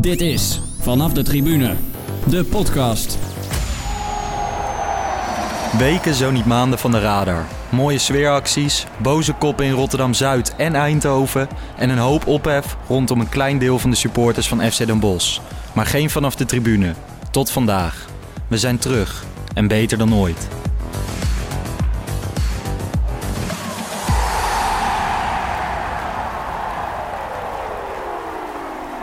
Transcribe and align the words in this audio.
Dit 0.00 0.20
is 0.20 0.60
Vanaf 0.78 1.12
de 1.12 1.22
Tribune, 1.22 1.74
de 2.26 2.44
podcast. 2.44 3.18
Weken, 5.78 6.14
zo 6.14 6.30
niet 6.30 6.44
maanden 6.44 6.78
van 6.78 6.90
de 6.90 7.00
radar. 7.00 7.46
Mooie 7.68 7.98
sfeeracties, 7.98 8.86
boze 9.02 9.32
koppen 9.32 9.64
in 9.64 9.72
Rotterdam-Zuid 9.72 10.56
en 10.56 10.74
Eindhoven... 10.74 11.48
en 11.76 11.90
een 11.90 11.98
hoop 11.98 12.26
ophef 12.26 12.76
rondom 12.88 13.20
een 13.20 13.28
klein 13.28 13.58
deel 13.58 13.78
van 13.78 13.90
de 13.90 13.96
supporters 13.96 14.48
van 14.48 14.70
FC 14.70 14.86
Den 14.86 15.00
Bosch. 15.00 15.40
Maar 15.74 15.86
geen 15.86 16.10
vanaf 16.10 16.34
de 16.34 16.44
tribune. 16.44 16.94
Tot 17.30 17.50
vandaag. 17.50 18.08
We 18.48 18.58
zijn 18.58 18.78
terug. 18.78 19.24
En 19.54 19.66
beter 19.66 19.98
dan 19.98 20.14
ooit. 20.14 20.48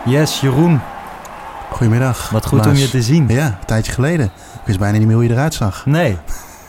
Yes, 0.08 0.39
Jeroen. 0.42 0.80
Goedemiddag. 1.71 2.30
Wat 2.30 2.45
goed 2.45 2.66
om 2.66 2.73
je 2.76 2.90
te 2.90 3.02
zien. 3.02 3.26
Ja, 3.27 3.45
een 3.45 3.66
tijdje 3.66 3.91
geleden. 3.91 4.26
Ik 4.26 4.62
wist 4.66 4.80
bijna 4.80 4.98
niet 4.98 5.08
meer 5.08 5.16
hoe 5.16 5.23
je 5.26 5.31
eruit 5.31 5.54
zag. 5.54 5.86
Nee. 5.86 6.18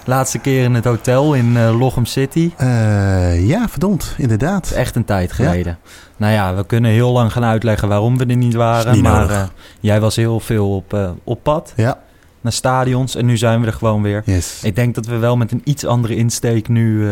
Laatste 0.05 0.39
keer 0.39 0.65
in 0.65 0.75
het 0.75 0.85
hotel 0.85 1.35
in 1.35 1.71
Lochem 1.71 2.05
City. 2.07 2.53
Eh, 2.57 3.47
ja, 3.49 3.69
verdomd, 3.69 4.15
inderdaad. 4.19 4.71
Echt 4.71 4.97
een 4.97 5.05
tijd 5.05 5.33
geleden. 5.33 5.79
Nou 6.17 6.33
ja, 6.33 6.55
we 6.55 6.67
kunnen 6.67 6.91
heel 6.91 7.13
lang 7.13 7.33
gaan 7.33 7.45
uitleggen 7.45 7.89
waarom 7.89 8.19
we 8.19 8.27
er 8.27 8.37
niet 8.37 8.55
waren. 8.55 8.93
Niet 8.93 9.03
maar 9.03 9.31
eh, 9.31 9.43
jij 9.81 10.01
was 10.01 10.17
heel 10.17 10.41
veel 10.41 10.75
op, 10.75 11.17
op 11.25 11.43
pad 11.43 11.73
Ja, 11.77 11.99
naar 12.41 12.53
stadions 12.53 13.15
en 13.15 13.27
nu 13.27 13.37
zijn 13.37 13.61
we 13.61 13.67
er 13.67 13.73
gewoon 13.73 14.03
weer. 14.03 14.23
yes. 14.25 14.61
Ik 14.63 14.77
denk 14.77 14.95
dat 14.95 15.07
we 15.07 15.17
wel 15.17 15.37
met 15.37 15.53
een 15.53 15.61
iets 15.65 15.87
andere 15.87 16.17
insteek 16.17 16.69
nu 16.69 17.11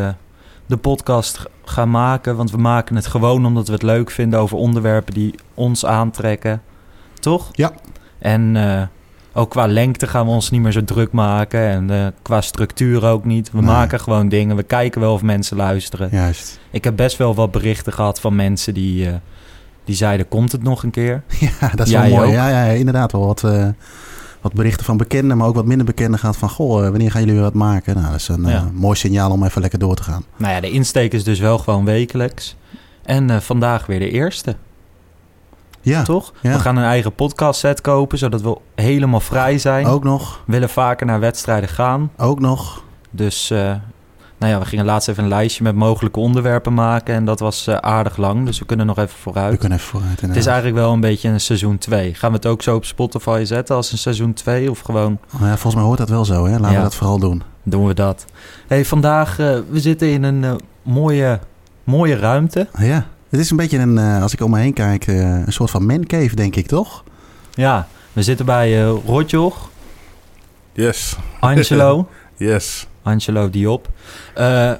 de 0.66 0.76
podcast 0.76 1.42
gaan 1.64 1.90
maken. 1.90 2.36
Want 2.36 2.50
we 2.50 2.56
maken 2.56 2.96
het 2.96 3.06
gewoon 3.06 3.46
omdat 3.46 3.66
we 3.66 3.72
het 3.72 3.82
leuk 3.82 4.10
vinden 4.10 4.38
over 4.40 4.56
onderwerpen 4.56 5.14
die 5.14 5.34
ons 5.54 5.86
aantrekken. 5.86 6.62
Toch? 7.20 7.48
Ja. 7.52 7.72
En 8.18 8.56
eh, 8.56 8.82
ook 9.32 9.50
qua 9.50 9.66
lengte 9.66 10.06
gaan 10.06 10.26
we 10.26 10.32
ons 10.32 10.50
niet 10.50 10.60
meer 10.60 10.72
zo 10.72 10.84
druk 10.84 11.12
maken. 11.12 11.60
En 11.60 11.90
eh, 11.90 12.06
qua 12.22 12.40
structuur 12.40 13.04
ook 13.04 13.24
niet. 13.24 13.50
We 13.50 13.58
Nee. 13.58 13.66
maken 13.66 14.00
gewoon 14.00 14.28
dingen. 14.28 14.56
We 14.56 14.62
kijken 14.62 15.00
wel 15.00 15.12
of 15.12 15.22
mensen 15.22 15.56
luisteren. 15.56 16.08
Juist. 16.12 16.60
Ik 16.70 16.84
heb 16.84 16.96
best 16.96 17.16
wel 17.16 17.34
wat 17.34 17.50
berichten 17.50 17.92
gehad 17.92 18.20
van 18.20 18.34
mensen 18.36 18.74
die, 18.74 19.08
eh, 19.08 19.14
die 19.84 19.96
zeiden: 19.96 20.28
Komt 20.28 20.52
het 20.52 20.62
nog 20.62 20.82
een 20.82 20.90
keer? 20.90 21.22
Ja, 21.60 21.68
dat 21.74 21.86
is 21.86 21.92
Jij 21.92 22.08
wel 22.10 22.18
mooi. 22.18 22.30
Ja, 22.30 22.48
ja, 22.48 22.62
inderdaad 22.64 23.12
wel 23.12 23.26
wat, 23.26 23.44
wat 24.46 24.54
berichten 24.54 24.84
van 24.84 24.96
bekenden, 24.96 25.36
maar 25.36 25.46
ook 25.46 25.54
wat 25.54 25.64
minder 25.64 25.86
bekenden 25.86 26.18
gaat 26.18 26.36
van... 26.36 26.48
Goh, 26.50 26.84
eh, 26.84 26.90
wanneer 26.90 27.10
gaan 27.10 27.20
jullie 27.20 27.34
weer 27.34 27.44
wat 27.44 27.54
maken? 27.54 27.94
Nou, 27.96 28.06
dat 28.10 28.20
is 28.20 28.28
een 28.28 28.44
eh, 28.46 28.62
mooi 28.72 28.96
signaal 28.96 29.30
om 29.30 29.44
even 29.44 29.60
lekker 29.60 29.78
door 29.78 29.94
te 29.96 30.02
gaan. 30.02 30.24
Nou 30.36 30.52
ja, 30.54 30.60
de 30.60 30.70
insteek 30.70 31.12
is 31.12 31.24
dus 31.24 31.38
wel 31.38 31.58
gewoon 31.58 31.84
wekelijks. 31.84 32.56
En 33.02 33.30
eh, 33.30 33.40
vandaag 33.40 33.86
weer 33.86 33.98
de 33.98 34.10
eerste, 34.10 34.56
Ja, 35.80 36.02
toch? 36.02 36.32
ja. 36.42 36.52
We 36.52 36.58
gaan 36.58 36.76
een 36.76 36.84
eigen 36.84 37.12
podcast 37.14 37.60
set 37.60 37.80
kopen, 37.80 38.18
zodat 38.18 38.40
we 38.42 38.56
helemaal 38.74 39.20
vrij 39.20 39.58
zijn. 39.58 39.86
ook 39.86 40.04
nog. 40.04 40.42
We 40.46 40.52
willen 40.52 40.68
vaker 40.68 41.06
naar 41.06 41.20
wedstrijden 41.20 41.68
gaan. 41.68 42.10
Ook 42.16 42.40
nog. 42.40 42.82
Dus 43.10 43.52
nou 44.38 44.52
ja, 44.52 44.58
we 44.58 44.64
gingen 44.64 44.84
laatst 44.84 45.08
even 45.08 45.22
een 45.22 45.28
lijstje 45.28 45.62
met 45.62 45.74
mogelijke 45.74 46.18
onderwerpen 46.20 46.74
maken. 46.74 47.14
En 47.14 47.24
dat 47.24 47.40
was 47.40 47.66
eh, 47.66 47.74
aardig 47.76 48.16
lang, 48.16 48.46
dus 48.46 48.58
we 48.58 48.64
kunnen 48.66 48.86
nog 48.86 48.98
even 48.98 49.18
vooruit. 49.18 49.52
We 49.52 49.58
kunnen 49.58 49.78
even 49.78 49.90
vooruit. 49.90 50.20
Het 50.20 50.36
is 50.36 50.46
eigenlijk 50.46 50.76
wel 50.76 50.92
een 50.92 51.00
beetje 51.00 51.28
een 51.28 51.40
seizoen 51.40 51.78
2. 51.78 52.14
Gaan 52.14 52.30
we 52.30 52.36
het 52.36 52.46
ook 52.46 52.62
zo 52.62 52.74
op 52.76 52.84
Spotify 52.84 53.42
zetten 53.44 53.76
als 53.76 53.92
een 53.92 53.98
seizoen 53.98 54.32
2? 54.32 54.70
Of 54.70 54.80
gewoon 54.80 55.18
Oh 55.34 55.40
ja, 55.40 55.46
volgens 55.46 55.74
mij 55.74 55.84
hoort 55.84 55.98
dat 55.98 56.08
wel 56.08 56.24
zo, 56.24 56.44
hè? 56.44 56.50
Laten 56.52 56.70
Ja. 56.70 56.76
we 56.76 56.82
dat 56.82 56.94
vooral 56.94 57.18
doen. 57.18 57.42
doen 57.62 57.86
we 57.86 57.94
dat? 57.94 58.24
hey, 58.66 58.84
vandaag, 58.84 59.38
eh, 59.38 59.58
we 59.70 59.80
zitten 59.80 60.08
in 60.08 60.22
een 60.22 60.44
eh, 60.44 60.54
mooie, 60.82 61.38
mooie 61.84 62.16
ruimte. 62.16 62.68
Ja, 62.78 63.06
het 63.30 63.40
is 63.40 63.50
een 63.50 63.56
beetje 63.56 63.78
een, 63.78 63.98
eh, 63.98 64.22
als 64.22 64.32
ik 64.32 64.40
om 64.40 64.50
me 64.50 64.58
heen 64.58 64.72
kijk, 64.72 65.06
eh, 65.06 65.16
een 65.46 65.52
soort 65.52 65.70
van 65.70 65.86
mancave, 65.86 66.34
denk 66.36 66.56
ik, 66.56 66.66
toch? 66.66 67.04
Ja, 67.54 67.86
we 68.12 68.22
zitten 68.22 68.46
bij 68.46 68.82
eh 68.84 68.92
Rotjoch, 69.06 69.68
Yes, 70.72 71.16
Angelo, 71.40 72.08
yes, 72.36 72.86
Angelo 73.06 73.50
Diop. 73.50 73.88
Eh, 74.34 74.72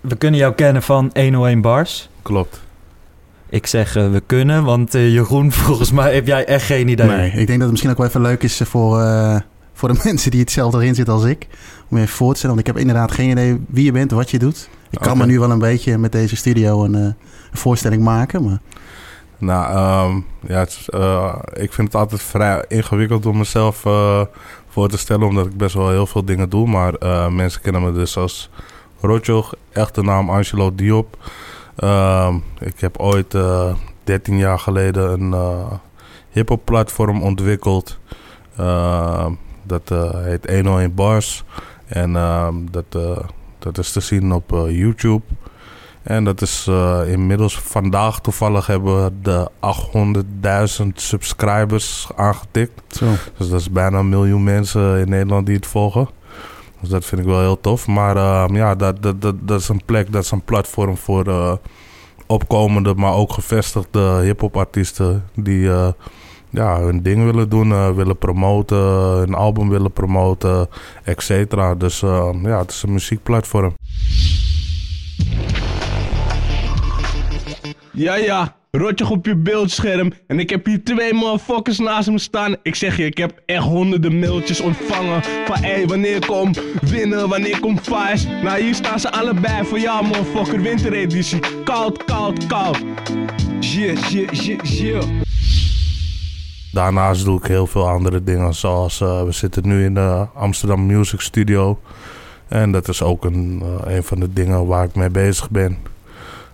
we 0.00 0.16
kunnen 0.16 0.40
jou 0.40 0.54
kennen 0.54 0.82
van 0.82 1.10
101 1.14 1.60
Bars. 1.60 2.08
klopt. 2.22 2.60
Ik 3.48 3.66
zeg 3.66 3.96
eh, 3.96 4.10
we 4.10 4.22
kunnen, 4.26 4.64
want 4.64 4.94
eh, 4.94 5.12
Jeroen, 5.12 5.52
volgens 5.62 5.92
mij 5.92 6.14
heb 6.14 6.26
jij 6.26 6.44
echt 6.44 6.64
geen 6.64 6.88
idee. 6.88 7.06
Nee, 7.06 7.30
ik 7.30 7.34
denk 7.34 7.48
dat 7.48 7.60
het 7.60 7.70
misschien 7.70 7.90
ook 7.90 7.96
wel 7.96 8.06
even 8.06 8.20
leuk 8.20 8.42
is 8.42 8.60
voor, 8.64 9.00
eh, 9.00 9.36
voor 9.72 9.88
de 9.88 10.00
mensen 10.04 10.30
die 10.30 10.40
hetzelfde 10.40 10.78
erin 10.78 10.94
zitten 10.94 11.14
als 11.14 11.24
ik. 11.24 11.46
Om 11.88 11.96
je 11.96 12.02
even 12.02 12.16
voor 12.16 12.32
te 12.32 12.38
stellen, 12.38 12.56
want 12.56 12.68
ik 12.68 12.74
heb 12.74 12.82
inderdaad 12.82 13.12
geen 13.12 13.30
idee 13.30 13.60
wie 13.68 13.84
je 13.84 13.92
bent, 13.92 14.10
wat 14.10 14.30
je 14.30 14.38
doet. 14.38 14.68
Ik 14.90 14.98
kan 14.98 15.18
me 15.18 15.26
nu 15.26 15.38
wel 15.38 15.50
een 15.50 15.58
beetje 15.58 15.98
met 15.98 16.12
deze 16.12 16.36
studio 16.36 16.84
een, 16.84 16.94
een 16.94 17.14
voorstelling 17.52 18.02
maken. 18.02 18.44
Maar 18.44 18.58
Nou, 19.38 19.74
ehm, 19.74 20.20
ja, 20.52 20.58
het 20.58 20.78
eh, 20.88 21.34
ik 21.52 21.72
vind 21.72 21.92
het 21.92 21.96
altijd 21.96 22.22
vrij 22.22 22.64
ingewikkeld 22.68 23.26
om 23.26 23.36
mezelf 23.38 23.84
eh, 23.84 24.22
voor 24.72 24.88
te 24.88 24.98
stellen, 24.98 25.26
omdat 25.26 25.46
ik 25.46 25.56
best 25.56 25.74
wel 25.74 25.90
heel 25.90 26.06
veel 26.06 26.24
dingen 26.24 26.48
doe. 26.48 26.68
Maar 26.68 26.94
eh, 26.94 27.28
mensen 27.28 27.60
kennen 27.60 27.82
me 27.82 27.92
dus 27.92 28.16
als 28.16 28.50
Rotjoch, 29.00 29.54
echte 29.72 30.02
naam 30.02 30.30
Angelo 30.30 30.74
Diop. 30.74 31.16
Ehm, 31.76 32.36
ik 32.58 32.80
heb 32.80 32.98
ooit 32.98 33.34
eh 33.34 33.74
13 34.04 34.38
jaar 34.38 34.58
geleden 34.58 35.20
een 35.20 35.32
eh 35.32 35.72
hip-hop 36.30 36.64
platform 36.64 37.22
ontwikkeld. 37.22 37.98
Ehm, 38.56 39.32
dat 39.62 39.90
eh, 39.90 40.10
heet 40.24 40.50
101 40.50 40.94
Bars. 40.94 41.44
En 41.86 42.16
ehm, 42.16 42.54
dat, 42.70 42.84
eh, 42.88 43.24
dat 43.58 43.78
is 43.78 43.92
te 43.92 44.00
zien 44.00 44.32
op 44.32 44.52
eh, 44.52 44.78
YouTube. 44.78 45.22
En 46.02 46.24
dat 46.24 46.42
is 46.42 46.66
eh, 46.68 47.00
inmiddels 47.06 47.58
vandaag 47.58 48.20
toevallig 48.20 48.66
hebben 48.66 49.04
we 49.04 49.12
de 49.22 49.50
800.000 50.82 50.86
subscribers 50.94 52.08
aangetikt. 52.16 52.82
zo. 52.88 53.06
Dus 53.38 53.48
dat 53.48 53.60
is 53.60 53.70
bijna 53.70 53.98
een 53.98 54.08
miljoen 54.08 54.44
mensen 54.44 54.98
in 54.98 55.08
Nederland 55.08 55.46
die 55.46 55.56
het 55.56 55.66
volgen. 55.66 56.08
Dus 56.80 56.90
dat 56.90 57.04
vind 57.04 57.20
ik 57.20 57.26
wel 57.26 57.40
heel 57.40 57.60
tof. 57.60 57.86
Maar 57.86 58.16
ehm, 58.16 58.56
ja, 58.56 58.74
dat, 58.74 59.02
dat, 59.02 59.20
dat, 59.22 59.34
dat 59.40 59.60
is 59.60 59.68
een 59.68 59.82
plek, 59.84 60.12
dat 60.12 60.24
is 60.24 60.30
een 60.30 60.44
platform 60.44 60.96
voor 60.96 61.26
eh, 61.26 61.52
opkomende, 62.26 62.94
maar 62.94 63.12
ook 63.12 63.32
gevestigde 63.32 64.20
hip-hop 64.22 64.56
artiesten 64.56 65.24
die 65.34 65.70
eh, 65.70 65.88
ja, 66.50 66.80
hun 66.80 67.02
ding 67.02 67.24
willen 67.24 67.48
doen, 67.48 67.94
willen 67.94 68.18
promoten, 68.18 68.78
hun 69.18 69.34
album 69.34 69.68
willen 69.68 69.92
promoten, 69.92 70.68
et 71.04 71.22
cetera. 71.22 71.74
Dus 71.74 72.02
ehm, 72.02 72.48
ja, 72.48 72.58
het 72.58 72.70
is 72.70 72.82
een 72.82 72.92
muziekplatform. 72.92 73.74
Ja, 77.94 78.14
ja, 78.14 78.56
rotje 78.70 79.10
op 79.10 79.26
je 79.26 79.36
beeldscherm. 79.36 80.12
En 80.26 80.38
ik 80.38 80.50
heb 80.50 80.66
hier 80.66 80.84
twee 80.84 81.14
motherfuckers 81.14 81.78
naast 81.78 82.10
me 82.10 82.18
staan. 82.18 82.56
Ik 82.62 82.74
zeg 82.74 82.96
je, 82.96 83.04
ik 83.04 83.18
heb 83.18 83.42
echt 83.46 83.62
honderden 83.62 84.18
mailtjes 84.18 84.60
ontvangen. 84.60 85.22
Van 85.22 85.56
hé, 85.56 85.86
wanneer 85.86 86.26
kom 86.26 86.54
winnen, 86.80 87.28
wanneer 87.28 87.60
komt 87.60 87.80
Vice? 87.80 88.28
Nou, 88.42 88.62
hier 88.62 88.74
staan 88.74 89.00
ze 89.00 89.12
allebei 89.12 89.64
voor 89.64 89.78
jou, 89.78 90.06
motherfucker. 90.06 90.60
Wintereditie. 90.60 91.38
Koud, 91.64 92.04
koud, 92.04 92.46
koud. 92.46 92.78
Yeah, 93.60 93.96
yeah, 93.96 94.32
yeah, 94.32 94.64
yeah. 94.64 95.04
Daarnaast 96.72 97.24
doe 97.24 97.38
ik 97.38 97.46
heel 97.46 97.66
veel 97.66 97.88
andere 97.88 98.22
dingen, 98.22 98.54
zoals 98.54 99.00
eh, 99.00 99.22
we 99.22 99.32
zitten 99.32 99.68
nu 99.68 99.84
in 99.84 99.94
de 99.94 100.26
Amsterdam 100.34 100.86
Music 100.86 101.20
Studio. 101.20 101.80
En 102.48 102.72
dat 102.72 102.88
is 102.88 103.02
ook 103.02 103.24
een, 103.24 103.62
eh, 103.62 103.94
een 103.94 104.02
van 104.02 104.20
de 104.20 104.32
dingen 104.32 104.66
waar 104.66 104.84
ik 104.84 104.94
mee 104.94 105.10
bezig 105.10 105.50
ben. 105.50 105.91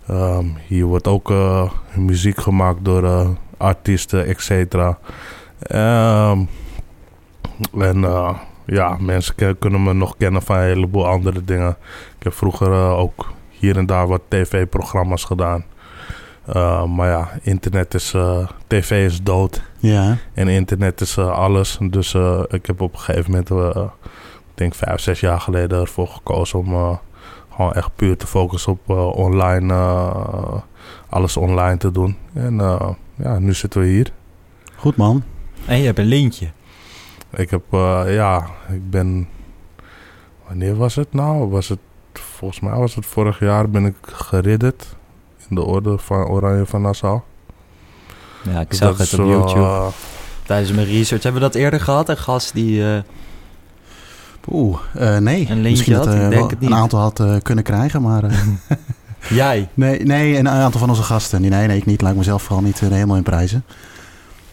Ehm, 0.09 0.47
hier 0.67 0.85
wordt 0.85 1.07
ook 1.07 1.31
eh, 1.31 1.71
muziek 1.95 2.41
gemaakt 2.41 2.85
door 2.85 3.05
eh, 3.05 3.29
artiesten, 3.57 4.27
et 4.27 4.41
cetera. 4.41 4.99
Ehm, 5.59 6.39
en 7.79 8.05
eh, 8.05 8.35
ja, 8.67 8.97
mensen 9.01 9.59
kunnen 9.59 9.83
me 9.83 9.93
nog 9.93 10.17
kennen 10.17 10.43
van 10.43 10.57
een 10.57 10.63
heleboel 10.63 11.07
andere 11.07 11.45
dingen. 11.45 11.77
Ik 12.19 12.23
heb 12.23 12.33
vroeger 12.35 12.71
ook 12.73 13.33
hier 13.49 13.77
en 13.77 13.87
daar 13.87 14.07
wat 14.07 14.21
tv-programma's 14.29 15.25
gedaan. 15.25 15.65
Uh, 16.55 16.85
maar 16.85 17.09
ja, 17.09 17.29
internet 17.43 17.95
is, 17.95 18.15
tv 18.67 19.05
is 19.05 19.23
dood. 19.23 19.63
Ja, 19.79 20.17
En 20.35 20.49
internet 20.49 21.01
is 21.01 21.19
alles. 21.19 21.79
Dus 21.91 22.15
ik 22.49 22.67
heb 22.67 22.81
op 22.81 22.93
een 22.93 22.99
gegeven 22.99 23.31
moment, 23.31 23.51
ik 23.51 24.55
denk 24.55 24.75
vijf, 24.75 25.01
zes 25.01 25.21
jaar 25.21 25.41
geleden 25.41 25.81
ervoor 25.81 26.09
gekozen 26.09 26.59
om 26.59 26.99
gewoon 27.59 27.73
echt 27.73 27.91
puur 27.97 28.17
te 28.17 28.27
focussen 28.27 28.73
op 28.73 28.81
uh, 28.89 29.07
online, 29.07 29.75
alles 31.09 31.37
online 31.37 31.77
te 31.77 31.91
doen. 31.91 32.17
En 32.35 32.57
ja, 33.15 33.39
nu 33.39 33.55
zitten 33.55 33.81
we 33.81 33.87
hier. 33.87 34.13
goed 34.77 34.97
man. 34.97 35.23
En 35.67 35.79
je 35.79 35.85
hebt 35.85 35.99
een 35.99 36.05
lintje. 36.05 36.51
Ik 37.31 37.51
heb, 37.51 37.63
ja, 38.07 38.47
ik 38.73 38.91
ben, 38.91 39.29
wanneer 40.47 40.77
was 40.77 40.95
het 40.95 41.13
nou? 41.13 41.49
Was 41.49 41.69
het, 41.69 41.79
volgens 42.13 42.61
mij 42.61 42.79
was 42.79 42.95
het 42.95 43.07
vorig 43.07 43.39
jaar 43.41 43.71
ben 43.71 43.85
ik 43.85 43.97
geridderd 44.03 44.97
in 45.49 45.55
de 45.55 45.63
orde 45.63 45.99
van 45.99 46.25
Oranje 46.25 46.67
van 46.67 46.83
Nassau. 46.83 47.21
Ja, 48.43 48.61
ik 48.61 48.75
zag 48.75 48.99
het 48.99 49.19
op 49.19 49.27
YouTube. 49.27 49.59
Uh, 49.59 49.87
Tijdens 50.43 50.73
mijn 50.73 50.87
research. 50.87 51.23
Hebben 51.23 51.43
we 51.43 51.49
dat 51.49 51.57
eerder 51.57 51.81
gehad? 51.81 52.09
Een 52.09 52.17
gast 52.17 52.55
die... 52.55 52.81
Uh, 52.81 52.99
Oeh, 54.51 54.79
uh, 54.97 55.17
nee. 55.17 55.47
Een 55.51 55.61
Misschien 55.61 55.95
had, 55.95 56.05
dat 56.05 56.15
ik 56.15 56.31
denk 56.31 56.51
het 56.51 56.61
niet. 56.61 56.71
een 56.71 56.77
aantal 56.77 57.01
had 57.01 57.21
uh, 57.21 57.37
kunnen 57.43 57.65
krijgen, 57.65 58.03
maar... 58.03 58.25
uh, 58.25 58.33
Jij? 59.29 59.69
Nee, 59.75 60.05
nee, 60.05 60.39
een 60.39 60.49
aantal 60.49 60.81
van 60.81 60.89
onze 60.89 61.03
gasten. 61.03 61.41
Nee, 61.41 61.51
nee, 61.51 61.77
ik 61.77 61.87
niet. 61.87 62.01
Laat 62.01 62.11
ik 62.11 62.17
mezelf 62.17 62.43
vooral 62.43 62.65
niet 62.65 62.81
uh, 62.81 62.89
helemaal 62.89 63.17
in 63.17 63.23
prijzen. 63.23 63.65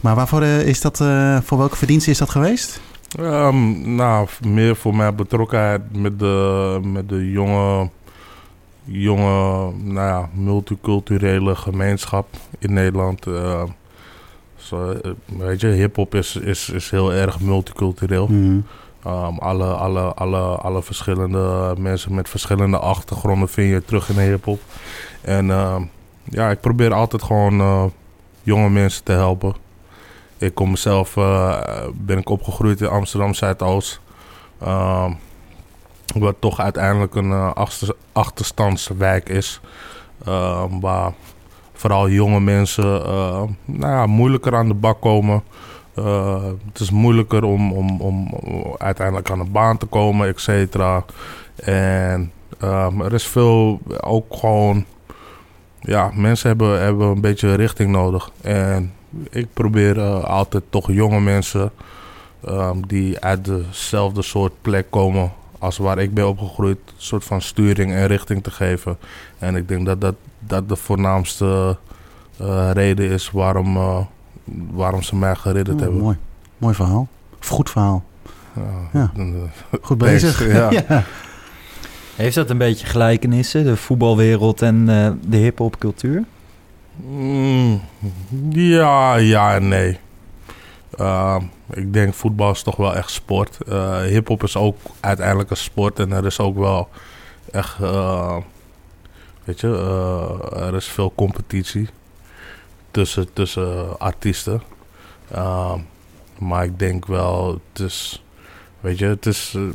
Maar 0.06 0.16
waarvoor 0.16 0.42
eh, 0.42 0.68
is 0.68 0.82
dat, 0.82 1.02
eh, 1.02 1.38
voor 1.44 1.58
welke 1.58 1.76
verdienste 1.76 2.10
is 2.10 2.18
dat 2.18 2.30
geweest? 2.30 2.82
Ehm, 3.20 3.96
nou, 3.96 4.28
meer 4.48 4.76
voor 4.76 4.96
mijn 4.96 5.16
betrokkenheid 5.16 5.82
met 5.98 6.20
de, 6.20 6.80
met 6.84 7.10
de 7.10 7.32
jonge, 7.32 7.90
jonge 8.84 9.72
nou 9.84 10.08
ja, 10.08 10.30
multiculturele 10.34 11.56
gemeenschap 11.56 12.28
in 12.60 12.74
Nederland. 12.74 13.28
Eh, 13.28 13.64
zo, 14.56 14.92
eh, 14.92 15.12
weet 15.26 15.62
je, 15.62 15.68
hip-hop 15.68 16.16
is, 16.16 16.36
is, 16.36 16.70
is 16.70 16.90
heel 16.90 17.14
erg 17.14 17.40
multicultureel. 17.40 18.28
Mhm. 18.28 18.60
Um, 19.08 19.38
alle, 19.38 19.66
alle, 19.66 20.14
alle, 20.14 20.40
alle 20.40 20.84
verschillende 20.84 21.76
mensen 21.78 22.14
met 22.14 22.30
verschillende 22.30 22.80
achtergronden 22.80 23.50
vind 23.50 23.70
je 23.70 23.86
terug 23.86 24.10
in 24.10 24.16
de 24.16 24.22
hip-hop. 24.22 24.60
En 25.22 25.52
ehm, 25.52 25.84
ja, 26.24 26.50
ik 26.50 26.60
probeer 26.60 26.94
altijd 26.94 27.24
gewoon 27.24 27.60
eh, 27.60 27.84
jonge 28.44 28.70
mensen 28.70 29.04
te 29.04 29.12
helpen. 29.12 29.56
Ik 30.38 30.56
kom 30.56 30.70
mezelf, 30.70 31.18
eh, 31.18 31.62
ben 31.94 32.18
ik 32.18 32.30
opgegroeid 32.30 32.82
in 32.82 32.88
Amsterdam 32.88 33.34
Zuidoost. 33.34 34.00
Ehm 34.62 35.12
wat 36.14 36.36
toch 36.40 36.60
uiteindelijk 36.60 37.16
een 37.16 37.32
eh, 37.32 37.54
achter, 37.54 37.96
achterstandswijk 38.12 39.30
is. 39.30 39.62
Ehm, 40.26 40.80
waar 40.80 41.14
vooral 41.74 42.10
jonge 42.10 42.40
mensen 42.40 43.02
nou 43.66 43.94
ja, 43.94 44.06
moeilijker 44.06 44.56
aan 44.56 44.68
de 44.68 44.74
bak 44.74 45.02
komen. 45.02 45.44
Eh, 45.96 46.44
het 46.68 46.80
is 46.80 46.92
moeilijker 46.92 47.44
om, 47.44 47.72
om, 47.72 48.02
om 48.02 48.30
uiteindelijk 48.78 49.30
aan 49.30 49.40
een 49.40 49.52
baan 49.52 49.78
te 49.78 49.86
komen, 49.86 50.28
et 50.28 50.40
cetera. 50.40 51.06
En 51.56 52.32
ehm, 52.60 53.02
er 53.02 53.14
is 53.14 53.28
veel 53.28 53.80
ook 54.00 54.36
gewoon... 54.36 54.86
Ja, 55.80 56.12
mensen 56.14 56.48
hebben, 56.48 56.82
hebben 56.82 57.08
een 57.08 57.22
beetje 57.22 57.56
richting 57.56 57.92
nodig. 57.92 58.32
En 58.42 58.94
ik 59.30 59.48
probeer 59.54 60.00
eh, 60.00 60.24
altijd 60.24 60.64
toch 60.70 60.92
jonge 60.92 61.20
mensen... 61.20 61.72
ehm, 62.46 62.78
die 62.88 63.20
uit 63.20 63.46
dezelfde 63.46 64.22
soort 64.22 64.54
plek 64.62 64.86
komen 64.90 65.32
als 65.60 65.78
waar 65.78 65.98
ik 65.98 66.14
ben 66.14 66.28
opgegroeid... 66.28 66.78
een 66.86 66.94
soort 66.98 67.24
van 67.24 67.42
sturing 67.42 67.94
en 67.94 68.08
richting 68.08 68.44
te 68.44 68.52
geven. 68.52 68.98
En 69.38 69.56
ik 69.56 69.68
denk 69.68 69.86
dat 69.86 70.02
dat, 70.02 70.16
dat 70.40 70.70
de 70.70 70.76
voornaamste 70.76 71.78
eh, 72.38 72.70
reden 72.74 73.10
is 73.10 73.32
waarom, 73.32 73.78
waarom 74.72 75.02
ze 75.02 75.16
mij 75.16 75.36
geridderd 75.36 75.78
Oh, 75.78 75.84
hebben. 75.84 76.02
mooi. 76.02 76.18
Mooi 76.58 76.74
verhaal. 76.76 77.08
Of 77.40 77.48
goed 77.48 77.70
verhaal. 77.70 78.04
Ja. 78.94 79.12
eh, 79.18 79.24
Goed 79.82 79.98
bezig. 80.08 80.48
ja. 80.54 80.72
ja. 80.90 81.04
Heeft 82.16 82.36
dat 82.36 82.50
een 82.50 82.58
beetje 82.58 82.86
gelijkenissen, 82.88 83.64
de 83.64 83.76
voetbalwereld 83.76 84.62
en 84.62 84.90
eh, 84.90 85.12
de 85.28 85.38
hip-hopcultuur? 85.38 86.24
Mm, 86.96 87.82
ja, 88.50 89.16
ja 89.16 89.56
en 89.56 89.68
nee. 89.68 90.00
Uh, 91.00 91.36
ik 91.72 91.94
denk 91.94 92.14
voetbal 92.14 92.52
is 92.52 92.64
toch 92.64 92.76
wel 92.76 92.96
echt 92.96 93.10
sport. 93.10 93.58
Uh, 93.70 94.00
Hip-hop 94.02 94.44
is 94.44 94.58
ook 94.58 94.78
uiteindelijk 95.00 95.50
een 95.50 95.58
sport 95.58 96.00
en 96.00 96.12
er 96.12 96.26
is 96.26 96.40
ook 96.40 96.58
wel 96.58 96.90
echt, 97.52 97.78
uh, 97.82 98.38
weet 99.44 99.60
je, 99.60 99.68
uh, 99.68 100.62
er 100.68 100.76
is 100.76 100.86
veel 100.86 101.12
competitie 101.16 101.90
tussen, 103.34 104.00
artiesten. 104.00 104.62
Uh, 105.36 105.74
maar 106.40 106.64
ik 106.64 106.80
denk 106.80 107.06
wel, 107.06 107.62
het 107.72 107.82
is, 107.82 108.24
weet 108.80 108.98
je, 108.98 109.06
het 109.06 109.26
is, 109.26 109.54
uh, 109.58 109.70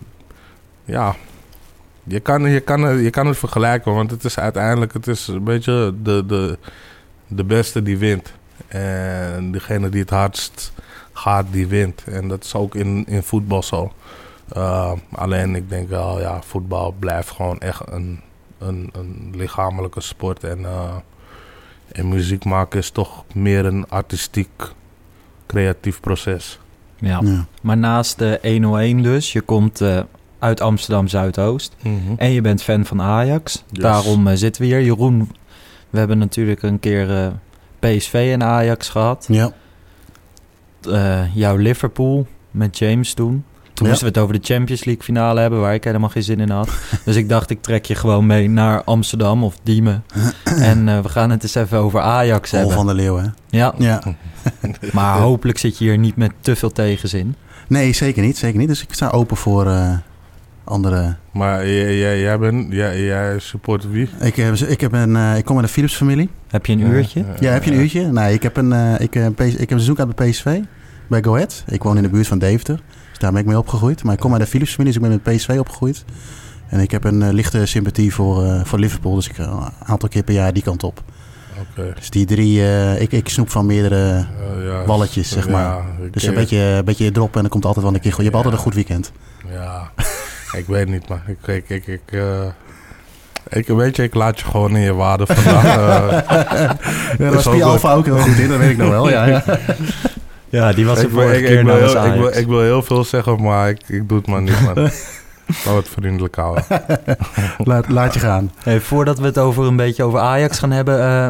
ja, 0.84 1.14
je 2.02 2.20
kan, 2.20 2.50
je, 2.50 2.60
kan, 2.60 3.02
je 3.02 3.10
kan 3.10 3.26
het 3.26 3.38
vergelijken, 3.38 3.94
want 3.94 4.10
het 4.10 4.24
is 4.24 4.38
uiteindelijk, 4.38 4.92
het 4.92 5.06
is 5.06 5.28
een 5.28 5.44
beetje 5.44 5.94
de, 6.02 6.26
de, 6.26 6.58
de 7.26 7.44
beste 7.44 7.82
die 7.82 7.98
wint. 7.98 8.32
En 8.68 9.52
degene 9.52 9.88
die 9.88 10.00
het 10.00 10.10
hardst 10.10 10.72
gaat, 11.12 11.46
die 11.50 11.66
wint. 11.66 12.04
En 12.04 12.28
dat 12.28 12.44
is 12.44 12.54
ook 12.54 12.74
in, 12.74 13.06
in 13.06 13.22
voetbal 13.22 13.62
zo. 13.62 13.92
Uh, 14.56 14.92
alleen 15.12 15.54
ik 15.54 15.68
denk 15.68 15.88
wel, 15.88 16.20
ja, 16.20 16.42
voetbal 16.42 16.94
blijft 16.98 17.30
gewoon 17.30 17.58
echt 17.58 17.82
een, 17.90 18.20
een, 18.58 18.90
een 18.92 19.30
lichamelijke 19.34 20.00
sport. 20.00 20.44
En, 20.44 20.60
uh, 20.60 20.96
en 21.92 22.08
muziek 22.08 22.44
maken 22.44 22.78
is 22.78 22.90
toch 22.90 23.24
meer 23.34 23.64
een 23.64 23.88
artistiek, 23.88 24.50
creatief 25.46 26.00
proces. 26.00 26.58
Ja. 26.98 27.20
Ja. 27.22 27.46
Maar 27.62 27.76
naast 27.76 28.18
de 28.18 28.38
101 28.42 29.02
dus, 29.02 29.32
je 29.32 29.40
komt 29.40 29.80
uh, 29.80 30.00
uit 30.38 30.60
Amsterdam 30.60 31.08
Zuidoost 31.08 31.76
Mm 31.82 32.00
-hmm. 32.06 32.14
en 32.18 32.30
je 32.30 32.40
bent 32.40 32.62
fan 32.62 32.84
van 32.84 33.02
Ajax. 33.02 33.64
Yes. 33.70 33.82
Daarom 33.82 34.26
uh, 34.26 34.34
zitten 34.34 34.62
we 34.62 34.68
hier. 34.68 34.82
Jeroen, 34.82 35.30
we 35.90 35.98
hebben 35.98 36.18
natuurlijk 36.18 36.62
een 36.62 36.80
keer 36.80 37.10
uh, 37.10 37.26
PSV 37.78 38.30
en 38.32 38.42
Ajax 38.42 38.88
gehad. 38.88 39.26
Ja. 39.28 39.52
Uh, 40.88 41.34
jouw 41.34 41.56
Liverpool 41.56 42.26
met 42.50 42.78
James 42.78 43.14
toen. 43.14 43.44
Toen 43.80 43.88
Ja. 43.88 43.94
moesten 43.94 44.12
we 44.12 44.18
het 44.20 44.28
over 44.30 44.40
de 44.40 44.54
Champions 44.54 44.84
League 44.84 45.04
finale 45.04 45.40
hebben, 45.40 45.60
waar 45.60 45.74
ik 45.74 45.84
helemaal 45.84 46.08
geen 46.08 46.22
zin 46.22 46.40
in 46.40 46.50
had. 46.50 46.68
dus 47.04 47.16
ik 47.16 47.28
dacht, 47.28 47.50
ik 47.50 47.62
trek 47.62 47.84
je 47.84 47.94
gewoon 47.94 48.26
mee 48.26 48.48
naar 48.48 48.84
Amsterdam 48.84 49.44
of 49.44 49.58
Diemen. 49.62 50.04
en 50.44 50.86
uh, 50.86 51.00
we 51.00 51.08
gaan 51.08 51.30
het 51.30 51.42
eens 51.42 51.54
even 51.54 51.78
over 51.78 52.00
Ajax 52.00 52.50
Hol 52.50 52.58
hebben. 52.58 52.76
van 52.76 52.86
de 52.86 52.94
Leeuw, 52.94 53.16
hè? 53.16 53.26
Ja, 53.48 53.74
Ja. 53.78 54.02
maar 54.92 55.18
hopelijk 55.18 55.58
zit 55.58 55.78
je 55.78 55.84
hier 55.84 55.98
niet 55.98 56.16
met 56.16 56.32
te 56.40 56.56
veel 56.56 56.72
tegenzin. 56.72 57.34
Nee, 57.68 57.92
zeker 57.92 58.22
niet. 58.22 58.38
Zeker 58.38 58.58
niet. 58.58 58.68
Dus 58.68 58.82
ik 58.82 58.92
sta 58.92 59.08
open 59.08 59.36
voor 59.36 59.66
uh, 59.66 59.96
andere... 60.64 61.16
Maar 61.32 61.68
jij, 61.68 61.98
jij, 61.98 62.20
jij, 62.20 62.38
bent, 62.38 62.72
jij, 62.72 63.00
jij 63.02 63.38
support 63.38 63.90
wie? 63.90 64.08
Ik, 64.20 64.36
heb, 64.36 64.54
ik, 64.54 64.80
heb 64.80 64.92
een, 64.92 65.14
uh, 65.14 65.36
ik 65.36 65.44
kom 65.44 65.56
uit 65.56 65.64
een 65.64 65.72
Philips-familie. 65.72 66.30
Heb 66.48 66.66
je 66.66 66.72
een 66.72 66.80
uurtje? 66.80 67.24
Ja, 67.38 67.52
heb 67.52 67.64
je 67.64 67.70
een 67.70 67.80
uurtje? 67.80 68.12
Nee, 68.12 68.34
ik 68.34 68.42
heb 68.42 68.56
een, 68.56 68.72
uh, 68.72 68.94
ik, 68.94 69.14
ik 69.58 69.68
heb 69.68 69.70
een 69.70 70.14
bij 70.16 70.30
PSV, 70.30 70.60
bij 71.08 71.22
Go 71.22 71.34
Ahead. 71.34 71.64
Ik 71.66 71.82
woon 71.82 71.96
in 71.96 72.02
de 72.02 72.08
buurt 72.08 72.26
van 72.26 72.38
Deventer, 72.38 72.80
daar 73.20 73.32
ben 73.32 73.40
ik 73.40 73.46
mee 73.46 73.58
opgegroeid. 73.58 74.02
Maar 74.02 74.14
ik 74.14 74.20
kom 74.20 74.32
uit 74.32 74.40
de 74.40 74.46
Philips-familie, 74.46 74.92
dus 74.92 75.02
ik 75.02 75.08
ben 75.08 75.20
met 75.24 75.36
PSV 75.36 75.56
opgegroeid. 75.58 76.04
En 76.68 76.80
ik 76.80 76.90
heb 76.90 77.04
een 77.04 77.20
uh, 77.20 77.30
lichte 77.30 77.66
sympathie 77.66 78.14
voor, 78.14 78.44
uh, 78.44 78.64
voor 78.64 78.78
Liverpool, 78.78 79.14
dus 79.14 79.28
ik 79.28 79.34
ga 79.34 79.44
een 79.44 79.86
aantal 79.86 80.08
keer 80.08 80.22
per 80.22 80.34
jaar 80.34 80.52
die 80.52 80.62
kant 80.62 80.82
op. 80.82 81.02
Okay. 81.70 81.92
Dus 81.94 82.10
die 82.10 82.26
drie, 82.26 82.62
ik, 82.98 83.12
ik 83.12 83.28
snoep 83.28 83.50
van 83.50 83.66
meerdere 83.66 84.26
ja, 84.62 84.84
walletjes, 84.86 85.28
zeg 85.28 85.48
maar. 85.48 85.82
Dus 86.10 86.22
een 86.22 86.34
beetje, 86.34 86.58
een 86.58 86.84
beetje 86.84 87.10
drop 87.10 87.34
en 87.34 87.40
dan 87.40 87.50
komt 87.50 87.64
altijd 87.64 87.84
wel 87.84 87.94
een 87.94 88.00
keer 88.00 88.12
goed. 88.12 88.24
Je 88.24 88.30
hebt 88.30 88.36
altijd 88.36 88.54
een 88.54 88.60
goed 88.60 88.74
weekend. 88.74 89.12
Ja, 89.52 89.90
ik 90.52 90.66
weet 90.66 90.88
niet, 90.88 91.08
maar 91.08 91.22
ik, 91.26 91.46
ik, 91.46 91.68
ik, 91.68 91.86
ik, 91.86 92.18
ik 93.48 93.66
weet 93.66 93.96
je, 93.96 94.02
ik 94.02 94.14
laat 94.14 94.38
je 94.38 94.44
gewoon 94.44 94.76
in 94.76 94.82
je 94.82 94.94
waarde 94.94 95.26
vandaag. 95.26 95.64
Uh, 95.64 97.18
ja, 97.28 97.32
was 97.34 97.46
Alfa 97.46 97.94
ook 97.94 98.04
heel 98.04 98.18
goed 98.18 98.38
in, 98.38 98.48
dat 98.48 98.58
weet 98.58 98.70
ik 98.70 98.76
nog 98.76 98.88
wel. 98.88 99.08
Ja, 99.08 99.26
ja. 99.26 99.44
ja 100.50 100.72
die 100.72 100.86
was 100.86 101.02
ik, 101.02 101.10
vorige 101.10 101.38
ik, 101.38 101.44
keer 101.44 101.58
ik, 101.58 101.64
wil 101.64 101.74
namens 101.74 101.92
heel, 101.92 102.04
ik, 102.04 102.20
wil, 102.20 102.40
ik 102.40 102.46
wil 102.46 102.60
heel 102.60 102.82
veel 102.82 103.04
zeggen, 103.04 103.42
maar 103.42 103.68
ik, 103.68 103.80
ik 103.86 104.08
doe 104.08 104.18
het 104.18 104.26
maar 104.26 104.42
niet, 104.42 104.60
man. 104.60 104.74
Laat 105.64 105.76
het 105.76 105.88
vriendelijk 105.88 106.36
houden. 106.36 106.64
laat, 107.58 107.88
laat 107.88 108.14
je 108.14 108.20
gaan. 108.20 108.52
Hey, 108.62 108.80
voordat 108.80 109.18
we 109.18 109.24
het 109.24 109.38
over 109.38 109.64
een 109.64 109.76
beetje 109.76 110.02
over 110.02 110.18
Ajax 110.18 110.58
gaan 110.58 110.70
hebben, 110.70 110.98
uh, 110.98 111.28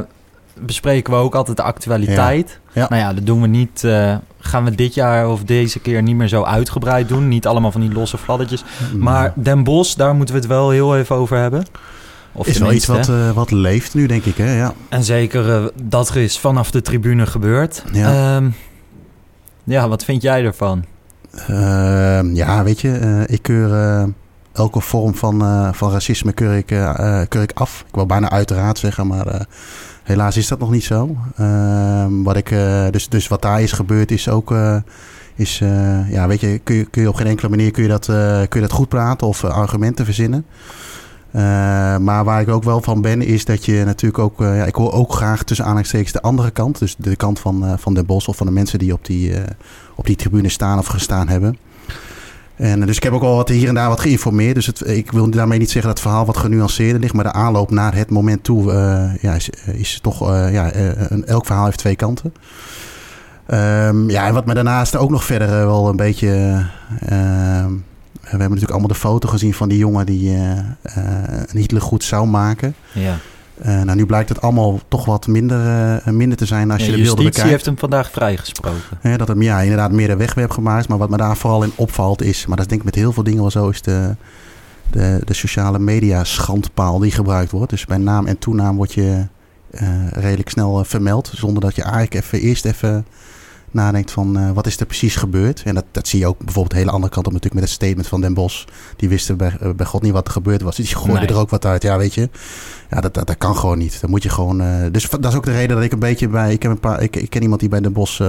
bespreken 0.67 1.13
we 1.13 1.19
ook 1.19 1.35
altijd 1.35 1.57
de 1.57 1.63
actualiteit. 1.63 2.49
Ja. 2.73 2.83
Ja. 2.83 2.89
Nou 2.89 3.03
ja, 3.03 3.13
dat 3.13 3.27
doen 3.27 3.41
we 3.41 3.47
niet. 3.47 3.83
Uh, 3.85 4.17
gaan 4.41 4.65
we 4.65 4.75
dit 4.75 4.95
jaar 4.95 5.29
of 5.29 5.45
deze 5.45 5.79
keer 5.79 6.03
niet 6.03 6.17
meer 6.17 6.29
zo 6.29 6.43
uitgebreid 6.43 7.09
doen. 7.09 7.29
Niet 7.29 7.47
allemaal 7.47 7.73
van 7.73 7.81
die 7.81 7.93
losse 7.93 8.19
fladdertjes. 8.19 8.65
Maar 8.97 9.33
Den 9.35 9.65
Bos, 9.65 9.95
daar 9.95 10.15
moeten 10.15 10.35
we 10.35 10.41
het 10.41 10.51
wel 10.51 10.71
heel 10.71 10.97
even 10.97 11.17
over 11.17 11.37
hebben. 11.37 11.65
Of 12.33 12.47
is 12.47 12.59
wel 12.59 12.73
iets 12.73 12.87
wat, 12.87 13.09
uh, 13.09 13.31
wat 13.31 13.51
leeft 13.51 13.95
nu, 13.95 14.07
denk 14.07 14.25
ik. 14.25 14.37
Hè? 14.37 14.57
Ja. 14.57 14.73
En 14.89 15.05
zeker 15.05 15.49
uh, 15.49 15.65
dat 15.83 16.09
er 16.09 16.17
is 16.17 16.39
vanaf 16.39 16.71
de 16.71 16.83
tribune 16.83 17.27
gebeurd. 17.27 17.85
Ja, 17.93 18.37
um, 18.37 18.55
ja 19.71 19.89
wat 19.89 20.05
vind 20.05 20.23
jij 20.23 20.45
ervan? 20.45 20.85
Uh, 21.51 22.35
ja, 22.35 22.65
weet 22.65 22.81
je, 22.81 23.01
uh, 23.01 23.23
ik 23.27 23.43
keur 23.43 23.71
uh, 23.71 24.05
elke 24.53 24.81
vorm 24.81 25.15
van, 25.15 25.43
uh, 25.43 25.73
van 25.73 25.91
racisme 25.93 26.33
keur 26.33 26.57
ik, 26.57 26.67
keur 27.29 27.43
ik 27.43 27.53
af. 27.55 27.85
Ik 27.89 27.95
wil 27.95 28.07
bijna 28.07 28.31
uiteraard 28.31 28.79
zeggen, 28.79 29.07
maar 29.07 29.47
helaas 30.03 30.37
is 30.37 30.49
dat 30.49 30.59
nog 30.59 30.71
niet 30.71 30.85
zo. 30.85 31.17
Ehm, 31.37 32.23
wat 32.23 32.37
ik, 32.37 32.49
dus, 32.91 33.09
dus 33.09 33.29
wat 33.29 33.43
daar 33.43 33.63
is 33.63 33.73
gebeurd 33.73 34.11
is 34.11 34.29
ook... 34.29 34.55
is, 35.35 35.59
ja, 36.09 36.27
weet 36.27 36.41
je, 36.41 36.61
kun 36.65 36.75
je, 36.75 36.85
kun 36.85 37.03
je 37.03 37.09
op 37.09 37.15
geen 37.15 37.27
enkele 37.27 37.49
manier 37.49 37.71
kun 37.71 37.83
je 37.83 37.89
dat, 37.89 38.07
kun 38.49 38.61
je 38.61 38.67
dat 38.67 38.73
goed 38.73 38.89
praten 38.89 39.27
of 39.27 39.45
argumenten 39.45 40.05
verzinnen. 40.05 40.47
Uh, 41.37 41.43
maar 41.97 42.25
waar 42.25 42.41
ik 42.41 42.49
ook 42.49 42.65
wel 42.65 42.81
van 42.81 43.01
ben, 43.01 43.23
is 43.23 43.45
dat 43.45 43.65
je 43.65 43.83
natuurlijk 43.85 44.23
ook... 44.23 44.41
Uh, 44.41 44.57
ja, 44.57 44.65
ik 44.65 44.75
hoor 44.75 44.93
ook 44.93 45.13
graag 45.13 45.43
tussen 45.43 45.65
aanhalingstekens 45.65 46.13
de 46.13 46.21
andere 46.21 46.51
kant. 46.51 46.79
Dus 46.79 46.95
de 46.99 47.17
kant 47.17 47.39
van, 47.39 47.65
uh, 47.65 47.73
van 47.77 47.95
Den 47.95 48.07
Bos 48.07 48.29
of 48.29 48.37
van 48.37 48.47
de 48.47 48.53
mensen 48.53 48.79
die 48.79 48.93
op 48.93 49.05
die, 49.05 49.33
op 49.95 50.07
die 50.07 50.17
tribune 50.17 50.49
staan 50.49 50.79
of 50.79 50.87
gestaan 50.87 51.29
hebben. 51.29 51.59
En 52.57 52.81
dus 52.81 52.97
ik 52.97 53.03
heb 53.03 53.13
ook 53.13 53.23
al 53.23 53.37
wat 53.37 53.49
hier 53.49 53.69
en 53.69 53.75
daar 53.75 53.89
wat 53.89 54.01
geïnformeerd. 54.01 54.55
Dus 54.55 54.83
ik 54.83 55.13
wil 55.13 55.31
daarmee 55.31 55.59
niet 55.59 55.71
zeggen 55.71 55.89
dat 55.89 55.99
het 55.99 56.09
verhaal 56.09 56.27
wat 56.27 56.37
genuanceerder 56.37 57.01
ligt. 57.01 57.15
Maar 57.15 57.25
de 57.25 57.33
aanloop 57.33 57.71
naar 57.71 57.95
het 57.95 58.11
moment 58.11 58.45
toe 58.45 58.73
ja, 59.21 59.37
is, 59.73 59.99
toch... 60.03 60.29
ja, 60.29 60.71
elk 61.25 61.47
verhaal 61.47 61.65
heeft 61.65 61.79
twee 61.79 61.97
kanten. 61.97 62.33
Um, 63.47 64.11
ja, 64.11 64.27
en 64.27 64.35
wat 64.35 64.47
me 64.47 64.55
daarnaast 64.55 64.97
ook 64.97 65.11
nog 65.11 65.25
verder 65.25 65.49
wel 65.49 65.89
een 65.89 65.97
beetje... 65.97 66.65
We 68.31 68.37
hebben 68.37 68.59
natuurlijk 68.59 68.71
allemaal 68.71 68.89
de 68.89 69.09
foto 69.09 69.29
gezien 69.29 69.55
van 69.55 69.69
die 69.69 69.79
jongen 69.79 70.07
die 70.07 70.31
uh, 70.31 70.59
een 71.47 71.59
Hitler 71.59 71.83
goed 71.83 72.05
zou 72.05 72.27
maken. 72.27 72.75
Ja. 72.93 73.19
Eh, 73.59 73.83
nou, 73.83 73.97
nu 73.97 74.07
blijkt 74.07 74.29
het 74.29 74.41
allemaal 74.41 74.81
toch 74.89 75.05
wat 75.05 75.27
minder, 75.27 76.03
minder 76.05 76.39
te 76.39 76.47
zijn 76.47 76.71
als 76.71 76.81
Ja, 76.81 76.87
je 76.87 76.91
de 76.91 76.97
beelden 76.97 77.25
justitie 77.25 77.31
bekijkt. 77.31 77.51
heeft 77.51 77.65
hem 77.65 77.79
vandaag 77.79 78.11
vrijgesproken. 78.11 79.19
Dat 79.19 79.29
hem 79.29 79.43
ja, 79.43 79.61
inderdaad 79.61 79.93
meer 79.93 80.09
de 80.09 80.17
wegwerp 80.17 80.51
gemaakt. 80.51 80.89
Maar 80.89 80.99
wat 80.99 81.11
me 81.11 81.17
daar 81.17 81.37
vooral 81.37 81.63
in 81.63 81.73
opvalt 81.75 82.23
is... 82.23 82.47
maar 82.47 82.57
dat 82.57 82.65
is 82.65 82.71
denk 82.71 82.81
ik 82.81 82.87
met 82.87 82.95
heel 82.95 83.13
veel 83.13 83.23
dingen 83.23 83.41
wel 83.41 83.51
zo... 83.51 83.69
is 83.69 83.83
de, 83.83 84.17
de, 84.91 85.21
de 85.25 85.35
sociale 85.35 85.79
media 85.79 86.25
schandpaal 86.25 86.99
die 86.99 87.11
gebruikt 87.13 87.51
wordt. 87.51 87.71
Dus 87.71 87.87
bij 87.87 87.99
naam 87.99 88.27
en 88.27 88.39
toenaam 88.39 88.77
word 88.77 88.93
je 88.93 89.27
redelijk 90.11 90.51
snel 90.51 90.85
vermeld... 90.85 91.33
zonder 91.35 91.63
dat 91.63 91.75
je 91.75 91.83
eigenlijk 91.83 92.15
even, 92.15 92.41
eerst 92.41 92.65
even 92.65 93.07
nadenkt 93.71 94.11
van... 94.11 94.39
eh, 94.39 94.51
wat 94.51 94.67
is 94.67 94.81
er 94.81 94.87
precies 94.87 95.17
gebeurd? 95.17 95.63
En 95.65 95.75
dat, 95.75 95.85
dat 95.91 96.09
zie 96.09 96.19
je 96.19 96.27
ook 96.27 96.39
bijvoorbeeld 96.39 96.71
de 96.71 96.77
hele 96.79 96.91
andere 96.91 97.13
kant 97.13 97.27
op... 97.27 97.33
natuurlijk 97.33 97.61
met 97.61 97.71
het 97.71 97.79
statement 97.83 98.07
van 98.09 98.21
Den 98.21 98.35
Bos. 98.35 98.65
Die 98.97 99.09
wisten 99.09 99.37
bij, 99.37 99.57
eh, 99.61 99.71
bij 99.71 99.87
God 99.87 100.03
niet 100.03 100.13
wat 100.13 100.27
er 100.27 100.33
gebeurd 100.33 100.63
was. 100.63 100.77
Dus 100.77 100.87
die 100.87 100.97
gooide 100.97 101.19
Nee. 101.19 101.29
er 101.29 101.37
ook 101.37 101.51
wat 101.51 101.65
uit. 101.65 101.83
Ja, 101.83 101.99
weet 101.99 102.15
je... 102.15 102.29
Ja, 102.91 103.01
dat, 103.01 103.15
dat, 103.15 103.27
dat 103.27 103.39
kan 103.39 103.57
gewoon 103.57 103.79
niet. 103.79 104.01
Dan 104.01 104.11
moet 104.11 104.23
je 104.23 104.29
gewoon. 104.29 104.61
eh, 104.61 104.85
dus 104.93 105.09
dat 105.11 105.25
is 105.25 105.35
ook 105.35 105.45
de 105.45 105.53
reden 105.53 105.77
dat 105.77 105.85
ik 105.85 105.93
een 105.93 105.99
beetje 105.99 106.29
bij. 106.29 106.53
Ik, 106.53 106.63
heb 106.63 106.73
een 106.73 106.81
paar, 106.81 107.03
ik, 107.03 107.17
ik 107.17 107.31
ken 107.31 107.43
iemand 107.43 107.61
die 107.61 107.69
bij 107.69 107.81
Den 107.81 107.93
Bos 107.93 108.23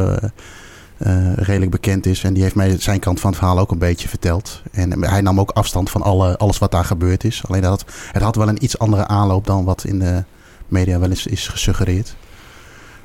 redelijk 1.36 1.72
bekend 1.72 2.06
is. 2.06 2.24
En 2.24 2.34
die 2.34 2.44
heeft 2.44 2.56
mij 2.56 2.80
zijn 2.80 3.00
kant 3.00 3.20
van 3.20 3.30
het 3.30 3.40
verhaal 3.40 3.60
ook 3.60 3.72
een 3.72 3.78
beetje 3.78 4.08
verteld. 4.08 4.62
En 4.72 5.04
hij 5.04 5.22
nam 5.22 5.40
ook 5.40 5.52
afstand 5.52 5.90
van 5.90 6.02
alle, 6.02 6.38
alles 6.38 6.58
wat 6.58 6.72
daar 6.72 6.86
gebeurd 6.86 7.24
is. 7.24 7.42
Alleen 7.48 7.62
dat 7.62 7.82
het, 7.82 7.92
het 8.12 8.22
had 8.22 8.36
wel 8.36 8.48
een 8.50 8.64
iets 8.64 8.78
andere 8.80 9.08
aanloop 9.08 9.46
dan 9.46 9.64
wat 9.64 9.84
in 9.86 10.00
de 10.00 10.24
media 10.68 11.00
wel 11.00 11.10
eens 11.10 11.26
is 11.28 11.48
gesuggereerd. 11.48 12.16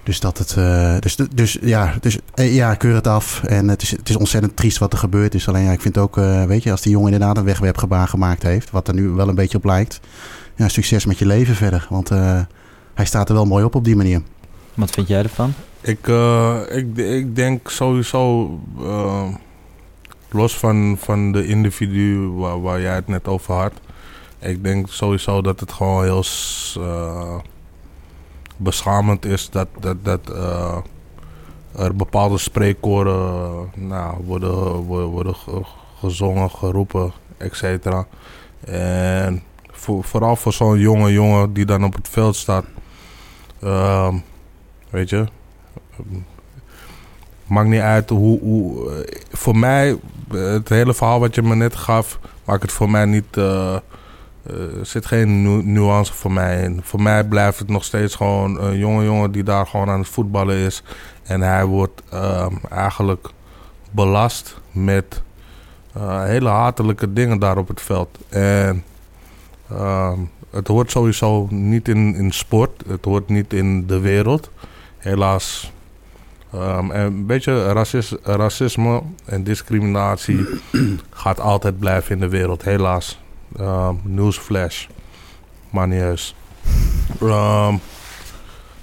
Dus 0.06 0.20
dat 0.20 0.38
het. 0.38 0.56
eh, 0.56 0.96
dus, 1.00 1.16
dus 1.34 1.58
ja, 1.60 1.94
dus, 2.00 2.18
eh, 2.34 2.54
ja, 2.54 2.72
ik 2.72 2.78
keur 2.78 2.94
het 2.94 3.06
af. 3.06 3.42
En 3.42 3.68
het 3.68 3.82
is, 3.82 3.90
het 3.90 4.08
is 4.08 4.16
ontzettend 4.16 4.56
triest 4.56 4.78
wat 4.78 4.92
er 4.92 4.98
gebeurd 4.98 5.34
is. 5.34 5.48
Alleen 5.48 5.62
ja, 5.62 5.72
ik 5.72 5.80
vind 5.80 5.98
ook, 5.98 6.18
eh, 6.18 6.44
weet 6.44 6.62
je, 6.62 6.70
als 6.70 6.80
die 6.80 6.92
jongen 6.92 7.12
inderdaad 7.12 7.36
een 7.36 7.44
wegwerpgebaar 7.44 8.08
gemaakt 8.08 8.42
heeft. 8.42 8.70
Wat 8.70 8.88
er 8.88 8.94
nu 8.94 9.08
wel 9.08 9.28
een 9.28 9.34
beetje 9.34 9.58
op 9.58 9.64
lijkt. 9.64 10.00
Ja, 10.56 10.68
succes 10.68 11.04
met 11.04 11.18
je 11.18 11.26
leven 11.26 11.54
verder. 11.54 11.86
Want 11.90 12.10
eh, 12.10 12.40
hij 12.94 13.04
staat 13.04 13.28
er 13.28 13.34
wel 13.34 13.44
mooi 13.44 13.64
op 13.64 13.74
op 13.74 13.84
die 13.84 13.96
manier. 13.96 14.22
Wat 14.74 14.90
vind 14.90 15.08
jij 15.08 15.22
ervan? 15.22 15.54
Ik, 15.80 16.08
eh, 16.08 16.60
ik, 16.68 16.96
ik 16.96 17.36
denk 17.36 17.70
sowieso, 17.70 18.50
los 20.30 20.56
van, 20.56 20.96
van 21.00 21.32
de 21.32 21.46
individu 21.46 22.18
waar, 22.18 22.60
waar 22.60 22.80
jij 22.80 22.94
het 22.94 23.08
net 23.08 23.28
over 23.28 23.54
had, 23.54 23.72
ik 24.38 24.64
denk 24.64 24.88
sowieso 24.88 25.42
dat 25.42 25.60
het 25.60 25.72
gewoon 25.72 26.04
heel 26.04 26.24
eh, 26.74 27.38
beschamend 28.56 29.24
is 29.24 29.50
dat, 29.50 29.68
dat, 29.80 29.96
dat 30.04 30.30
eh, 30.30 30.76
er 31.76 31.96
bepaalde 31.96 32.38
spreekkoren 32.38 33.70
nou, 33.74 34.16
worden, 34.24 34.54
worden, 34.74 35.08
worden 35.08 35.34
ge- 35.34 35.64
gezongen, 35.98 36.50
geroepen, 36.50 37.12
et 37.36 37.56
cetera. 37.56 38.06
En 38.64 39.42
voor, 39.70 40.04
vooral 40.04 40.36
voor 40.36 40.52
zo'n 40.52 40.78
jonge 40.78 41.12
jongen 41.12 41.52
die 41.52 41.64
dan 41.64 41.84
op 41.84 41.94
het 41.94 42.08
veld 42.08 42.36
staat, 42.36 42.64
ehm, 43.62 44.14
weet 44.90 45.10
je, 45.10 45.26
Maakt 47.46 47.68
niet 47.68 47.80
uit 47.80 48.10
hoe. 48.10 48.40
hoe 48.40 49.04
voor 49.30 49.56
mij, 49.56 49.98
het 50.32 50.68
hele 50.68 50.94
verhaal 50.94 51.20
wat 51.20 51.34
je 51.34 51.42
me 51.42 51.54
net 51.54 51.76
gaf, 51.76 52.18
maakt 52.44 52.62
het 52.62 52.72
voor 52.72 52.90
mij 52.90 53.04
niet. 53.04 53.36
eh, 53.36 53.76
er 54.48 54.86
zit 54.86 55.06
geen 55.06 55.42
nu- 55.42 55.62
nuance 55.64 56.12
voor 56.12 56.32
mij 56.32 56.62
in. 56.62 56.80
Voor 56.82 57.02
mij 57.02 57.24
blijft 57.24 57.58
het 57.58 57.68
nog 57.68 57.84
steeds 57.84 58.14
gewoon 58.14 58.60
een 58.60 58.78
jonge 58.78 59.04
jongen 59.04 59.32
die 59.32 59.42
daar 59.42 59.66
gewoon 59.66 59.88
aan 59.88 59.98
het 59.98 60.08
voetballen 60.08 60.56
is. 60.56 60.82
En 61.22 61.40
hij 61.40 61.64
wordt 61.64 62.02
ehm, 62.10 62.54
eigenlijk 62.70 63.28
belast 63.90 64.60
met 64.72 65.22
eh, 65.92 66.22
hele 66.24 66.48
hatelijke 66.48 67.12
dingen 67.12 67.38
daar 67.38 67.58
op 67.58 67.68
het 67.68 67.80
veld. 67.80 68.18
En 68.28 68.84
ehm, 69.70 70.18
het 70.50 70.68
hoort 70.68 70.90
sowieso 70.90 71.46
niet 71.50 71.88
in, 71.88 72.14
in 72.14 72.32
sport. 72.32 72.82
Het 72.88 73.04
hoort 73.04 73.28
niet 73.28 73.52
in 73.52 73.86
de 73.86 74.00
wereld. 74.00 74.50
Helaas 74.98 75.74
Ehm, 76.52 76.90
en 76.90 77.00
een 77.00 77.26
beetje 77.26 77.72
racis- 77.72 78.16
racisme 78.22 79.02
en 79.24 79.44
discriminatie 79.44 80.46
gaat 81.10 81.40
altijd 81.40 81.78
blijven 81.78 82.12
in 82.14 82.20
de 82.20 82.28
wereld, 82.28 82.62
helaas. 82.62 83.20
Ehm 83.58 83.94
newsflash. 84.02 84.86
Maar 85.70 85.88
niet 85.88 86.02
eens. 86.02 86.34
Ehm, 87.20 87.74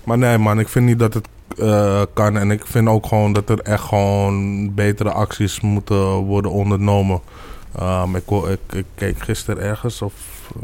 maar 0.03 0.17
nee 0.17 0.37
man, 0.37 0.59
ik 0.59 0.67
vind 0.67 0.85
niet 0.85 0.99
dat 0.99 1.13
het 1.13 1.27
eh, 1.57 2.01
kan. 2.13 2.37
En 2.37 2.51
ik 2.51 2.65
vind 2.65 2.87
ook 2.87 3.05
gewoon 3.05 3.33
dat 3.33 3.49
er 3.49 3.59
echt 3.59 3.83
gewoon 3.83 4.73
betere 4.73 5.11
acties 5.11 5.61
moeten 5.61 6.13
worden 6.13 6.51
ondernomen. 6.51 7.21
Ehm, 7.75 8.15
ik, 8.15 8.23
ik, 8.29 8.77
ik 8.77 8.85
keek 8.95 9.19
gisteren 9.19 9.63
ergens, 9.63 10.01
of 10.01 10.13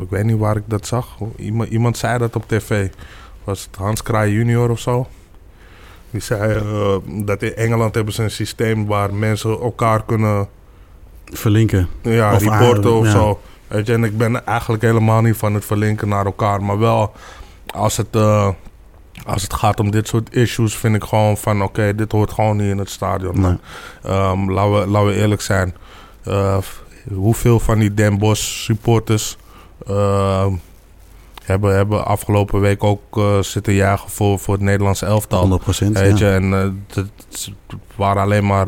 ik 0.02 0.10
weet 0.10 0.24
niet 0.24 0.38
waar 0.38 0.56
ik 0.56 0.64
dat 0.66 0.88
zag. 0.88 1.18
Iemand, 1.36 1.70
iemand 1.70 1.98
zei 1.98 2.18
dat 2.18 2.36
op 2.36 2.48
tv. 2.48 2.90
Was 3.44 3.64
het 3.64 3.76
Hans 3.76 4.04
Kraai 4.04 4.34
junior 4.34 4.70
of 4.70 4.80
zo? 4.80 5.08
Die 6.12 6.22
zei 6.22 6.54
eh, 6.54 6.96
dat 7.26 7.42
in 7.42 7.56
Engeland 7.56 7.96
hebben 7.96 8.14
ze 8.14 8.24
een 8.24 8.32
systeem 8.32 8.86
waar 8.86 9.14
mensen 9.14 9.50
elkaar 9.50 10.04
kunnen 10.04 10.48
Verlinken. 11.26 11.88
ja, 12.02 12.34
Of 12.34 12.44
reporten 12.44 12.94
of 12.94 13.06
ja. 13.06 13.12
zo. 13.12 13.40
Weet 13.70 13.88
je, 13.88 13.94
en 13.94 14.04
ik 14.04 14.18
ben 14.18 14.46
eigenlijk 14.46 14.84
helemaal 14.84 15.22
niet 15.22 15.38
van 15.38 15.54
het 15.54 15.66
verlinken 15.66 16.08
naar 16.08 16.26
elkaar. 16.26 16.64
Maar 16.64 16.80
wel 16.80 17.12
als 17.74 17.98
het, 17.98 18.16
eh, 18.16 18.50
als 19.26 19.42
het 19.42 19.54
gaat 19.54 19.80
om 19.80 19.92
dit 19.92 20.08
soort 20.08 20.36
issues, 20.36 20.76
vind 20.76 20.96
ik 20.96 21.04
gewoon 21.04 21.38
van 21.38 21.62
oké, 21.64 21.96
dit 21.96 22.12
hoort 22.12 22.32
gewoon 22.34 22.58
niet 22.58 22.70
in 22.72 22.78
het 22.78 22.90
stadion. 22.90 23.40
man. 23.40 23.60
Ehm, 24.04 24.52
laten, 24.52 24.80
we, 24.80 24.88
laten 24.88 25.08
we 25.08 25.16
eerlijk 25.16 25.42
zijn. 25.42 25.76
Eh, 26.24 26.58
hoeveel 27.14 27.60
van 27.60 27.80
die 27.80 27.94
Den 27.94 28.18
Bosch 28.18 28.44
supporters 28.64 29.38
ehm, 29.88 30.52
hebben, 31.44 31.76
hebben 31.76 32.06
afgelopen 32.06 32.60
week 32.60 32.84
ook 32.84 33.18
eh, 33.18 33.40
zitten 33.40 33.74
jagen 33.74 34.10
voor, 34.10 34.40
voor 34.40 34.54
het 34.54 34.64
Nederlandse 34.64 35.06
elftal? 35.06 35.40
100 35.40 35.62
procent. 35.62 35.98
Weet 36.00 36.18
Ja. 36.20 36.28
je, 36.28 36.34
en 36.34 36.52
het 36.94 37.52
waren 37.96 38.22
alleen 38.22 38.46
maar 38.46 38.68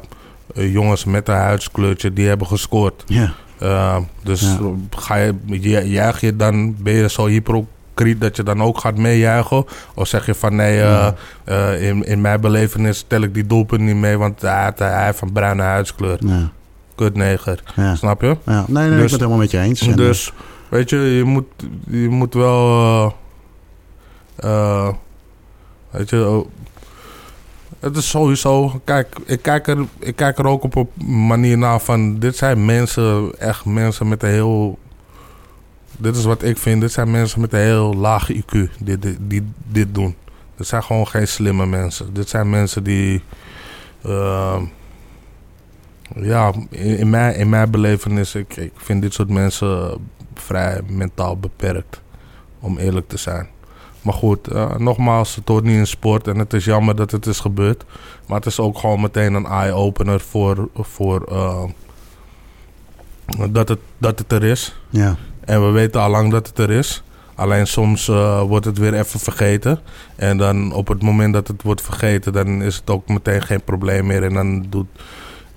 jongens 0.53 1.05
met 1.05 1.27
een 1.27 1.35
huidskleurtje 1.35 2.13
die 2.13 2.27
hebben 2.27 2.47
gescoord. 2.47 3.03
ja. 3.07 3.33
Uh, 3.63 3.97
dus 4.23 4.41
Ja. 4.41 4.57
ga 4.89 5.15
je, 5.15 5.33
ju- 5.45 5.79
juich 5.79 6.21
je 6.21 6.35
dan, 6.35 6.75
ben 6.83 6.93
je 6.93 7.09
zo 7.09 7.25
hypocriet 7.27 8.21
dat 8.21 8.35
je 8.35 8.43
dan 8.43 8.63
ook 8.63 8.79
gaat 8.79 8.97
meejuichen? 8.97 9.65
Of 9.95 10.07
zeg 10.07 10.25
je 10.25 10.33
van 10.35 10.55
nee, 10.55 10.81
eh, 10.81 11.07
eh, 11.43 11.81
in, 11.89 12.03
in 12.05 12.21
mijn 12.21 12.41
belevenis 12.41 13.05
tel 13.07 13.21
ik 13.21 13.33
die 13.33 13.47
doelpunt 13.47 13.81
niet 13.81 13.95
mee, 13.95 14.17
want 14.17 14.41
hij, 14.41 14.71
hij 14.75 15.05
heeft 15.05 15.21
een 15.21 15.31
bruine 15.31 15.61
huidskleur. 15.63 16.17
Ja. 16.19 16.49
Kutneger, 16.95 17.63
Ja. 17.75 17.95
snap 17.95 18.21
je? 18.21 18.37
Ja. 18.45 18.65
Nee, 18.67 18.83
nee, 18.83 18.83
ik 18.83 18.89
Dus- 18.89 18.95
ben 18.99 19.01
het 19.11 19.11
helemaal 19.11 19.37
met 19.37 19.51
je 19.51 19.59
eens. 19.59 19.81
En, 19.87 19.95
Dus, 19.95 20.33
weet 20.69 20.89
je, 20.89 20.97
je 20.97 21.23
moet, 21.23 21.45
je 21.89 22.09
moet 22.09 22.33
wel. 22.33 23.15
weet 25.91 26.09
je, 26.09 26.27
oh, 26.27 26.47
het 27.81 27.97
is 27.97 28.09
sowieso. 28.09 28.81
Kijk, 28.83 29.15
ik 29.25 29.41
kijk, 29.41 29.67
er, 29.67 29.85
ik 29.99 30.15
kijk 30.15 30.37
er 30.37 30.45
ook 30.45 30.63
op 30.63 30.75
een 30.75 31.27
manier 31.27 31.57
naar 31.57 31.79
van. 31.79 32.19
Dit 32.19 32.35
zijn 32.35 32.65
mensen, 32.65 33.31
echt 33.39 33.65
mensen 33.65 34.07
met 34.07 34.23
een 34.23 34.29
heel. 34.29 34.79
Dit 35.97 36.15
is 36.15 36.23
wat 36.23 36.43
ik 36.43 36.57
vind. 36.57 36.81
Dit 36.81 36.91
zijn 36.91 37.11
mensen 37.11 37.41
met 37.41 37.53
een 37.53 37.59
heel 37.59 37.93
laag 37.93 38.31
IQ 38.33 38.69
die, 38.79 38.97
die, 39.27 39.43
dit 39.67 39.93
doen. 39.95 40.15
Dit 40.55 40.67
zijn 40.67 40.83
gewoon 40.83 41.07
geen 41.07 41.27
slimme 41.27 41.65
mensen. 41.65 42.13
Dit 42.13 42.29
zijn 42.29 42.49
mensen 42.49 42.83
die. 42.83 43.23
eh, 44.01 44.61
ja, 46.15 46.53
in, 46.69 46.97
in, 46.97 47.09
mijn, 47.09 47.35
in 47.35 47.49
mijn 47.49 47.71
belevenis, 47.71 48.35
ik, 48.35 48.55
ik 48.55 48.71
vind 48.75 49.01
dit 49.01 49.13
soort 49.13 49.29
mensen 49.29 50.07
vrij 50.33 50.81
mentaal 50.87 51.37
beperkt. 51.37 52.01
Om 52.59 52.77
eerlijk 52.77 53.07
te 53.07 53.17
zijn. 53.17 53.47
Maar 54.01 54.13
goed, 54.13 54.47
eh, 54.47 54.75
nogmaals, 54.75 55.35
het 55.35 55.47
hoort 55.47 55.63
niet 55.63 55.77
in 55.77 55.87
sport 55.87 56.27
en 56.27 56.37
het 56.37 56.53
is 56.53 56.65
jammer 56.65 56.95
dat 56.95 57.11
het 57.11 57.25
is 57.25 57.39
gebeurd. 57.39 57.83
Maar 58.27 58.37
het 58.37 58.45
is 58.45 58.59
ook 58.59 58.77
gewoon 58.77 59.01
meteen 59.01 59.33
een 59.33 59.45
eye-opener 59.45 60.19
voor, 60.19 60.69
voor 60.75 61.23
eh, 61.29 61.63
dat, 63.49 63.69
het, 63.69 63.79
dat 63.97 64.19
het 64.19 64.31
er 64.31 64.43
is. 64.43 64.75
ja. 64.89 65.15
En 65.41 65.65
we 65.65 65.71
weten 65.71 66.01
al 66.01 66.09
lang 66.09 66.31
dat 66.31 66.47
het 66.47 66.57
er 66.57 66.69
is. 66.69 67.03
Alleen 67.35 67.67
soms 67.67 68.07
eh, 68.07 68.41
wordt 68.41 68.65
het 68.65 68.77
weer 68.77 68.93
even 68.93 69.19
vergeten. 69.19 69.79
En 70.15 70.37
dan 70.37 70.73
op 70.73 70.87
het 70.87 71.01
moment 71.01 71.33
dat 71.33 71.47
het 71.47 71.61
wordt 71.61 71.81
vergeten, 71.81 72.33
dan 72.33 72.61
is 72.61 72.75
het 72.75 72.89
ook 72.89 73.07
meteen 73.07 73.41
geen 73.41 73.63
probleem 73.63 74.05
meer. 74.05 74.23
En 74.23 74.33
dan 74.33 74.65
doet 74.69 74.87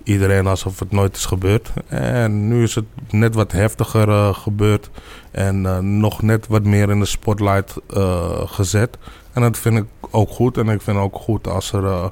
iedereen 0.05 0.47
alsof 0.47 0.79
het 0.79 0.93
nooit 0.93 1.17
is 1.17 1.25
gebeurd. 1.27 1.73
En 1.89 2.49
nu 2.49 2.63
is 2.63 2.75
het 2.75 2.85
net 3.11 3.35
wat 3.35 3.53
heftiger 3.53 4.09
eh, 4.09 4.35
gebeurd. 4.35 4.91
En 5.31 5.67
eh, 5.67 5.79
nog 5.79 6.23
net 6.23 6.47
wat 6.47 6.65
meer 6.65 6.91
in 6.91 6.99
de 7.01 7.07
spotlight 7.07 7.75
eh, 7.95 8.31
gezet. 8.45 8.99
En 9.33 9.43
dat 9.43 9.59
vind 9.59 9.77
ik 9.77 9.85
ook 10.11 10.31
goed. 10.31 10.59
En 10.59 10.69
ik 10.69 10.81
vind 10.81 10.97
ook 10.99 11.17
goed 11.17 11.49
als 11.49 11.73
er 11.73 11.85
eh, 11.85 12.05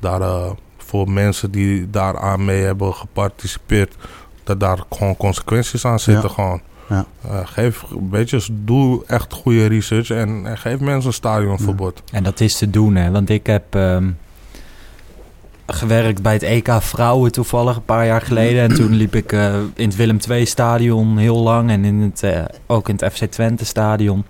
daar 0.00 0.20
eh, 0.20 0.50
voor 0.76 1.10
mensen 1.10 1.50
die 1.50 1.90
daaraan 1.90 2.44
mee 2.44 2.62
hebben 2.62 2.94
geparticipeerd, 2.94 3.96
dat 4.44 4.60
daar 4.60 4.78
gewoon 4.90 5.16
consequenties 5.16 5.84
aan 5.84 6.00
zitten. 6.00 6.28
Ja. 6.28 6.34
Gewoon. 6.34 6.60
Ja. 6.88 7.06
Eh, 7.28 7.38
geef, 7.44 7.84
weet 8.10 8.30
je, 8.30 8.46
doe 8.50 9.04
echt 9.06 9.32
goede 9.32 9.66
research 9.66 10.10
en, 10.10 10.46
en 10.46 10.58
geef 10.58 10.80
mensen 10.80 11.06
een 11.06 11.12
stadionverbod. 11.12 12.02
En 12.12 12.22
dat 12.22 12.40
is 12.40 12.56
te 12.58 12.70
doen, 12.70 12.94
hè. 12.94 13.10
Want 13.10 13.30
ik 13.30 13.46
heb 13.46 13.74
ehm, 13.74 14.10
gewerkt 15.72 16.22
bij 16.22 16.32
het 16.32 16.42
EK 16.42 16.68
Vrouwen 16.80 17.32
toevallig 17.32 17.76
een 17.76 17.84
paar 17.84 18.06
jaar 18.06 18.22
geleden. 18.22 18.62
En 18.62 18.74
toen 18.74 18.94
liep 18.94 19.14
ik 19.14 19.32
eh, 19.32 19.54
in 19.74 19.88
het 19.88 19.96
Willem 19.96 20.18
II-stadion 20.28 21.18
heel 21.18 21.38
lang. 21.38 21.70
En 21.70 21.84
in 21.84 22.00
het, 22.00 22.22
eh, 22.22 22.44
ook 22.66 22.88
in 22.88 22.96
het 23.00 23.12
FC 23.12 23.24
Twente-stadion. 23.24 24.24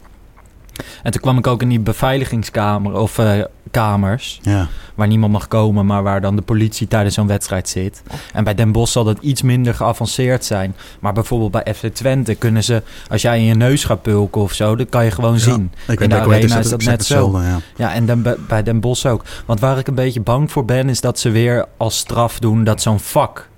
En 1.03 1.11
toen 1.13 1.21
kwam 1.21 1.39
ik 1.39 1.47
ook 1.47 1.63
in 1.63 1.69
die 1.69 1.81
beveiligingskamer 1.81 2.93
of 2.93 3.19
eh, 3.19 3.33
kamers 3.71 4.39
Ja. 4.43 4.67
waar 4.95 5.07
niemand 5.07 5.33
mag 5.33 5.49
komen, 5.49 5.87
maar 5.87 6.03
waar 6.03 6.21
dan 6.21 6.37
de 6.37 6.43
politie 6.43 6.89
tijdens 6.89 7.15
zo'n 7.15 7.27
wedstrijd 7.27 7.69
zit. 7.69 8.03
En 8.33 8.45
bij 8.45 8.55
Den 8.55 8.73
Bosch 8.73 8.93
zal 8.93 9.05
dat 9.05 9.19
iets 9.21 9.43
minder 9.43 9.75
geavanceerd 9.75 10.45
zijn. 10.45 10.75
Maar 11.01 11.13
bijvoorbeeld 11.13 11.51
bij 11.65 11.75
FC 11.75 11.87
Twente 11.87 12.35
kunnen 12.35 12.65
ze, 12.65 12.83
als 13.09 13.23
jij 13.23 13.39
in 13.39 13.45
je 13.45 13.55
neus 13.55 13.85
gaat 13.85 14.03
pulken 14.03 14.41
of 14.41 14.53
zo, 14.53 14.77
dat 14.77 14.89
kan 14.89 15.05
je 15.05 15.11
gewoon 15.11 15.39
zien. 15.39 15.73
Ik 15.89 16.01
In 16.01 16.09
de 16.09 16.15
arena 16.21 16.59
is 16.59 16.69
dat 16.71 16.83
net 16.83 17.05
zo. 17.05 17.41
Ja. 17.41 17.59
Ja, 17.77 17.93
en 17.95 18.07
dan 18.07 18.23
bij- 18.49 18.63
Den 18.63 18.81
Bosch 18.81 19.07
ook. 19.07 19.23
Want 19.47 19.61
waar 19.61 19.79
ik 19.79 19.87
een 19.89 19.95
beetje 19.95 20.21
bang 20.21 20.51
voor 20.53 20.65
ben, 20.65 20.89
is 20.89 21.01
dat 21.01 21.19
ze 21.19 21.31
weer 21.31 21.67
als 21.77 21.99
straf 21.99 22.39
doen 22.39 22.65
dat 22.65 22.83
zo'n 22.83 23.01
vak 23.01 23.49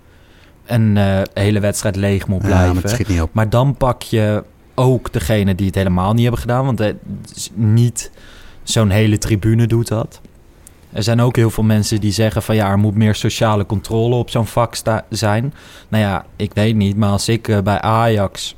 een 0.66 0.96
eh, 0.96 1.20
hele 1.34 1.60
wedstrijd 1.60 1.96
leeg 1.96 2.26
moet 2.26 2.40
Ja, 2.42 2.46
blijven. 2.48 2.74
maar 2.74 2.82
het 2.82 2.92
schiet 2.92 3.08
niet 3.08 3.20
op. 3.20 3.30
Maar 3.32 3.48
dan 3.50 3.74
pak 3.76 4.02
je 4.02 4.42
ook 4.80 5.12
degene 5.12 5.54
die 5.54 5.66
het 5.66 5.74
helemaal 5.74 6.12
niet 6.12 6.22
hebben 6.22 6.40
gedaan. 6.40 6.64
Want 6.64 6.80
is 7.34 7.50
niet 7.54 8.10
zo'n 8.62 8.90
hele 8.90 9.18
tribune 9.18 9.66
doet 9.66 9.88
dat. 9.88 10.20
Er 10.92 11.02
zijn 11.02 11.20
ook 11.20 11.36
heel 11.36 11.50
veel 11.50 11.64
mensen 11.64 12.00
die 12.00 12.12
zeggen 12.12 12.42
van 12.42 12.54
ja, 12.54 12.70
er 12.70 12.78
moet 12.78 12.94
meer 12.94 13.14
sociale 13.14 13.66
controle 13.66 14.14
op 14.14 14.30
zo'n 14.30 14.46
vak 14.46 14.76
zijn. 15.08 15.54
Nou 15.88 16.04
ja, 16.04 16.24
ik 16.36 16.50
weet 16.54 16.76
niet, 16.76 16.96
maar 16.96 17.10
als 17.10 17.28
ik 17.28 17.48
eh, 17.48 17.58
bij 17.60 17.80
Ajax 17.80 18.56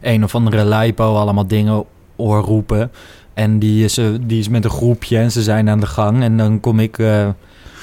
een 0.00 0.24
of 0.24 0.34
andere 0.34 0.64
lijpo 0.64 1.14
allemaal 1.14 1.46
dingen 1.46 1.84
hoor 2.16 2.40
roepen. 2.40 2.90
En 3.34 3.58
die 3.58 3.84
is, 3.84 3.98
eh, 3.98 4.06
die 4.20 4.38
is 4.38 4.48
met 4.48 4.64
een 4.64 4.70
groepje 4.70 5.18
en 5.18 5.32
ze 5.32 5.42
zijn 5.42 5.68
aan 5.68 5.80
de 5.80 5.86
gang. 5.86 6.22
En 6.22 6.36
dan 6.36 6.60
kom 6.60 6.80
ik 6.80 6.98
eh, 6.98 7.28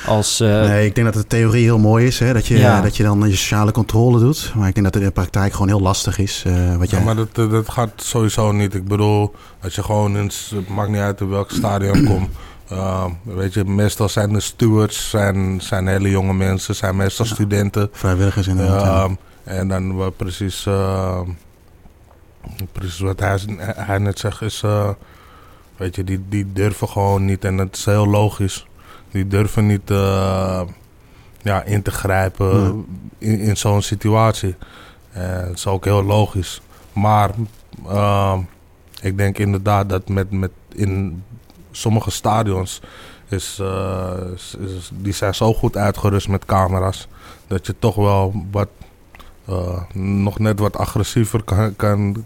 als... 0.05 0.39
eh, 0.39 0.47
Nee, 0.61 0.85
ik 0.85 0.95
denk 0.95 1.13
dat 1.13 1.21
de 1.21 1.27
theorie 1.27 1.63
heel 1.63 1.79
mooi 1.79 2.05
is. 2.05 2.19
Hè? 2.19 2.33
Dat, 2.33 2.47
je, 2.47 2.57
Ja. 2.57 2.81
dat 2.81 2.97
je 2.97 3.03
dan 3.03 3.19
je 3.29 3.35
sociale 3.35 3.71
controle 3.71 4.19
doet. 4.19 4.51
Maar 4.55 4.67
ik 4.67 4.73
denk 4.73 4.85
dat 4.85 4.93
het 4.93 5.03
in 5.03 5.09
de 5.09 5.13
praktijk 5.15 5.51
gewoon 5.53 5.67
heel 5.67 5.81
lastig 5.81 6.17
is. 6.17 6.43
eh, 6.45 6.75
wat 6.77 6.89
Ja, 6.89 6.95
jij... 6.97 7.05
maar 7.05 7.15
dat, 7.15 7.27
eh, 7.33 7.49
dat 7.49 7.69
gaat 7.69 7.89
sowieso 7.95 8.51
niet. 8.51 8.73
Ik 8.73 8.87
bedoel, 8.87 9.35
als 9.63 9.75
je 9.75 9.83
gewoon 9.83 10.17
in, 10.17 10.31
het 10.55 10.69
maakt 10.69 10.89
niet 10.89 10.99
uit 11.01 11.21
in 11.21 11.29
welk 11.29 11.51
stadion 11.51 12.03
komt. 12.13 12.29
Uh, 12.71 13.05
weet 13.23 13.53
je, 13.53 13.65
meestal 13.65 14.09
zijn 14.09 14.33
de 14.33 14.39
stewards, 14.39 15.09
zijn, 15.09 15.61
zijn 15.61 15.87
hele 15.87 16.09
jonge 16.09 16.33
mensen, 16.33 16.75
zijn 16.75 16.95
meestal 16.95 17.25
studenten. 17.25 17.89
Vrijwilligers 17.91 18.47
inderdaad. 18.47 18.81
ja. 18.83 19.03
Ehm, 19.03 19.13
en 19.43 19.67
dan 19.67 19.95
wat 19.95 20.17
precies, 20.17 20.65
eh, 20.65 21.19
precies 22.71 22.99
wat 22.99 23.19
hij, 23.19 23.39
hij 23.75 23.97
net 23.97 24.19
zegt 24.19 24.41
is, 24.41 24.61
eh, 24.63 24.89
weet 25.77 25.95
je, 25.95 26.03
die, 26.03 26.21
die 26.29 26.53
durven 26.53 26.89
gewoon 26.89 27.25
niet. 27.25 27.45
En 27.45 27.57
dat 27.57 27.67
is 27.71 27.85
heel 27.85 28.07
logisch. 28.07 28.65
Die 29.11 29.27
durven 29.27 29.65
niet 29.65 29.91
eh, 29.91 30.61
ja, 31.41 31.63
in 31.63 31.81
te 31.81 31.91
grijpen 31.91 32.85
in, 33.17 33.39
in 33.39 33.57
zo'n 33.57 33.81
situatie. 33.81 34.55
Eh, 35.11 35.39
dat 35.39 35.55
is 35.55 35.67
ook 35.67 35.85
heel 35.85 36.03
logisch. 36.03 36.61
Maar 36.93 37.29
ehm, 37.87 38.39
ik 39.01 39.17
denk 39.17 39.37
inderdaad 39.37 39.89
dat 39.89 40.09
met, 40.09 40.31
met 40.31 40.51
in 40.75 41.23
sommige 41.71 42.11
stadions 42.11 42.81
is, 43.27 43.57
eh, 43.61 44.11
is- 44.35 44.55
is- 44.59 44.91
die 44.93 45.13
zijn 45.13 45.35
zo 45.35 45.53
goed 45.53 45.77
uitgerust 45.77 46.27
met 46.27 46.45
camera's 46.45 47.07
dat 47.47 47.65
je 47.65 47.75
toch 47.79 47.95
wel 47.95 48.45
wat 48.51 48.67
nog 49.93 50.39
net 50.39 50.59
wat 50.59 50.77
agressiever 50.77 51.43
kan, 51.43 51.75
kan, 51.75 52.25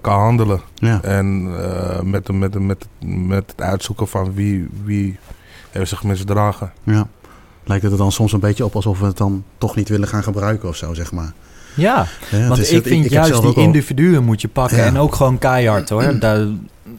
kan 0.00 0.18
handelen. 0.20 0.60
ja. 0.74 1.02
En 1.02 1.44
met, 2.10 2.32
met, 2.32 2.58
met, 2.60 2.86
met 3.04 3.44
het 3.50 3.60
uitzoeken 3.60 4.08
van 4.08 4.34
wie, 4.34 4.68
wie 4.84 5.18
heeft 5.70 5.88
zich 5.90 6.02
misdragen. 6.04 6.72
ja. 6.84 7.06
Lijkt 7.64 7.82
het 7.84 7.92
er 7.92 7.98
dan 7.98 8.12
soms 8.12 8.32
een 8.32 8.40
beetje 8.40 8.64
op 8.64 8.74
alsof 8.74 8.98
we 9.00 9.06
het 9.06 9.16
dan 9.16 9.44
toch 9.58 9.76
niet 9.76 9.88
willen 9.88 10.08
gaan 10.08 10.22
gebruiken 10.22 10.68
of 10.68 10.76
zo, 10.76 10.94
zeg 10.94 11.12
maar. 11.12 11.32
ja, 11.74 12.06
Want 12.48 12.58
is- 12.58 12.70
ik 12.70 12.86
vind 12.86 13.10
juist 13.10 13.42
die 13.42 13.54
al- 13.54 13.62
individuen 13.62 14.24
moet 14.24 14.40
je 14.40 14.48
pakken. 14.48 14.76
Ja. 14.78 14.84
En 14.84 14.98
ook 14.98 15.14
gewoon 15.14 15.38
keihard 15.38 15.88
hoor. 15.88 16.18
Daar, 16.18 16.46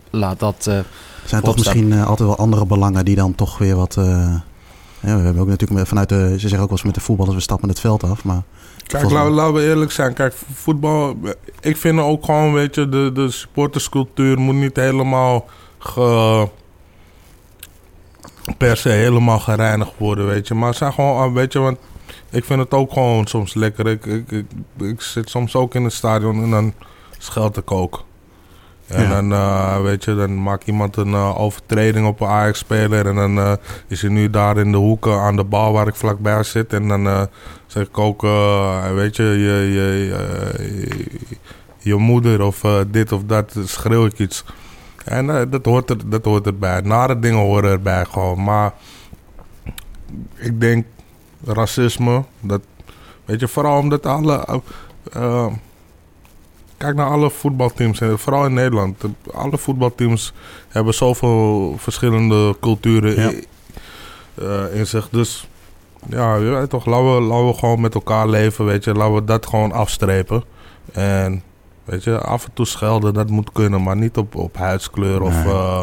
laat 0.09 0.39
dat... 0.39 0.65
eh, 0.69 0.79
zijn 1.25 1.41
toch 1.41 1.55
misschien 1.55 1.93
eh, 1.93 2.07
altijd 2.07 2.27
wel 2.27 2.37
andere 2.37 2.65
belangen 2.65 3.05
die 3.05 3.15
dan 3.15 3.35
toch 3.35 3.57
weer 3.57 3.75
wat... 3.75 3.97
eh, 3.97 4.05
ja, 4.99 5.15
we 5.17 5.21
hebben 5.23 5.41
ook 5.41 5.47
natuurlijk 5.47 5.87
vanuit 5.87 6.09
de... 6.09 6.29
Ze 6.31 6.39
zeggen 6.39 6.59
ook 6.59 6.67
wel 6.69 6.77
eens 6.77 6.83
met 6.83 6.95
de 6.95 7.01
voetballers, 7.01 7.35
we 7.35 7.41
stappen 7.41 7.69
het 7.69 7.79
veld 7.79 8.03
af. 8.03 8.23
Maar 8.23 8.41
Kijk, 8.87 9.10
laten 9.10 9.53
we 9.53 9.62
eerlijk 9.63 9.91
zijn. 9.91 10.13
Kijk, 10.13 10.34
voetbal... 10.53 11.15
Ik 11.62 11.77
vind 11.77 11.99
ook 11.99 12.25
gewoon, 12.25 12.53
weet 12.53 12.75
je, 12.75 12.89
de, 12.89 13.12
de 13.13 13.31
supporterscultuur 13.31 14.39
moet 14.39 14.55
niet 14.55 14.75
helemaal 14.75 15.45
ge, 15.79 16.47
per 18.58 18.77
se 18.77 18.89
helemaal 18.89 19.39
gereinigd 19.39 19.91
worden, 19.97 20.25
weet 20.27 20.47
je. 20.47 20.54
Maar 20.54 20.67
het 20.69 20.77
zijn 20.77 20.93
gewoon, 20.93 21.17
ah, 21.17 21.34
weet 21.34 21.54
je, 21.54 21.60
want 21.60 21.77
ik 22.30 22.43
vind 22.45 22.60
het 22.60 22.73
ook 22.73 22.93
gewoon 22.93 23.27
soms 23.27 23.54
lekker. 23.54 23.88
Ik, 23.88 24.06
ik, 24.06 24.32
ik, 24.32 24.45
ik 24.77 25.01
zit 25.01 25.30
soms 25.30 25.56
ook 25.56 25.75
in 25.75 25.84
het 25.84 25.93
stadion 25.93 26.43
en 26.43 26.49
dan 26.49 26.73
scheld 27.17 27.58
ik 27.58 27.71
ook. 27.71 28.04
En 28.88 29.04
Ja. 29.04 29.10
dan, 29.10 29.32
eh, 29.34 29.82
weet 29.82 30.04
je, 30.04 30.15
dan 30.15 30.43
maakt 30.43 30.67
iemand 30.67 30.95
een 30.97 31.13
eh, 31.13 31.39
overtreding 31.39 32.08
op 32.08 32.21
een 32.21 32.27
Ajax-speler. 32.27 33.08
En 33.08 33.15
dan 33.15 33.38
eh, 33.38 33.51
is 33.88 34.01
hij 34.01 34.12
nu 34.12 34.30
daar 34.30 34.58
in 34.58 34.71
de 34.71 34.77
hoeken 34.77 35.19
aan 35.19 35.36
de 35.36 35.43
bal 35.43 35.71
waar 35.73 35.88
ik 35.88 35.95
vlakbij 35.95 36.43
zit. 36.43 36.73
En 36.73 36.88
dan 36.88 37.27
zeg 37.67 37.88
ik 37.88 37.97
ook, 37.97 38.21
weet 38.93 39.15
je, 39.15 39.23
je, 39.23 39.71
je, 39.73 40.06
je, 40.08 41.06
je 41.80 41.95
moeder 41.95 42.41
of 42.41 42.62
dit 42.88 43.12
of 43.12 43.21
dat, 43.23 43.56
schreeuw 43.65 44.06
ik 44.06 44.19
iets. 44.19 44.43
En 45.05 45.29
eh, 45.39 45.41
dat, 45.49 45.65
hoort 45.65 45.89
er, 45.89 46.09
dat 46.09 46.25
hoort 46.25 46.45
erbij. 46.45 46.81
Nare 46.81 47.19
dingen 47.19 47.39
horen 47.39 47.71
erbij 47.71 48.05
gewoon. 48.05 48.43
Maar 48.43 48.73
ik 50.35 50.59
denk 50.61 50.85
racisme, 51.45 52.23
dat, 52.39 52.61
weet 53.25 53.39
je, 53.39 53.47
vooral 53.47 53.77
omdat 53.79 54.05
alle... 54.05 54.61
eh, 55.13 55.47
kijk 56.77 56.95
naar 56.95 57.09
alle 57.09 57.29
voetbalteams, 57.29 58.01
vooral 58.15 58.45
in 58.45 58.53
Nederland. 58.53 59.01
De- 59.01 59.11
Alle 59.33 59.57
voetbalteams 59.57 60.33
hebben 60.69 60.93
zoveel 60.93 61.75
verschillende 61.77 62.55
culturen 62.59 63.15
Ja. 63.21 63.31
eh, 64.35 64.75
in 64.79 64.87
zich. 64.87 65.09
Dus 65.09 65.47
ja, 66.09 66.35
je 66.35 66.49
weet 66.49 66.69
toch, 66.69 66.85
laten 66.85 67.15
we, 67.15 67.21
laten 67.21 67.47
we 67.47 67.53
gewoon 67.53 67.81
met 67.81 67.93
elkaar 67.93 68.27
leven, 68.27 68.65
weet 68.65 68.83
je. 68.83 68.93
Laten 68.93 69.13
we 69.15 69.23
dat 69.23 69.45
gewoon 69.45 69.71
afstrepen. 69.71 70.43
En 70.91 71.43
weet 71.84 72.04
je, 72.04 72.20
af 72.20 72.46
en 72.46 72.52
toe 72.54 72.65
schelden, 72.65 73.13
dat 73.13 73.30
moet 73.30 73.52
kunnen, 73.52 73.84
maar 73.84 73.98
niet 73.98 74.17
op, 74.17 74.36
op 74.36 74.58
huidskleur 74.58 75.22
of... 75.22 75.44
Nee. 75.44 75.54
eh, 75.54 75.82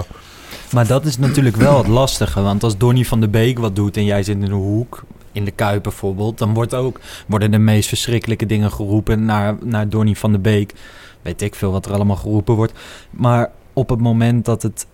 Maar 0.73 0.87
dat 0.87 1.05
is 1.05 1.19
natuurlijk 1.19 1.57
wel 1.57 1.79
het 1.79 1.87
lastige. 1.87 2.43
Want 2.43 2.63
als 2.63 2.77
Donny 2.77 3.05
van 3.05 3.21
de 3.21 3.29
Beek 3.29 3.59
wat 3.59 3.77
doet 3.77 3.97
en 3.97 4.05
jij 4.05 4.23
zit 4.23 4.37
in 4.37 4.43
een 4.43 4.51
hoek, 4.51 5.05
in 5.33 5.45
de 5.45 5.51
Kuip 5.51 5.83
bijvoorbeeld, 5.83 6.39
dan 6.39 6.55
wordt 6.55 6.75
ook, 6.75 7.01
worden 7.27 7.51
de 7.51 7.59
meest 7.59 7.89
verschrikkelijke 7.89 8.47
dingen 8.47 8.73
geroepen 8.73 9.25
naar, 9.25 9.57
naar 9.63 9.89
Donny 9.89 10.15
van 10.15 10.33
de 10.33 10.39
Beek. 10.39 10.75
Weet 11.23 11.43
ik 11.43 11.55
veel 11.55 11.73
wat 11.73 11.87
er 11.87 11.93
allemaal 11.93 12.17
geroepen 12.17 12.55
wordt. 12.55 12.73
Maar 13.11 13.51
op 13.73 13.89
het 13.89 14.01
moment 14.01 14.45
dat, 14.45 14.63
het, 14.63 14.87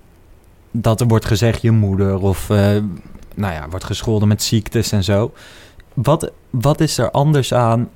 dat 0.71 1.01
er 1.01 1.07
wordt 1.07 1.25
gezegd 1.25 1.62
je 1.62 1.71
moeder 1.71 2.19
of 2.19 2.51
eh, 2.51 2.59
nou 3.35 3.53
ja, 3.53 3.69
wordt 3.71 3.85
gescholden 3.85 4.29
met 4.29 4.43
ziektes 4.43 4.93
en 4.93 5.05
zo. 5.05 5.33
Wat, 5.95 6.31
wat 6.51 6.81
is 6.81 6.99
er 6.99 7.11
anders 7.11 7.55
aan 7.55 7.88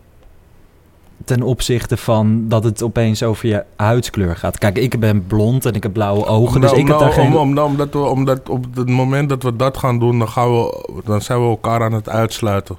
ten 1.24 1.42
opzichte 1.42 1.96
van 1.96 2.48
dat 2.48 2.64
het 2.64 2.82
opeens 2.82 3.22
over 3.22 3.48
je 3.48 3.64
huidskleur 3.76 4.36
gaat? 4.36 4.58
Kijk, 4.58 4.78
ik 4.78 5.00
ben 5.00 5.26
blond 5.26 5.66
en 5.66 5.74
ik 5.74 5.82
heb 5.82 5.92
blauwe 5.92 6.26
ogen, 6.26 6.60
dus 6.60 6.70
Nou, 6.70 6.82
ik 6.82 6.88
heb 6.88 6.98
nou, 6.98 7.10
daar 7.10 7.20
geen... 7.24 7.36
om, 7.36 7.58
om, 7.58 7.58
omdat, 7.58 7.92
we, 7.92 7.98
omdat 7.98 8.48
op 8.48 8.66
het 8.74 8.88
moment 8.88 9.28
dat 9.28 9.42
we 9.42 9.56
dat 9.56 9.76
gaan 9.76 9.98
doen, 9.98 10.18
dan, 10.18 10.28
gaan 10.28 10.52
we, 10.52 10.84
dan 11.04 11.20
zijn 11.22 11.40
we 11.40 11.48
elkaar 11.48 11.82
aan 11.82 11.92
het 11.92 12.08
uitsluiten. 12.08 12.78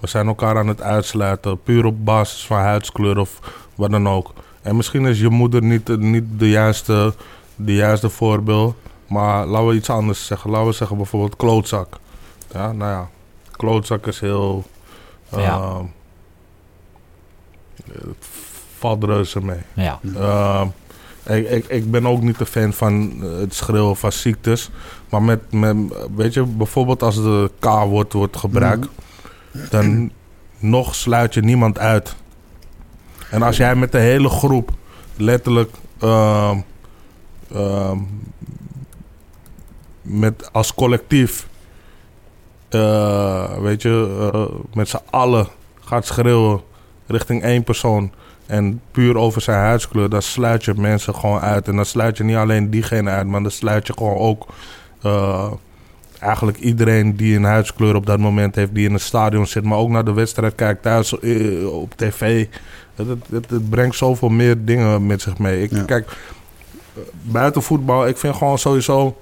We 0.00 0.08
zijn 0.08 0.26
elkaar 0.26 0.58
aan 0.58 0.68
het 0.68 0.82
uitsluiten, 0.82 1.62
puur 1.62 1.84
op 1.84 2.04
basis 2.04 2.46
van 2.46 2.58
huidskleur 2.58 3.18
of 3.18 3.38
wat 3.74 3.90
dan 3.90 4.08
ook. 4.08 4.32
En 4.62 4.76
misschien 4.76 5.06
is 5.06 5.20
je 5.20 5.28
moeder 5.28 5.62
niet, 5.62 5.98
niet 5.98 6.24
de, 6.38 6.50
juiste, 6.50 7.14
de 7.56 7.74
juiste 7.74 8.08
voorbeeld, 8.08 8.74
maar 9.06 9.46
laten 9.46 9.68
we 9.68 9.74
iets 9.74 9.90
anders 9.90 10.26
zeggen. 10.26 10.50
Laten 10.50 10.66
we 10.66 10.72
zeggen 10.72 10.96
bijvoorbeeld 10.96 11.36
klootzak. 11.36 11.98
Ja, 12.52 12.72
nou 12.72 12.90
ja, 12.90 13.08
klootzak 13.50 14.06
is 14.06 14.20
heel... 14.20 14.64
Ja. 15.36 15.80
Ehm, 17.88 18.08
het 18.08 18.26
valt 18.78 19.04
reuze 19.04 19.40
mee. 19.40 19.60
Ja. 19.72 20.00
Uh, 20.02 20.64
ik, 21.26 21.50
ik, 21.50 21.66
ik 21.66 21.90
ben 21.90 22.06
ook 22.06 22.22
niet 22.22 22.40
een 22.40 22.46
fan 22.46 22.72
van 22.72 23.12
eh, 23.22 23.38
het 23.38 23.54
schreeuwen 23.54 23.96
van 23.96 24.12
ziektes. 24.12 24.70
Maar 25.08 25.22
met, 25.22 25.52
met 25.52 25.76
weet 26.16 26.34
je, 26.34 26.42
bijvoorbeeld 26.42 27.02
als 27.02 27.14
de 27.14 27.50
K-woord 27.58 28.12
wordt 28.12 28.36
gebruikt, 28.36 28.88
dan 29.70 30.12
nog 30.58 30.94
sluit 30.94 31.34
je 31.34 31.40
niemand 31.40 31.78
uit. 31.78 32.14
En 33.30 33.42
als 33.42 33.56
jij 33.56 33.74
met 33.74 33.92
de 33.92 33.98
hele 33.98 34.28
groep 34.28 34.70
letterlijk 35.16 35.70
ehm, 35.98 36.58
ehm, 37.54 37.98
met 40.02 40.52
als 40.52 40.74
collectief, 40.74 41.48
eh, 42.68 43.58
weet 43.58 43.82
je, 43.82 44.28
eh, 44.32 44.44
met 44.74 44.88
z'n 44.88 45.00
allen 45.10 45.46
gaat 45.80 46.06
schreeuwen 46.06 46.60
richting 47.12 47.42
één 47.42 47.64
persoon 47.64 48.12
en 48.46 48.80
puur 48.90 49.16
over 49.16 49.40
zijn 49.40 49.58
huidskleur, 49.58 50.08
dan 50.08 50.22
sluit 50.22 50.64
je 50.64 50.74
mensen 50.76 51.14
gewoon 51.14 51.40
uit. 51.40 51.68
En 51.68 51.76
dan 51.76 51.86
sluit 51.86 52.16
je 52.16 52.24
niet 52.24 52.36
alleen 52.36 52.70
diegene 52.70 53.10
uit, 53.10 53.26
maar 53.26 53.42
dan 53.42 53.50
sluit 53.50 53.86
je 53.86 53.92
gewoon 53.92 54.16
ook 54.16 54.46
eh, 55.02 55.52
eigenlijk 56.18 56.58
iedereen 56.58 57.16
die 57.16 57.36
een 57.36 57.44
huidskleur 57.44 57.94
op 57.94 58.06
dat 58.06 58.18
moment 58.18 58.54
heeft, 58.54 58.74
die 58.74 58.86
in 58.86 58.92
het 58.92 59.02
stadion 59.02 59.46
zit, 59.46 59.64
maar 59.64 59.78
ook 59.78 59.88
naar 59.88 60.04
de 60.04 60.12
wedstrijd 60.12 60.54
kijkt 60.54 60.82
thuis 60.82 61.18
eh, 61.18 61.72
op 61.72 61.94
tv. 61.96 62.46
Het, 62.94 63.06
het, 63.08 63.24
het, 63.30 63.50
het 63.50 63.70
brengt 63.70 63.96
zoveel 63.96 64.28
meer 64.28 64.64
dingen 64.64 65.06
met 65.06 65.22
zich 65.22 65.38
mee. 65.38 65.62
Ik, 65.62 65.70
Ja. 65.70 65.82
Kijk, 65.82 66.16
buiten 67.22 67.62
voetbal, 67.62 68.06
ik 68.06 68.16
vind 68.16 68.36
gewoon 68.36 68.58
sowieso... 68.58 69.16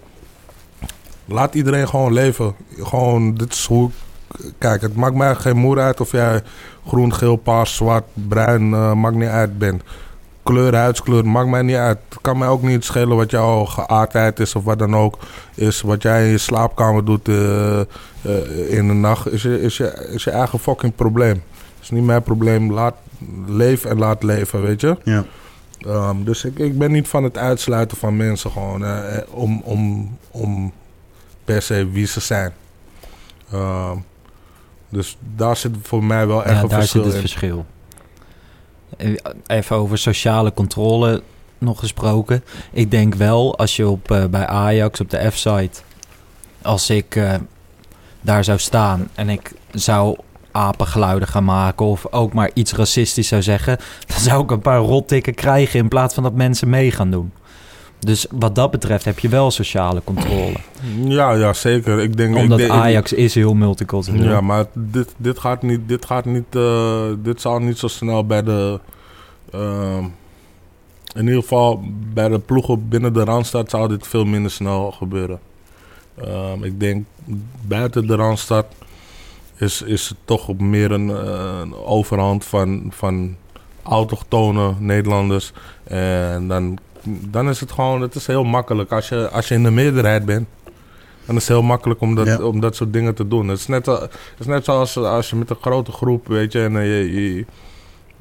Laat 1.25 1.55
iedereen 1.55 1.89
gewoon 1.89 2.13
leven. 2.13 2.55
Gewoon, 2.79 3.35
dit 3.35 3.53
is 3.53 3.67
hoe... 3.67 3.91
Kijk, 4.59 4.83
het 4.83 4.97
maakt 4.97 5.15
mij 5.15 5.35
geen 5.35 5.57
moer 5.57 5.81
uit 5.81 6.01
of 6.01 6.13
jij 6.13 6.43
groen, 6.91 7.15
geel, 7.15 7.37
paars, 7.37 7.77
zwart, 7.77 8.05
bruin, 8.29 8.75
eh, 8.75 8.93
maakt 8.93 9.17
niet 9.17 9.29
uit 9.29 9.59
bent. 9.59 9.83
Kleur, 10.43 10.75
huidskleur, 10.75 11.27
maakt 11.27 11.49
mij 11.49 11.63
niet 11.63 11.77
uit. 11.77 11.99
Het 12.09 12.21
kan 12.21 12.39
mij 12.39 12.49
ook 12.49 12.63
niet 12.63 12.85
schelen 12.85 13.17
wat 13.17 13.31
jouw 13.31 13.65
geaardheid 13.65 14.41
is 14.41 14.55
of 14.55 14.65
wat 14.65 14.79
dan 14.79 14.97
ook 14.97 15.19
is. 15.55 15.81
Wat 15.81 16.03
jij 16.03 16.25
in 16.25 16.31
je 16.31 16.39
slaapkamer 16.39 17.05
doet 17.05 17.29
eh, 17.29 17.81
eh, 17.81 17.87
in 18.69 18.87
de 18.87 18.93
nacht, 18.93 19.33
is 19.33 19.43
je, 19.43 19.61
is, 19.61 19.77
je, 19.77 20.09
is 20.13 20.25
je 20.25 20.31
eigen 20.31 20.59
fucking 20.59 20.95
probleem. 20.95 21.43
Het 21.59 21.83
is 21.83 21.91
niet 21.91 22.05
mijn 22.05 22.23
probleem. 22.23 22.73
Laat 22.73 22.95
leven 23.47 23.91
en 23.91 23.99
laat 23.99 24.23
leven, 24.23 24.63
weet 24.63 24.81
je. 24.81 24.97
Ja. 25.05 25.25
Um, 25.87 26.25
dus 26.25 26.45
ik, 26.45 26.59
ik 26.59 26.79
ben 26.79 26.93
niet 26.93 27.09
van 27.09 27.25
het 27.25 27.39
uitsluiten 27.39 27.97
van 27.97 28.17
mensen 28.17 28.51
gewoon 28.51 28.85
om, 29.31 29.61
om, 29.65 30.11
om 30.31 30.73
per 31.45 31.63
se 31.63 31.91
wie 31.91 32.07
ze 32.07 32.21
zijn. 32.21 32.53
Um, 33.55 34.05
dus 34.91 35.17
daar 35.37 35.57
zit 35.57 35.73
voor 35.83 36.05
mij 36.05 36.27
wel 36.27 36.45
echt 36.45 36.55
ja, 36.55 36.63
een 36.63 36.69
daar 36.69 36.79
verschil 36.79 37.03
zit 37.03 37.13
het 37.13 37.23
in. 37.23 37.29
verschil. 37.29 37.67
Even 39.47 39.77
over 39.77 39.99
sociale 39.99 40.53
controle 40.55 41.23
nog 41.59 41.79
gesproken. 41.79 42.45
Ik 42.73 42.91
denk 42.91 43.15
wel, 43.15 43.59
als 43.59 43.77
je 43.77 43.89
op, 43.89 44.11
uh, 44.11 44.25
bij 44.25 44.47
Ajax 44.47 45.01
op 45.01 45.11
de 45.11 45.31
F-site... 45.31 45.81
als 46.63 46.91
ik 46.91 47.15
uh, 47.15 47.35
daar 48.21 48.45
zou 48.45 48.59
staan 48.59 49.09
en 49.15 49.29
ik 49.29 49.53
zou 49.73 50.17
apengeluiden 50.53 51.29
gaan 51.29 51.45
maken... 51.45 51.87
of 51.87 52.13
ook 52.13 52.33
maar 52.33 52.51
iets 52.55 52.73
racistisch 52.73 53.29
zou 53.29 53.43
zeggen... 53.43 53.79
dan 54.07 54.19
zou 54.19 54.43
ik 54.43 54.51
een 54.51 54.61
paar 54.61 54.79
rottikken 54.79 55.35
krijgen... 55.35 55.79
in 55.79 55.89
plaats 55.89 56.15
van 56.15 56.23
dat 56.23 56.35
mensen 56.35 56.69
mee 56.69 56.91
gaan 56.91 57.11
doen. 57.11 57.33
Dus 58.01 58.27
wat 58.31 58.55
dat 58.55 58.71
betreft 58.71 59.05
heb 59.05 59.19
je 59.19 59.29
wel 59.29 59.51
sociale 59.51 60.03
controle. 60.05 60.55
Ja, 61.05 61.33
ja 61.33 61.53
zeker. 61.53 61.99
Ik 61.99 62.17
denk, 62.17 62.37
Omdat 62.37 62.59
ik 62.59 62.67
denk, 62.67 62.81
Ajax 62.81 63.13
is 63.13 63.35
heel 63.35 63.55
multicultureel. 63.55 64.31
Ja, 64.31 64.41
maar 64.41 64.65
dit, 64.73 65.15
dit 65.17 65.39
gaat 65.39 65.63
niet... 65.63 65.81
Dit, 65.89 66.05
gaat 66.05 66.25
niet 66.25 66.55
uh, 66.55 67.03
dit 67.19 67.41
zal 67.41 67.59
niet 67.59 67.79
zo 67.79 67.89
snel 67.89 68.27
bij 68.27 68.43
de... 68.43 68.81
Uh, 69.55 70.05
in 71.15 71.27
ieder 71.27 71.41
geval 71.41 71.83
bij 72.15 72.29
de 72.29 72.39
ploegen 72.39 72.89
binnen 72.89 73.13
de 73.13 73.25
Randstad... 73.25 73.71
zou 73.71 73.89
dit 73.89 74.07
veel 74.07 74.25
minder 74.25 74.51
snel 74.51 74.91
gebeuren. 74.91 75.41
Uh, 76.25 76.53
ik 76.61 76.81
denk 76.81 77.07
buiten 77.67 78.07
de 78.07 78.15
Randstad... 78.15 78.67
is, 79.57 79.83
is 79.83 80.09
het 80.09 80.19
toch 80.25 80.49
op 80.49 80.61
meer 80.61 80.91
een, 80.93 81.09
een 81.09 81.75
overhand 81.75 82.45
van, 82.45 82.87
van 82.91 83.37
autochtone 83.83 84.75
Nederlanders. 84.79 85.53
En 85.85 86.49
dan 86.49 86.79
dan 87.05 87.49
is 87.49 87.61
het 87.61 87.73
gewoon, 87.73 88.01
het 88.01 88.15
is 88.15 88.27
heel 88.27 88.45
makkelijk. 88.45 88.93
Als 88.93 89.09
je, 89.09 89.29
als 89.29 89.49
je 89.49 89.55
in 89.55 89.63
de 89.63 89.71
meerderheid 89.71 90.25
bent, 90.25 90.49
dan 91.27 91.37
is 91.37 91.49
het 91.49 91.57
heel 91.57 91.67
makkelijk 91.67 92.01
om 92.01 92.15
dat, 92.15 92.27
ja. 92.27 92.43
om 92.43 92.61
dat 92.61 92.77
soort 92.77 92.93
dingen 92.93 93.15
te 93.15 93.29
doen. 93.29 93.49
Het 93.49 93.59
is 93.59 93.67
net, 93.67 93.87
het 93.87 94.11
is 94.39 94.47
net 94.47 94.65
zoals 94.65 94.97
als 94.97 95.31
je 95.31 95.37
met 95.37 95.51
een 95.51 95.57
grote 95.61 95.93
groep, 95.93 96.27
weet 96.27 96.53
je, 96.53 96.63
en 96.65 96.73
je, 96.73 97.13
je, 97.13 97.45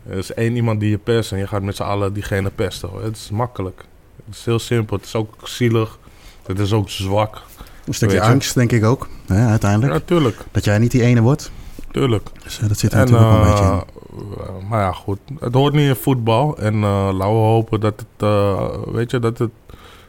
er 0.09 0.17
is 0.17 0.33
één 0.33 0.55
iemand 0.55 0.79
die 0.79 0.89
je 0.89 0.97
pest 0.97 1.31
en 1.31 1.37
je 1.37 1.47
gaat 1.47 1.61
met 1.61 1.75
z'n 1.75 1.83
allen 1.83 2.13
diegene 2.13 2.49
pesten. 2.49 2.89
Het 3.01 3.15
is 3.15 3.29
makkelijk. 3.29 3.85
Het 4.25 4.35
is 4.35 4.45
heel 4.45 4.59
simpel. 4.59 4.97
Het 4.97 5.05
is 5.05 5.15
ook 5.15 5.33
zielig. 5.43 5.97
Het 6.45 6.59
is 6.59 6.73
ook 6.73 6.89
zwak. 6.89 7.41
Een 7.85 7.93
stukje 7.93 8.21
angst, 8.21 8.53
denk 8.53 8.71
ik 8.71 8.83
ook, 8.83 9.07
hè, 9.27 9.47
uiteindelijk. 9.47 9.93
Ja, 9.93 9.99
tuurlijk. 10.05 10.37
Dat 10.51 10.63
jij 10.63 10.77
niet 10.77 10.91
die 10.91 11.03
ene 11.03 11.21
wordt. 11.21 11.51
Tuurlijk. 11.91 12.29
Dus 12.43 12.59
dat 12.67 12.77
zit 12.77 12.91
er 12.93 12.99
en, 12.99 13.11
natuurlijk 13.11 13.31
uh, 13.31 13.39
een 13.41 13.51
beetje 13.51 13.63
in. 13.63 13.98
Uh, 14.19 14.69
maar 14.69 14.81
ja, 14.81 14.91
goed. 14.91 15.19
Het 15.39 15.53
hoort 15.53 15.73
niet 15.73 15.87
in 15.87 15.95
voetbal. 15.95 16.57
En 16.57 16.73
uh, 16.73 17.09
laten 17.13 17.17
we 17.17 17.39
hopen 17.39 17.79
dat 17.79 17.93
het, 17.99 18.23
uh, 18.29 18.67
weet 18.85 19.11
je, 19.11 19.19
dat 19.19 19.37
het 19.37 19.51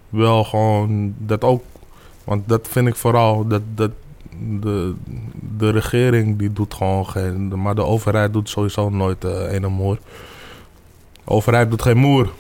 wel 0.08 0.44
gewoon, 0.44 1.14
dat 1.18 1.44
ook, 1.44 1.62
want 2.24 2.48
dat 2.48 2.68
vind 2.70 2.86
ik 2.86 2.96
vooral, 2.96 3.46
dat, 3.46 3.62
dat 3.74 3.90
de, 4.60 4.94
de 5.58 5.70
regering 5.70 6.38
die 6.38 6.52
doet 6.52 6.74
gewoon 6.74 7.06
geen, 7.06 7.62
maar 7.62 7.74
de 7.74 7.84
overheid 7.84 8.32
doet 8.32 8.48
sowieso 8.48 8.88
nooit 8.88 9.24
uh, 9.24 9.52
een 9.52 9.72
moer. 9.72 9.98
De 11.24 11.30
overheid 11.30 11.70
doet 11.70 11.82
geen 11.82 11.98
moer, 11.98 12.30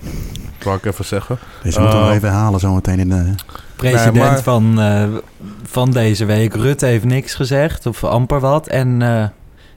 wou 0.62 0.76
ik 0.76 0.84
even 0.84 1.04
zeggen. 1.04 1.38
Deze 1.62 1.80
moeten 1.80 1.98
we 1.98 2.04
nog 2.04 2.14
even 2.14 2.30
halen 2.30 2.60
zometeen 2.60 2.98
in 2.98 3.08
de... 3.08 3.34
President 3.76 4.12
nee, 4.12 4.22
maar... 4.22 4.42
van, 4.42 4.78
van 5.62 5.90
deze 5.90 6.24
week, 6.24 6.54
Rutte 6.54 6.86
heeft 6.86 7.04
niks 7.04 7.34
gezegd, 7.34 7.86
of 7.86 8.04
amper 8.04 8.40
wat, 8.40 8.66
en... 8.66 9.02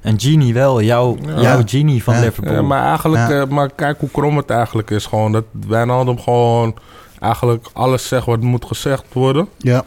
En 0.03 0.19
Genie 0.19 0.53
wel, 0.53 0.81
jouw, 0.81 1.17
ja. 1.25 1.41
jouw 1.41 1.61
Genie 1.65 2.03
van 2.03 2.13
ja. 2.13 2.19
Liverpool. 2.19 2.53
Ja, 2.53 2.61
maar 2.61 2.87
eigenlijk, 2.87 3.29
ja. 3.29 3.41
uh, 3.41 3.47
maar 3.47 3.69
kijk 3.75 3.99
hoe 3.99 4.09
krom 4.11 4.37
het 4.37 4.49
eigenlijk 4.49 4.89
is. 4.89 5.05
Gewoon 5.05 5.31
dat 5.31 5.43
Wijnaldum 5.67 6.19
gewoon 6.19 6.75
eigenlijk 7.19 7.67
alles 7.73 8.07
zegt 8.07 8.25
wat 8.25 8.41
moet 8.41 8.65
gezegd 8.65 9.03
worden. 9.13 9.47
Ja. 9.57 9.83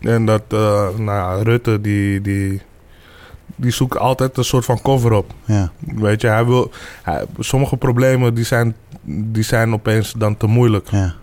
En 0.00 0.26
dat, 0.26 0.42
uh, 0.52 0.88
nou 0.96 1.04
ja, 1.04 1.42
Rutte 1.42 1.80
die, 1.80 2.20
die, 2.20 2.62
die 3.56 3.70
zoekt 3.70 3.98
altijd 3.98 4.36
een 4.36 4.44
soort 4.44 4.64
van 4.64 4.82
cover 4.82 5.12
op. 5.12 5.32
Ja. 5.44 5.70
Weet 5.78 6.20
je, 6.20 6.26
hij 6.26 6.44
wil, 6.44 6.70
hij, 7.02 7.24
sommige 7.38 7.76
problemen 7.76 8.34
die 8.34 8.44
zijn, 8.44 8.74
die 9.04 9.42
zijn 9.42 9.72
opeens 9.72 10.12
dan 10.12 10.36
te 10.36 10.46
moeilijk. 10.46 10.88
Ja. 10.90 11.14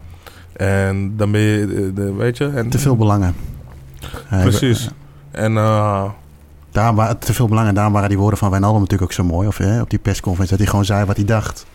En 0.54 1.18
dan 1.18 1.32
ben 1.32 1.42
je, 1.42 1.92
de, 1.94 2.14
weet 2.14 2.38
je. 2.38 2.48
En, 2.50 2.70
te 2.70 2.80
veel 2.80 2.96
belangen. 2.96 3.36
Precies. 4.30 4.90
En 5.32 5.54
uh, 5.54 6.10
daar 6.76 6.96
waren 6.96 7.18
te 7.18 7.34
veel 7.34 7.48
belang 7.48 7.68
en 7.68 7.74
daarom 7.74 7.94
waren 7.94 8.10
die 8.10 8.18
woorden 8.18 8.40
van 8.40 8.50
Wijnaldum 8.50 8.82
natuurlijk 8.82 9.12
ook 9.12 9.18
zo 9.18 9.24
mooi. 9.24 9.48
Of 9.48 9.58
hè, 9.58 9.82
op 9.82 9.90
die 9.90 10.00
persconferentie, 10.00 10.58
dat 10.58 10.60
hij 10.60 10.68
gewoon 10.68 10.86
zei 10.86 11.06
wat 11.06 11.16
hij 11.16 11.26
dacht. 11.26 11.66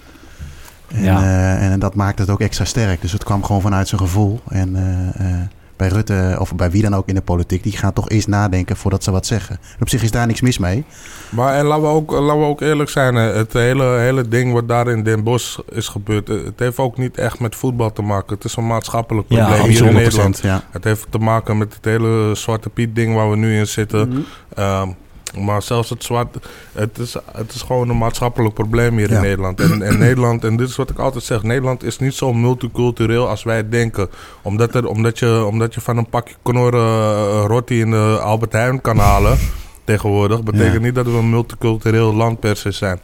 En, 0.88 1.02
ja. 1.02 1.20
uh, 1.20 1.72
en 1.72 1.80
dat 1.80 1.94
maakte 1.94 2.22
het 2.22 2.30
ook 2.30 2.40
extra 2.40 2.64
sterk. 2.64 3.00
Dus 3.00 3.12
het 3.12 3.24
kwam 3.24 3.44
gewoon 3.44 3.60
vanuit 3.60 3.88
zijn 3.88 4.00
gevoel. 4.00 4.40
En 4.48 4.76
uh, 4.76 5.30
uh, 5.30 5.40
bij 5.80 5.88
Rutte, 5.88 6.36
of 6.38 6.54
bij 6.54 6.70
wie 6.70 6.82
dan 6.82 6.94
ook 6.94 7.08
in 7.08 7.14
de 7.14 7.20
politiek, 7.20 7.62
die 7.62 7.76
gaan 7.76 7.92
toch 7.92 8.08
eerst 8.08 8.28
nadenken 8.28 8.76
voordat 8.76 9.04
ze 9.04 9.10
wat 9.10 9.26
zeggen. 9.26 9.58
En 9.74 9.80
op 9.80 9.88
zich 9.88 10.02
is 10.02 10.10
daar 10.10 10.26
niks 10.26 10.40
mis 10.40 10.58
mee. 10.58 10.84
Maar 11.30 11.54
en 11.54 11.64
laten 11.64 11.82
we 11.82 11.88
ook, 11.88 12.10
laten 12.10 12.40
we 12.40 12.46
ook 12.46 12.60
eerlijk 12.60 12.90
zijn, 12.90 13.14
het 13.14 13.52
hele, 13.52 13.84
hele 13.84 14.28
ding 14.28 14.52
wat 14.52 14.68
daar 14.68 14.88
in 14.88 15.02
Den 15.02 15.22
Bosch 15.22 15.58
is 15.68 15.88
gebeurd, 15.88 16.28
het 16.28 16.58
heeft 16.58 16.78
ook 16.78 16.96
niet 16.96 17.16
echt 17.16 17.40
met 17.40 17.56
voetbal 17.56 17.92
te 17.92 18.02
maken. 18.02 18.34
Het 18.34 18.44
is 18.44 18.56
een 18.56 18.66
maatschappelijk 18.66 19.26
probleem 19.26 19.48
ja, 19.48 19.66
hier 19.66 19.86
in 19.86 19.92
Nederland. 19.92 20.40
Ja. 20.42 20.62
Het 20.70 20.84
heeft 20.84 21.06
te 21.10 21.18
maken 21.18 21.58
met 21.58 21.74
het 21.74 21.84
hele 21.84 22.34
Zwarte 22.34 22.68
Piet 22.68 22.94
ding 22.94 23.14
waar 23.14 23.30
we 23.30 23.36
nu 23.36 23.58
in 23.58 23.66
zitten. 23.66 24.08
Mm 24.08 24.24
-hmm. 24.54 24.64
um, 24.64 24.96
maar 25.38 25.62
zelfs 25.62 25.90
het 25.90 26.04
zwart, 26.04 26.36
het 26.72 26.98
is, 26.98 27.16
het 27.32 27.52
is 27.54 27.62
gewoon 27.62 27.88
een 27.88 27.98
maatschappelijk 27.98 28.54
probleem 28.54 28.96
hier 28.96 29.10
ja. 29.10 29.16
in 29.16 29.22
Nederland. 29.22 29.60
En, 29.60 29.82
en 29.82 29.98
Nederland, 29.98 30.44
en 30.44 30.56
dit 30.56 30.68
is 30.68 30.76
wat 30.76 30.90
ik 30.90 30.98
altijd 30.98 31.24
zeg, 31.24 31.42
Nederland 31.42 31.82
is 31.82 31.98
niet 31.98 32.14
zo 32.14 32.32
multicultureel 32.32 33.28
als 33.28 33.42
wij 33.42 33.68
denken. 33.68 34.08
Omdat, 34.42 34.74
er, 34.74 34.86
omdat, 34.86 35.18
je, 35.18 35.44
omdat 35.44 35.74
je 35.74 35.80
van 35.80 35.96
een 35.96 36.08
pakje 36.08 36.34
knorren 36.42 37.14
uh, 37.14 37.44
rotti 37.46 37.80
in 37.80 37.90
de 37.90 38.18
Albert 38.22 38.52
Heijn 38.52 38.80
kan 38.80 38.98
halen 38.98 39.38
tegenwoordig, 39.84 40.42
betekent 40.42 40.72
ja. 40.72 40.80
niet 40.80 40.94
dat 40.94 41.06
we 41.06 41.12
een 41.12 41.30
multicultureel 41.30 42.14
land 42.14 42.40
per 42.40 42.56
se 42.56 42.70
zijn. 42.70 43.00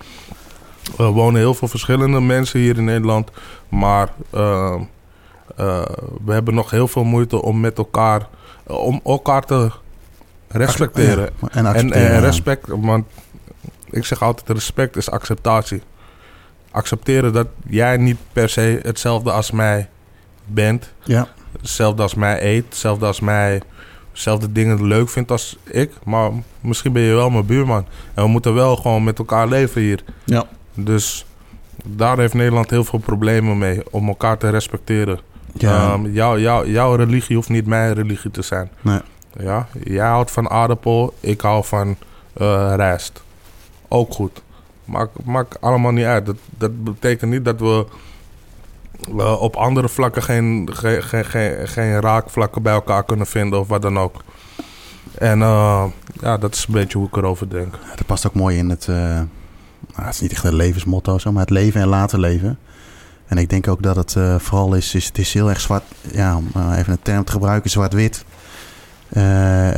Er 0.99 1.11
wonen 1.11 1.41
heel 1.41 1.55
veel 1.55 1.69
verschillende 1.69 2.21
mensen 2.21 2.61
hier 2.61 2.77
in 2.77 2.85
Nederland, 2.85 3.31
maar 3.69 4.13
uh, 4.35 4.75
uh, 5.61 5.83
we 6.25 6.33
hebben 6.33 6.55
nog 6.55 6.71
heel 6.71 6.89
veel 6.89 7.05
moeite 7.05 7.43
om 7.43 7.61
met 7.61 7.79
elkaar, 7.79 8.29
om 8.67 9.01
elkaar 9.05 9.43
te 9.45 9.71
respecteren. 10.49 11.31
Ja, 11.41 11.49
en, 11.51 11.67
en, 11.67 11.93
en 11.93 12.21
respect, 12.21 12.67
want 12.67 13.07
ik 13.91 14.05
zeg 14.05 14.23
altijd: 14.23 14.49
respect 14.49 14.97
is 14.97 15.11
acceptatie. 15.11 15.83
Accepteren 16.71 17.33
dat 17.33 17.47
jij 17.69 17.97
niet 17.97 18.17
per 18.33 18.49
se 18.49 18.81
hetzelfde 18.83 19.33
als 19.33 19.51
mij 19.51 19.89
bent. 20.47 20.93
Ja. 21.05 21.29
Hetzelfde 21.61 22.03
als 22.03 22.15
mij 22.15 22.43
eet, 22.43 22.65
hetzelfde 22.65 23.07
als 23.07 23.21
mij. 23.21 23.63
Dezelfde 24.13 24.53
dingen 24.53 24.87
leuk 24.87 25.09
vindt 25.09 25.31
als 25.31 25.57
ik. 25.65 25.93
Maar 26.05 26.31
misschien 26.61 26.93
ben 26.93 27.03
je 27.03 27.15
wel 27.15 27.31
mijn 27.31 27.47
buurman. 27.47 27.87
En 28.15 28.23
we 28.23 28.29
moeten 28.29 28.55
wel 28.55 28.77
gewoon 28.77 29.05
met 29.05 29.19
elkaar 29.19 29.49
leven 29.49 29.81
hier. 29.81 30.05
Ja. 30.25 30.45
Dus 30.75 31.27
daar 31.85 32.19
heeft 32.19 32.35
Nederland 32.35 32.71
heel 32.71 32.85
veel 32.85 32.99
problemen 32.99 33.59
mee. 33.59 33.83
Om 33.91 34.09
elkaar 34.09 34.39
te 34.39 34.51
respecteren. 34.51 35.19
Ja. 35.53 35.93
Um, 35.93 36.13
jou, 36.13 36.41
jou, 36.41 36.71
jouw 36.71 36.95
religie 36.95 37.37
hoeft 37.37 37.49
niet 37.49 37.67
mijn 37.67 37.95
religie 37.95 38.31
te 38.31 38.43
zijn. 38.43 38.71
Nee. 38.81 39.01
Ja, 39.39 39.67
jij 39.85 40.07
houdt 40.07 40.31
van 40.31 40.51
aardappel, 40.51 41.15
ik 41.21 41.41
hou 41.41 41.65
van 41.65 41.89
uh, 41.89 42.73
rijst. 42.77 43.23
Ook 43.89 44.13
goed. 44.13 44.43
Maakt 44.85 45.25
maak 45.25 45.57
allemaal 45.61 45.93
niet 45.93 46.05
uit. 46.05 46.27
Dat, 46.27 46.37
dat 46.51 46.85
betekent 46.85 47.31
niet 47.31 47.45
dat 47.45 47.61
we 47.61 47.87
uh, 49.09 49.43
op 49.43 49.57
andere 49.57 49.89
vlakken 49.89 50.23
geen, 50.23 50.69
geen, 50.73 51.03
geen, 51.03 51.25
geen, 51.25 51.69
geen 51.69 52.01
raakvlakken 52.01 52.63
bij 52.63 52.73
elkaar 52.73 53.05
kunnen 53.05 53.27
vinden 53.27 53.61
of 53.61 53.69
wat 53.69 53.83
dan 53.83 53.99
ook. 53.99 54.23
En 55.19 55.39
uh, 55.39 55.85
ja, 56.21 56.37
dat 56.37 56.55
is 56.55 56.67
een 56.67 56.75
beetje 56.75 56.99
hoe 56.99 57.07
ik 57.07 57.17
erover 57.17 57.51
denk. 57.51 57.75
Ja, 57.75 57.97
dat 57.97 58.07
past 58.07 58.27
ook 58.27 58.35
mooi 58.35 58.57
in 58.57 58.71
het, 58.71 58.87
nou, 58.87 59.27
het 59.95 60.15
is 60.15 60.21
niet 60.21 60.33
echt 60.33 60.45
een 60.45 60.55
levensmotto, 60.55 61.19
zo, 61.19 61.33
maar 61.33 61.43
het 61.43 61.51
leven 61.51 61.81
en 61.81 61.89
laten 61.89 62.21
leven. 62.21 62.59
En 63.27 63.39
ik 63.39 63.51
denk 63.51 63.69
ook 63.69 63.83
dat 63.83 63.97
het 63.97 64.43
vooral 64.43 64.75
is, 64.75 64.95
is, 64.95 65.07
het 65.07 65.19
is 65.19 65.33
heel 65.33 65.49
erg 65.49 65.61
zwart, 65.61 65.85
ja, 66.13 66.37
om 66.37 66.73
even 66.73 66.93
een 66.93 67.03
term 67.03 67.25
te 67.25 67.33
gebruiken, 67.33 67.71
zwart-wit. 67.71 68.25
Uh, 69.09 69.23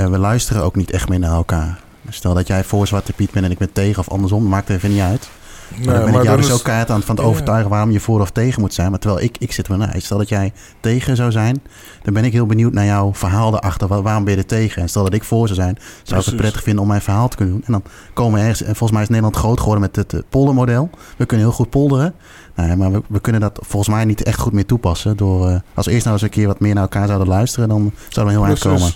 we 0.06 0.18
luisteren 0.18 0.62
ook 0.62 0.76
niet 0.76 0.90
echt 0.90 1.08
meer 1.08 1.18
naar 1.18 1.32
elkaar. 1.32 1.80
Stel 2.08 2.34
dat 2.34 2.46
jij 2.46 2.64
voor 2.64 2.86
Zwarte 2.86 3.12
Piet 3.12 3.30
bent 3.30 3.44
en 3.44 3.50
ik 3.50 3.58
ben 3.58 3.72
tegen 3.72 3.98
of 3.98 4.08
andersom, 4.08 4.48
maakt 4.48 4.70
even 4.70 4.90
niet 4.90 5.00
uit. 5.00 5.28
Maar 5.70 5.84
dan 5.84 5.94
ben 5.94 5.96
ik 5.96 6.04
maar 6.04 6.12
jou 6.12 6.24
dan 6.26 6.36
dus 6.36 6.46
is- 6.46 6.52
ook 6.52 6.62
keihard 6.62 6.90
aan 6.90 6.96
het 6.96 7.04
van 7.04 7.16
het 7.16 7.24
overtuigen 7.24 7.70
waarom 7.70 7.90
je 7.90 8.00
voor 8.00 8.20
of 8.20 8.30
tegen 8.30 8.60
moet 8.60 8.74
zijn. 8.74 8.90
Maar 8.90 8.98
terwijl 8.98 9.22
ik, 9.24 9.36
ik 9.38 9.52
zit 9.52 9.68
me 9.68 9.76
naar. 9.76 9.94
Stel 9.98 10.18
dat 10.18 10.28
jij 10.28 10.52
tegen 10.80 11.16
zou 11.16 11.30
zijn, 11.30 11.62
dan 12.02 12.14
ben 12.14 12.24
ik 12.24 12.32
heel 12.32 12.46
benieuwd 12.46 12.72
naar 12.72 12.84
jouw 12.84 13.14
verhaal 13.14 13.50
daarachter. 13.50 13.88
Wa- 13.88 14.02
Waarom 14.02 14.24
ben 14.24 14.32
je 14.32 14.38
er 14.38 14.46
tegen? 14.46 14.82
En 14.82 14.88
stel 14.88 15.02
dat 15.04 15.14
ik 15.14 15.24
voor 15.24 15.46
zou 15.48 15.60
zijn, 15.60 15.78
zou 16.02 16.20
ik 16.20 16.26
het 16.26 16.36
prettig 16.36 16.62
vinden 16.62 16.82
om 16.82 16.88
mijn 16.88 17.00
verhaal 17.00 17.28
te 17.28 17.36
kunnen 17.36 17.54
doen. 17.54 17.64
En 17.66 17.72
dan 17.72 17.82
komen 18.12 18.32
we 18.34 18.40
ergens, 18.40 18.60
en 18.60 18.66
volgens 18.76 18.92
mij 18.92 19.02
is 19.02 19.08
Nederland 19.08 19.36
groot 19.36 19.58
geworden 19.60 19.80
met 19.82 19.96
het 19.96 20.12
eh, 20.12 20.20
poldermodel. 20.28 20.90
We 21.16 21.26
kunnen 21.26 21.46
heel 21.46 21.54
goed 21.54 21.70
polderen. 21.70 22.14
Maar 22.54 22.90
we, 22.92 23.02
we 23.08 23.20
kunnen 23.20 23.40
dat 23.40 23.58
volgens 23.62 23.94
mij 23.94 24.04
niet 24.04 24.22
echt 24.22 24.38
goed 24.40 24.52
meer 24.52 24.66
toepassen. 24.66 25.16
Door, 25.16 25.48
eh, 25.48 25.56
als 25.74 25.86
eerst 25.86 26.02
nou 26.04 26.14
eens 26.16 26.22
een 26.24 26.30
keer 26.30 26.46
wat 26.46 26.60
meer 26.60 26.74
naar 26.74 26.82
elkaar 26.82 27.06
zouden 27.06 27.28
luisteren, 27.28 27.68
dan 27.68 27.92
zouden 28.08 28.34
we 28.34 28.40
heel 28.40 28.48
eind 28.48 28.58
komen. 28.58 28.92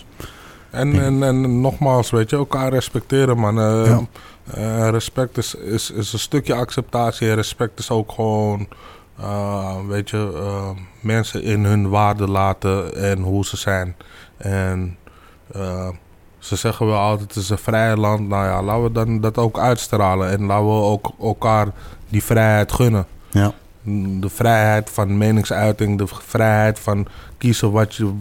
En, 0.70 1.02
en, 1.02 1.22
en 1.22 1.60
nogmaals, 1.60 2.10
weet 2.10 2.30
je, 2.30 2.36
elkaar 2.36 2.70
respecteren, 2.70 3.38
man. 3.38 3.58
Eh, 3.60 3.86
Ja. 3.86 4.00
Eh, 4.44 4.88
respect 4.88 5.38
is, 5.38 5.54
is, 5.54 5.90
is 5.90 6.12
een 6.12 6.18
stukje 6.18 6.54
acceptatie. 6.54 7.28
En 7.28 7.34
respect 7.34 7.78
is 7.78 7.90
ook 7.90 8.12
gewoon, 8.12 8.68
eh, 9.18 9.76
weet 9.88 10.10
je, 10.10 10.30
eh, 10.34 10.68
mensen 11.00 11.42
in 11.42 11.64
hun 11.64 11.88
waarde 11.88 12.28
laten 12.28 12.94
en 12.96 13.18
hoe 13.18 13.44
ze 13.44 13.56
zijn. 13.56 13.96
En 14.36 14.96
ze 16.38 16.56
zeggen 16.56 16.86
wel 16.86 16.98
altijd, 16.98 17.34
het 17.34 17.42
is 17.42 17.50
een 17.50 17.58
vrij 17.58 17.96
land. 17.96 18.28
Nou 18.28 18.44
ja, 18.46 18.62
laten 18.62 18.82
we 18.82 18.92
dan 18.92 19.20
dat 19.20 19.38
ook 19.38 19.58
uitstralen. 19.58 20.30
En 20.30 20.44
laten 20.46 20.66
we 20.66 20.72
ook 20.72 21.10
elkaar 21.20 21.66
die 22.08 22.22
vrijheid 22.24 22.72
gunnen. 22.72 23.06
Ja. 23.30 23.52
De 24.20 24.28
vrijheid 24.28 24.90
van 24.90 25.18
meningsuiting, 25.18 25.98
de 25.98 26.06
vrijheid 26.06 26.78
van 26.78 27.06
kiezen 27.38 27.70
wat 27.72 27.94
je, 27.94 28.14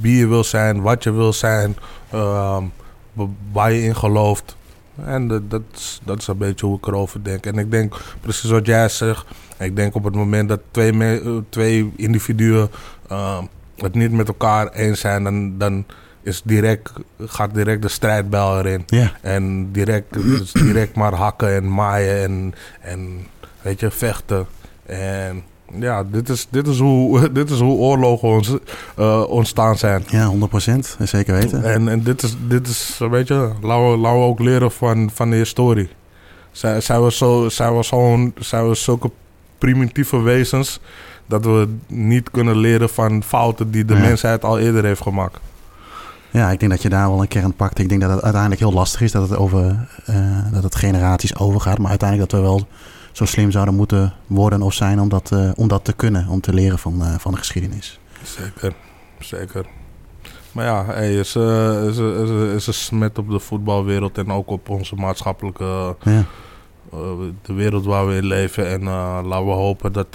wie 0.00 0.16
je 0.16 0.26
wil 0.26 0.44
zijn, 0.44 0.82
wat 0.82 1.02
je 1.02 1.12
wil 1.12 1.32
zijn, 1.32 1.76
wa- 2.10 3.26
waar 3.52 3.72
je 3.72 3.82
in 3.82 3.96
gelooft. 3.96 4.56
En 5.04 5.28
dat, 5.28 5.50
dat, 5.50 5.62
is, 5.74 6.00
dat 6.04 6.18
is 6.18 6.26
een 6.26 6.38
beetje 6.38 6.66
hoe 6.66 6.76
ik 6.76 6.86
erover 6.86 7.24
denk. 7.24 7.46
En 7.46 7.58
ik 7.58 7.70
denk, 7.70 8.00
precies 8.20 8.50
wat 8.50 8.66
jij 8.66 8.88
zegt, 8.88 9.26
ik 9.58 9.76
denk 9.76 9.94
op 9.94 10.04
het 10.04 10.14
moment 10.14 10.48
dat 10.48 10.60
twee, 10.70 10.92
me- 10.92 11.20
eh, 11.24 11.36
twee 11.48 11.92
individuen 11.96 12.68
ehm, 13.08 13.44
het 13.76 13.94
niet 13.94 14.12
met 14.12 14.28
elkaar 14.28 14.68
eens 14.72 15.00
zijn, 15.00 15.24
dan, 15.24 15.58
dan 15.58 15.84
is 16.22 16.42
direct, 16.44 16.92
gaat 17.20 17.54
direct 17.54 17.82
de 17.82 17.88
strijdbel 17.88 18.58
erin. 18.58 18.82
En 19.20 19.72
direct, 19.72 20.12
dus 20.12 20.52
direct 20.52 20.94
maar 20.94 21.14
hakken 21.14 21.54
en 21.54 21.74
maaien 21.74 22.22
en, 22.22 22.54
en 22.80 23.26
weet 23.62 23.80
je, 23.80 23.90
vechten. 23.90 24.46
En 24.86 25.42
ja, 25.78 26.04
dit 26.10 26.28
is, 26.28 26.46
dit 26.50 26.66
is, 26.66 26.78
hoe, 26.78 27.32
dit 27.32 27.50
is 27.50 27.58
hoe 27.60 27.76
oorlogen 27.78 28.28
ons, 28.28 28.56
eh, 28.96 29.22
ontstaan 29.28 29.78
zijn. 29.78 30.04
Ja, 30.08 30.32
100%. 30.32 30.96
Zeker 31.02 31.34
weten. 31.34 31.64
En, 31.64 31.88
en 31.88 32.02
dit 32.02 32.22
is, 32.22 32.36
dit 32.48 32.66
is, 32.68 33.00
weet 33.10 33.28
je, 33.28 33.50
laten 33.62 33.90
we, 33.90 33.96
laten 33.96 34.18
we 34.18 34.24
ook 34.24 34.38
leren 34.40 34.70
van, 34.72 35.10
van 35.14 35.30
de 35.30 35.36
historie. 35.36 35.88
Zij, 36.52 36.80
zij, 36.80 36.98
was 36.98 37.16
zo, 37.16 37.48
zij, 37.48 37.70
was 37.70 37.86
zo'n, 37.88 38.34
zij 38.38 38.62
was 38.62 38.82
zulke 38.82 39.10
primitieve 39.58 40.20
wezens 40.20 40.80
dat 41.26 41.44
we 41.44 41.68
niet 41.86 42.30
kunnen 42.30 42.56
leren 42.56 42.88
van 42.88 43.22
fouten 43.22 43.70
die 43.70 43.84
de 43.84 43.94
Ja. 43.94 44.00
mensheid 44.00 44.44
al 44.44 44.58
eerder 44.58 44.84
heeft 44.84 45.02
gemaakt. 45.02 45.38
Ja, 46.30 46.50
ik 46.50 46.58
denk 46.60 46.70
dat 46.72 46.82
je 46.82 46.88
daar 46.88 47.08
wel 47.10 47.20
een 47.20 47.28
kern 47.28 47.54
pakt. 47.54 47.78
Ik 47.78 47.88
denk 47.88 48.00
dat 48.00 48.10
het 48.10 48.22
uiteindelijk 48.22 48.60
heel 48.60 48.72
lastig 48.72 49.00
is 49.00 49.12
dat 49.12 49.28
het 49.28 49.38
over 49.38 49.88
eh, 50.04 50.16
dat 50.52 50.62
het 50.62 50.74
generaties 50.74 51.36
overgaat. 51.36 51.78
Maar 51.78 51.88
uiteindelijk 51.90 52.30
dat 52.30 52.40
we 52.40 52.46
wel 52.46 52.66
zo 53.14 53.24
slim 53.24 53.50
zouden 53.50 53.74
moeten 53.74 54.12
worden 54.26 54.62
of 54.62 54.74
zijn 54.74 55.00
om 55.00 55.08
dat, 55.08 55.32
eh, 55.32 55.50
om 55.54 55.68
dat 55.68 55.84
te 55.84 55.92
kunnen. 55.92 56.28
Om 56.28 56.40
te 56.40 56.52
leren 56.52 56.78
van, 56.78 57.02
eh, 57.02 57.14
van 57.18 57.32
de 57.32 57.38
geschiedenis. 57.38 57.98
Zeker, 58.22 58.74
zeker. 59.18 59.66
Maar 60.52 60.64
ja, 60.64 60.84
hey, 60.86 61.14
is, 61.14 61.34
eh, 61.34 61.86
is, 61.86 61.98
is, 61.98 62.30
is 62.54 62.66
een 62.66 62.74
smet 62.74 63.18
op 63.18 63.30
de 63.30 63.38
voetbalwereld 63.38 64.18
en 64.18 64.32
ook 64.32 64.50
op 64.50 64.68
onze 64.68 64.94
maatschappelijke 64.94 65.96
Ja, 66.02 66.24
de 67.42 67.52
wereld 67.52 67.84
waar 67.84 68.06
we 68.06 68.14
in 68.14 68.26
leven. 68.26 68.68
En 68.68 68.82
laten 69.26 69.46
we 69.46 69.52
hopen 69.52 69.92
dat, 69.92 70.12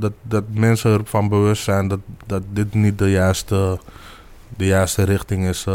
dat, 0.00 0.12
dat 0.22 0.44
mensen 0.50 0.90
ervan 0.98 1.28
bewust 1.28 1.62
zijn 1.62 1.88
dat, 1.88 2.00
dat 2.26 2.42
dit 2.52 2.74
niet 2.74 2.98
de 2.98 3.10
juiste, 3.10 3.78
de 4.56 4.66
juiste 4.66 5.02
richting 5.02 5.48
is 5.48 5.66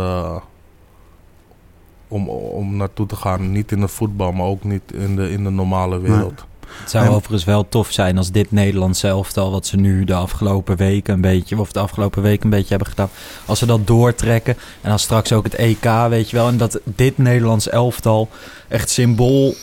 om, 2.12 2.30
om 2.30 2.76
naartoe 2.76 3.06
te 3.08 3.16
gaan. 3.16 3.52
Niet 3.52 3.72
in 3.72 3.80
de 3.80 3.88
voetbal, 3.88 4.32
maar 4.32 4.46
ook 4.46 4.64
niet 4.64 4.82
in 4.94 5.16
de, 5.16 5.32
in 5.32 5.44
de 5.44 5.50
normale 5.50 6.00
wereld. 6.00 6.46
Het 6.82 6.90
zou 6.90 7.06
En- 7.06 7.12
overigens 7.12 7.44
wel 7.44 7.70
tof 7.70 7.92
zijn 7.92 8.18
als 8.18 8.32
dit 8.32 8.52
Nederlands 8.52 9.04
elftal, 9.04 9.52
wat 9.52 9.66
ze 9.66 9.78
nu 9.78 10.04
de 10.04 10.14
afgelopen 10.14 10.78
weken 10.78 11.14
een 11.14 11.22
beetje, 11.22 11.60
of 11.60 11.72
de 11.72 11.80
afgelopen 11.80 12.22
week 12.22 12.44
een 12.44 12.50
beetje 12.50 12.70
hebben 12.70 12.88
gedaan, 12.88 13.10
als 13.46 13.60
ze 13.60 13.66
dat 13.66 13.88
doortrekken 13.88 14.58
en 14.82 14.90
dan 14.90 15.00
straks 15.00 15.32
ook 15.34 15.44
het 15.44 15.56
EK, 15.56 15.84
weet 16.10 16.30
je 16.30 16.36
wel, 16.36 16.48
en 16.48 16.58
dat 16.58 16.80
dit 16.84 17.18
Nederlands 17.18 17.70
elftal 17.70 18.30
echt 18.68 18.90
symbool 18.90 19.54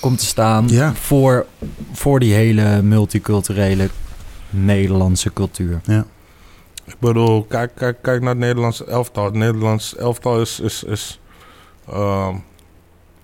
komt 0.00 0.18
te 0.18 0.24
staan 0.26 0.68
Ja. 0.68 0.94
voor, 0.94 1.46
voor 1.92 2.20
die 2.20 2.34
hele 2.34 2.82
multiculturele 2.82 3.88
Nederlandse 4.50 5.32
cultuur. 5.32 5.80
Ik 6.84 6.96
bedoel, 6.98 7.42
kijk, 7.44 7.70
kijk, 7.74 7.96
kijk 8.02 8.20
naar 8.20 8.30
het 8.30 8.38
Nederlands 8.38 8.84
elftal. 8.84 9.24
Het 9.24 9.34
Nederlands 9.34 9.96
elftal 9.96 10.40
is... 10.40 10.60
is, 10.60 10.84
is 10.84 11.20
ehm, 11.88 12.34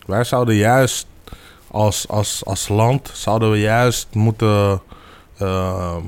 wij 0.06 0.24
zouden 0.24 0.54
juist 0.54 1.06
als, 1.72 2.08
als, 2.08 2.44
als 2.44 2.68
land... 2.68 3.10
zouden 3.12 3.50
we 3.50 3.58
juist 3.60 4.08
moeten... 4.12 4.82
ehm, 5.38 6.00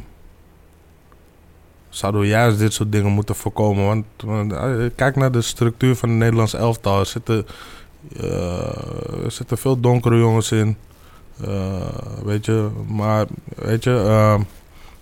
zouden 1.89 2.21
we 2.21 2.27
juist 2.27 2.59
dit 2.59 2.73
soort 2.73 2.93
dingen 2.93 3.13
moeten 3.13 3.35
voorkomen. 3.35 4.05
Want, 4.17 4.53
eh, 4.53 4.91
kijk 4.97 5.17
naar 5.17 5.33
de 5.33 5.43
structuur 5.43 5.97
van 5.97 6.09
het 6.09 6.19
Nederlands 6.19 6.55
elftal. 6.55 6.99
Er 6.99 7.07
zitten, 7.07 7.47
eh, 8.17 9.25
er 9.25 9.31
zitten 9.31 9.59
veel 9.59 9.81
donkere 9.81 10.19
jongens 10.19 10.53
in. 10.53 10.77
Eh, 11.41 11.89
weet 12.25 12.45
je, 12.45 12.69
maar 12.87 13.27
weet 13.57 13.85
je... 13.85 14.05
ehm, 14.07 14.43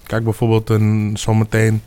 kijk 0.06 0.24
bijvoorbeeld 0.24 0.70
een, 0.70 1.12
zometeen 1.18 1.82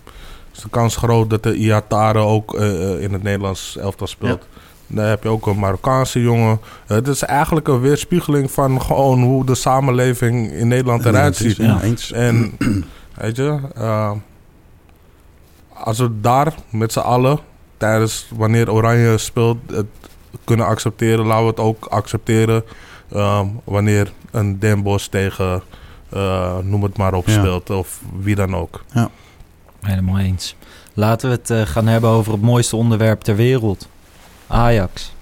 is 0.53 0.61
de 0.61 0.69
kans 0.69 0.95
groot 0.95 1.29
dat 1.29 1.43
de 1.43 1.55
Iatare 1.55 2.19
ook 2.19 2.53
in 2.99 3.13
het 3.13 3.23
Nederlands 3.23 3.77
elftal 3.77 4.07
speelt. 4.07 4.47
Daar 4.87 5.09
heb 5.09 5.23
je 5.23 5.29
ook 5.29 5.45
een 5.47 5.59
Marokkaanse 5.59 6.21
jongen. 6.21 6.59
Eh, 6.87 6.95
het 6.95 7.07
is 7.07 7.21
eigenlijk 7.21 7.67
een 7.67 7.79
weerspiegeling 7.79 8.51
van 8.51 8.81
gewoon 8.81 9.23
hoe 9.23 9.45
de 9.45 9.55
samenleving 9.55 10.51
in 10.51 10.67
Nederland 10.67 11.05
eruit 11.05 11.35
ziet. 11.35 11.57
Ja, 11.57 11.81
eens. 11.81 12.11
En 12.11 12.57
weet 13.21 13.35
je, 13.35 13.59
eh, 13.75 14.11
als 15.73 15.99
we 15.99 16.19
daar 16.21 16.53
met 16.69 16.91
z'n 16.91 16.99
allen 16.99 17.39
tijdens 17.77 18.27
wanneer 18.35 18.71
Oranje 18.71 19.17
speelt 19.17 19.57
het 19.71 19.85
kunnen 20.43 20.65
accepteren, 20.65 21.25
laten 21.25 21.43
we 21.43 21.49
het 21.49 21.59
ook 21.59 21.85
accepteren 21.85 22.63
eh, 23.11 23.41
wanneer 23.63 24.11
een 24.31 24.59
Den 24.59 24.83
Bosch 24.83 25.07
tegen 25.07 25.61
eh, 26.09 26.57
noem 26.57 26.83
het 26.83 26.97
maar 26.97 27.13
op 27.13 27.27
Ja. 27.27 27.33
speelt 27.33 27.69
of 27.69 28.01
wie 28.19 28.35
dan 28.35 28.55
ook. 28.55 28.83
Helemaal 29.81 30.19
eens. 30.19 30.55
Laten 30.93 31.29
we 31.29 31.35
het 31.35 31.49
eh, 31.49 31.61
gaan 31.61 31.87
hebben 31.87 32.09
over 32.09 32.31
het 32.31 32.41
mooiste 32.41 32.75
onderwerp 32.75 33.21
ter 33.21 33.35
wereld. 33.35 33.87
Ajax. 34.47 35.13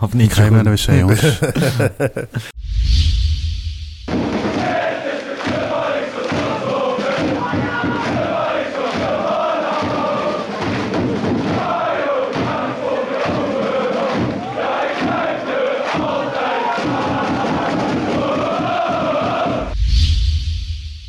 Of 0.00 0.12
niet? 0.12 0.26
Ik 0.26 0.32
ga 0.32 0.42
even 0.42 0.54
naar 0.54 0.64
de 0.64 0.70
wc, 0.70 0.98
jongens. 0.98 1.38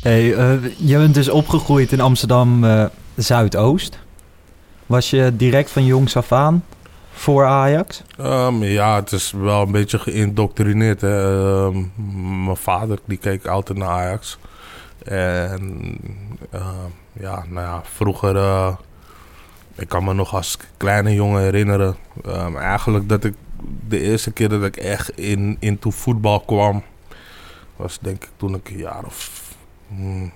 Hey, 0.02 0.34
eh, 0.34 0.52
je 0.76 0.96
bent 0.96 1.14
dus 1.14 1.28
opgegroeid 1.28 1.92
in 1.92 2.00
Amsterdam 2.00 2.64
eh, 2.64 2.84
Zuidoost. 3.16 3.98
Was 4.86 5.10
je 5.10 5.32
direct 5.36 5.70
van 5.70 5.84
jongs 5.84 6.16
af 6.16 6.32
aan 6.32 6.64
voor 7.12 7.44
Ajax? 7.44 8.02
Ehm, 8.18 8.62
ja, 8.62 8.94
het 8.94 9.12
is 9.12 9.30
wel 9.32 9.62
een 9.62 9.72
beetje 9.72 9.98
geïndoctrineerd. 9.98 11.02
Ehm, 11.02 11.82
mijn 12.44 12.56
vader 12.56 12.98
die 13.04 13.18
keek 13.18 13.46
altijd 13.46 13.78
naar 13.78 13.88
Ajax. 13.88 14.38
En 15.04 15.98
ehm, 16.50 16.90
ja, 17.12 17.44
nou 17.48 17.66
ja, 17.66 17.82
vroeger... 17.84 18.36
eh, 18.36 18.76
ik 19.74 19.88
kan 19.88 20.04
me 20.04 20.14
nog 20.14 20.34
als 20.34 20.56
kleine 20.76 21.14
jongen 21.14 21.42
herinneren... 21.42 21.96
eigenlijk 22.58 23.08
dat 23.08 23.24
ik 23.24 23.34
de 23.88 24.00
eerste 24.00 24.32
keer 24.32 24.48
dat 24.48 24.64
ik 24.64 24.76
echt 24.76 25.18
in, 25.18 25.56
into 25.60 25.90
voetbal 25.90 26.40
kwam... 26.40 26.82
was 27.76 27.98
denk 28.00 28.24
ik 28.24 28.30
toen 28.36 28.54
ik 28.54 28.70
een 28.70 28.76
jaar 28.76 29.04
of... 29.04 29.42
hmm, 29.88 30.32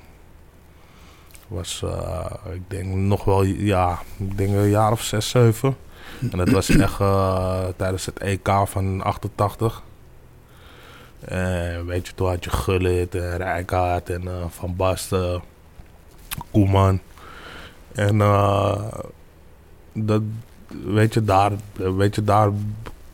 was, 1.49 1.83
eh, 1.85 2.55
ik 2.55 2.63
denk 2.69 2.95
nog 2.95 3.25
wel, 3.25 3.43
ja, 3.43 3.99
ik 4.17 4.37
denk 4.39 4.51
een 4.51 4.69
jaar 4.69 4.93
of 4.93 5.03
zes, 5.03 5.29
zeven. 5.29 5.77
En 6.21 6.39
dat 6.39 6.49
was 6.49 6.69
echt 6.69 7.01
eh, 7.01 7.65
tijdens 7.77 8.07
het 8.07 8.19
EK 8.19 8.49
van 8.65 9.03
88. 9.03 9.83
En 11.21 11.87
weet 11.87 12.07
je, 12.07 12.15
toen 12.15 12.29
had 12.29 12.45
je 12.45 12.51
Gullit 12.51 13.15
en 13.15 13.37
Rijkaard 13.37 14.11
en 14.11 14.29
eh, 14.29 14.35
Van 14.49 14.77
Basten, 14.77 15.43
Koeman. 16.51 17.01
En 17.93 18.21
eh, 18.21 18.83
dat, 19.93 20.23
weet 20.85 21.15
je, 21.15 21.25
daar, 21.25 21.53
weet 21.73 22.15
je, 22.15 22.25
daar 22.25 22.51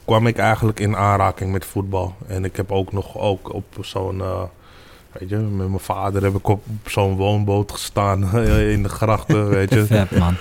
kwam 0.04 0.26
ik 0.26 0.38
eigenlijk 0.38 0.80
in 0.80 0.96
aanraking 0.96 1.52
met 1.52 1.64
voetbal. 1.64 2.14
En 2.26 2.44
ik 2.44 2.56
heb 2.56 2.72
ook 2.72 2.92
nog 2.92 3.18
ook 3.18 3.52
op 3.52 3.64
zo'n... 3.80 4.22
weet 5.12 5.28
je, 5.28 5.36
met 5.36 5.68
mijn 5.68 5.80
vader 5.80 6.22
heb 6.22 6.34
ik 6.34 6.48
op 6.48 6.64
zo'n 6.86 7.16
woonboot 7.16 7.72
gestaan 7.72 8.38
in 8.74 8.82
de 8.82 8.88
grachten, 8.88 9.48
weet 9.48 9.70
je. 9.70 10.06
Man. 10.18 10.36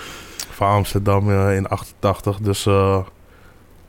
Van 0.68 0.76
Amsterdam 0.76 1.30
eh, 1.32 1.56
in 1.56 1.68
88. 1.68 2.38
Dus 2.38 2.66
eh, 2.66 2.98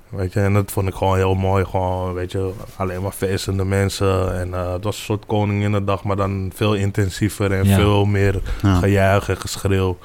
weet 0.09 0.33
je, 0.33 0.41
en 0.41 0.53
dat 0.53 0.71
vond 0.73 0.89
ik 0.89 0.95
gewoon 0.95 1.17
heel 1.17 1.35
mooi. 1.35 1.65
Gewoon, 1.65 2.13
weet 2.13 2.33
je, 2.33 2.53
alleen 2.77 3.03
maar 3.03 3.13
feestende 3.13 3.65
mensen. 3.65 4.35
En 4.39 4.55
eh, 4.55 4.73
het 4.73 4.85
was 4.85 4.97
een 4.97 5.03
soort 5.05 5.27
Koninginnedag, 5.27 6.05
maar 6.05 6.17
dan 6.17 6.51
veel 6.55 6.75
intensiever 6.75 7.53
en 7.53 7.65
Ja. 7.69 7.75
veel 7.77 8.05
meer 8.05 8.41
Ja. 8.63 8.75
gejuich 8.79 9.29
en 9.29 9.37
geschreeuw. 9.37 9.99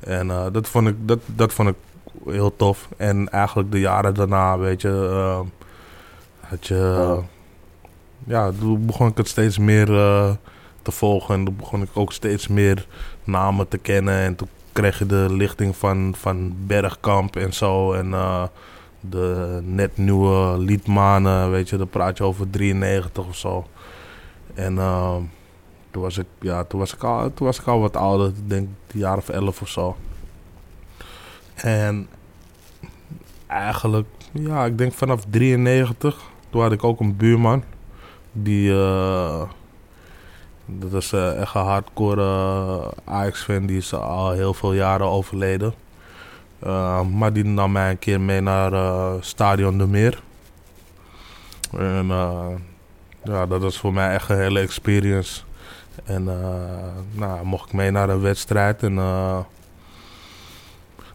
En 0.00 0.30
eh, 0.30 0.46
dat, 0.52 0.68
vond 0.68 0.88
ik, 0.88 0.94
dat, 1.00 1.18
dat 1.26 1.52
vond 1.52 1.68
ik 1.68 1.74
heel 2.26 2.56
tof. 2.56 2.88
En 2.96 3.28
eigenlijk 3.28 3.70
de 3.72 3.80
jaren 3.80 4.14
daarna, 4.14 4.58
weet 4.58 4.80
je, 4.82 5.08
eh, 5.10 5.40
had 6.40 6.66
je, 6.66 7.18
ja, 8.24 8.50
toen 8.60 8.86
begon 8.86 9.08
ik 9.08 9.16
het 9.16 9.28
steeds 9.28 9.58
meer 9.58 9.96
eh, 9.98 10.30
te 10.82 10.90
volgen. 10.90 11.34
En 11.34 11.44
toen 11.44 11.56
begon 11.56 11.82
ik 11.82 11.88
ook 11.94 12.12
steeds 12.12 12.48
meer 12.48 12.86
namen 13.24 13.68
te 13.68 13.78
kennen. 13.78 14.14
En 14.14 14.34
toen 14.36 14.48
kreeg 14.72 14.98
je 14.98 15.06
de 15.06 15.26
lichting 15.30 15.76
van, 15.76 16.14
van 16.16 16.54
Bergkamp 16.66 17.36
en 17.36 17.52
zo. 17.52 17.92
En 17.92 18.14
eh, 18.14 18.44
de 19.00 19.58
net 19.64 19.96
nieuwe 19.96 20.58
Liedmanen, 20.58 21.50
weet 21.50 21.68
je, 21.68 21.76
dan 21.76 21.88
praat 21.88 22.18
je 22.18 22.24
over 22.24 22.50
93 22.50 23.26
of 23.26 23.36
zo. 23.36 23.66
En 24.54 24.78
eh, 24.78 25.16
toen, 25.90 26.02
was 26.02 26.18
ik, 26.18 26.26
ja, 26.40 26.64
toen, 26.64 26.78
was 26.78 26.94
ik 26.94 27.04
al, 27.04 27.34
toen 27.34 27.46
was 27.46 27.60
ik 27.60 27.66
al 27.66 27.80
wat 27.80 27.96
ouder, 27.96 28.28
ik 28.28 28.48
denk 28.48 28.68
een 28.92 28.98
jaar 28.98 29.16
of 29.16 29.28
11 29.28 29.60
of 29.62 29.68
zo. 29.68 29.96
En 31.54 32.08
eigenlijk, 33.46 34.06
ja, 34.32 34.64
ik 34.64 34.78
denk 34.78 34.92
vanaf 34.92 35.24
93, 35.30 36.20
toen 36.50 36.62
had 36.62 36.72
ik 36.72 36.84
ook 36.84 37.00
een 37.00 37.16
buurman. 37.16 37.64
Die, 38.32 38.72
eh, 38.72 39.42
dat 40.78 40.92
is 40.92 41.12
eh, 41.12 41.40
echt 41.40 41.54
een 41.54 41.60
hardcore 41.60 42.22
eh, 42.22 43.14
Ajax-fan, 43.14 43.66
die 43.66 43.76
is 43.76 43.94
al 43.94 44.30
heel 44.30 44.54
veel 44.54 44.72
jaren 44.72 45.06
overleden. 45.06 45.74
Uh, 46.66 47.00
maar 47.00 47.32
die 47.32 47.44
nam 47.44 47.72
mij 47.72 47.90
een 47.90 47.98
keer 47.98 48.20
mee 48.20 48.40
naar 48.40 48.72
uh, 48.72 49.12
Stadion 49.20 49.78
de 49.78 49.86
Meer. 49.86 50.22
En 51.76 52.06
uh, 52.06 52.46
ja, 53.22 53.46
dat 53.46 53.60
was 53.60 53.78
voor 53.78 53.92
mij 53.92 54.14
echt 54.14 54.28
een 54.28 54.36
hele 54.36 54.60
experience. 54.60 55.42
En 56.04 56.24
nou, 57.12 57.44
mocht 57.44 57.68
ik 57.68 57.72
mee 57.72 57.90
naar 57.90 58.08
een 58.08 58.20
wedstrijd 58.20 58.82
en 58.82 58.94
dat 58.94 59.46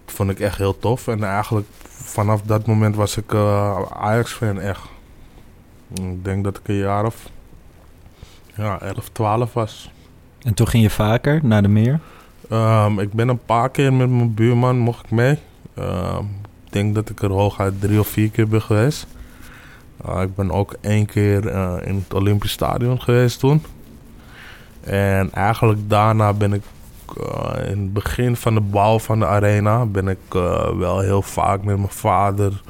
vond 0.05 0.29
ik 0.29 0.39
echt 0.39 0.57
heel 0.57 0.79
tof. 0.79 1.07
En 1.07 1.23
eigenlijk 1.23 1.67
vanaf 1.89 2.41
dat 2.41 2.65
moment 2.65 2.95
was 2.95 3.17
ik 3.17 3.33
Ajax-fan 3.93 4.59
echt. 4.59 4.81
Ik 5.93 6.23
denk 6.23 6.43
dat 6.43 6.57
ik 6.57 6.67
een 6.67 6.75
jaar 6.75 7.05
of 7.05 7.29
ja, 8.57 8.81
11, 8.81 9.09
12 9.11 9.53
was. 9.53 9.91
En 10.41 10.53
toen 10.53 10.67
ging 10.67 10.83
je 10.83 10.89
vaker 10.89 11.39
naar 11.43 11.61
de 11.61 11.67
meer? 11.67 11.99
Um, 12.51 12.99
ik 12.99 13.13
ben 13.13 13.27
een 13.27 13.45
paar 13.45 13.69
keer 13.69 13.93
met 13.93 14.09
mijn 14.09 14.33
buurman, 14.33 14.77
mocht 14.77 15.05
ik 15.05 15.11
mee. 15.11 15.39
Um, 15.79 16.29
ik 16.65 16.73
denk 16.73 16.95
dat 16.95 17.09
ik 17.09 17.21
er 17.21 17.31
hooguit 17.31 17.81
drie 17.81 17.99
of 17.99 18.07
vier 18.07 18.29
keer 18.29 18.47
ben 18.47 18.61
geweest. 18.61 19.07
Uh, 20.05 20.21
ik 20.21 20.35
ben 20.35 20.51
ook 20.51 20.75
één 20.81 21.05
keer 21.05 21.45
uh, 21.45 21.73
in 21.83 21.95
het 21.95 22.13
Olympisch 22.13 22.51
Stadion 22.51 23.01
geweest 23.01 23.39
toen. 23.39 23.63
En 24.83 25.31
eigenlijk 25.33 25.89
daarna 25.89 26.33
ben 26.33 26.53
ik 26.53 26.63
uh, 27.17 27.69
in 27.69 27.79
het 27.79 27.93
begin 27.93 28.35
van 28.35 28.53
de 28.53 28.61
bouw 28.61 28.99
van 28.99 29.19
de 29.19 29.25
arena... 29.25 29.85
ben 29.85 30.07
ik 30.07 30.33
uh, 30.35 30.69
wel 30.77 30.99
heel 30.99 31.21
vaak 31.21 31.63
met 31.63 31.77
mijn 31.77 31.89
vader 31.89 32.61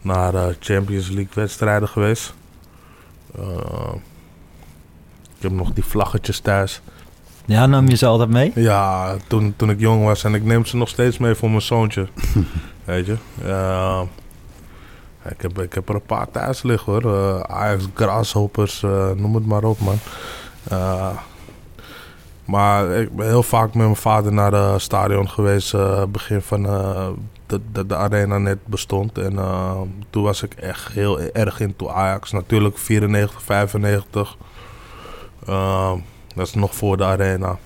naar 0.00 0.56
Champions 0.60 1.08
League 1.08 1.32
wedstrijden 1.34 1.88
geweest. 1.88 2.34
Ik 5.36 5.42
heb 5.42 5.52
nog 5.52 5.72
die 5.72 5.84
vlaggetjes 5.84 6.40
thuis. 6.40 6.80
Ja, 7.46 7.66
nam 7.66 7.88
je 7.88 7.96
ze 7.96 8.06
altijd 8.06 8.30
mee? 8.30 8.52
Ja, 8.54 9.16
toen, 9.26 9.54
toen 9.56 9.70
ik 9.70 9.80
jong 9.80 10.04
was. 10.04 10.24
En 10.24 10.34
ik 10.34 10.44
neem 10.44 10.64
ze 10.64 10.76
nog 10.76 10.88
steeds 10.88 11.18
mee 11.18 11.34
voor 11.34 11.48
mijn 11.50 11.62
zoontje. 11.62 12.08
Weet 12.84 13.06
je. 13.06 13.16
Uh, 13.44 14.02
ik, 15.28 15.42
heb, 15.42 15.58
ik 15.60 15.72
heb 15.72 15.88
er 15.88 15.94
een 15.94 16.02
paar 16.02 16.30
thuis 16.30 16.62
liggen 16.62 16.92
hoor. 16.92 17.04
Uh, 17.04 17.40
Ajax 17.40 17.88
Grasshoppers, 17.94 18.82
uh, 18.82 19.10
noem 19.10 19.34
het 19.34 19.46
maar 19.46 19.64
op 19.64 19.78
man. 19.80 19.98
maar 22.44 22.90
ik 22.90 23.16
ben 23.16 23.26
heel 23.26 23.42
vaak 23.42 23.66
met 23.66 23.84
mijn 23.84 23.96
vader 23.96 24.32
naar 24.32 24.52
het 24.52 24.80
stadion 24.80 25.28
geweest. 25.28 25.74
begin 26.08 26.40
van 26.40 26.62
dat 27.46 27.60
de, 27.72 27.86
de 27.86 27.96
arena 27.96 28.38
net 28.38 28.66
bestond. 28.66 29.18
En 29.18 29.34
toen 30.10 30.22
was 30.22 30.42
ik 30.42 30.54
echt 30.54 30.92
heel 30.92 31.20
erg 31.20 31.60
into 31.60 31.88
Ajax. 31.88 32.32
Natuurlijk 32.32 32.78
94, 32.78 33.42
95. 33.42 34.36
Dat 36.34 36.46
is 36.46 36.54
nog 36.54 36.74
voor 36.74 36.96
de 36.96 37.04
arena. 37.04 37.58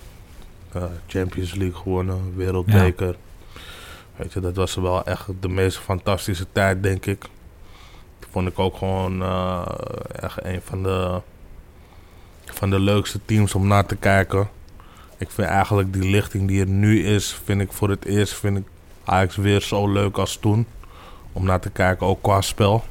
Uh, 0.76 0.82
Champions 1.06 1.54
League 1.54 1.80
gewonnen, 1.80 2.36
wereldbeker. 2.36 3.06
Ja. 3.06 3.60
Weet 4.16 4.32
je, 4.32 4.40
dat 4.40 4.56
was 4.56 4.74
wel 4.74 5.04
echt 5.04 5.26
de 5.40 5.48
meest 5.48 5.78
fantastische 5.78 6.46
tijd, 6.52 6.82
denk 6.82 7.06
ik. 7.06 7.24
Vond 8.30 8.48
ik 8.48 8.58
ook 8.58 8.76
gewoon 8.76 9.22
uh, 9.22 9.66
echt 10.12 10.44
een 10.44 10.60
van 10.64 10.82
de, 10.82 11.20
van 12.44 12.70
de 12.70 12.78
leukste 12.78 13.20
teams 13.24 13.54
om 13.54 13.66
naar 13.66 13.86
te 13.86 13.96
kijken. 13.96 14.48
Ik 15.18 15.30
vind 15.30 15.48
eigenlijk 15.48 15.92
die 15.92 16.10
lichting 16.10 16.48
die 16.48 16.60
er 16.60 16.68
nu 16.68 17.04
is, 17.04 17.40
vind 17.44 17.60
ik 17.60 17.72
voor 17.72 17.88
het 17.88 18.04
eerst 18.04 18.34
vind 18.34 18.56
ik 18.56 18.64
Ajax 19.04 19.36
weer 19.36 19.60
zo 19.60 19.92
leuk 19.92 20.18
als 20.18 20.36
toen. 20.36 20.66
Om 21.32 21.44
naar 21.44 21.60
te 21.60 21.70
kijken, 21.70 22.06
ook 22.06 22.22
qua 22.22 22.40
spel. 22.40 22.84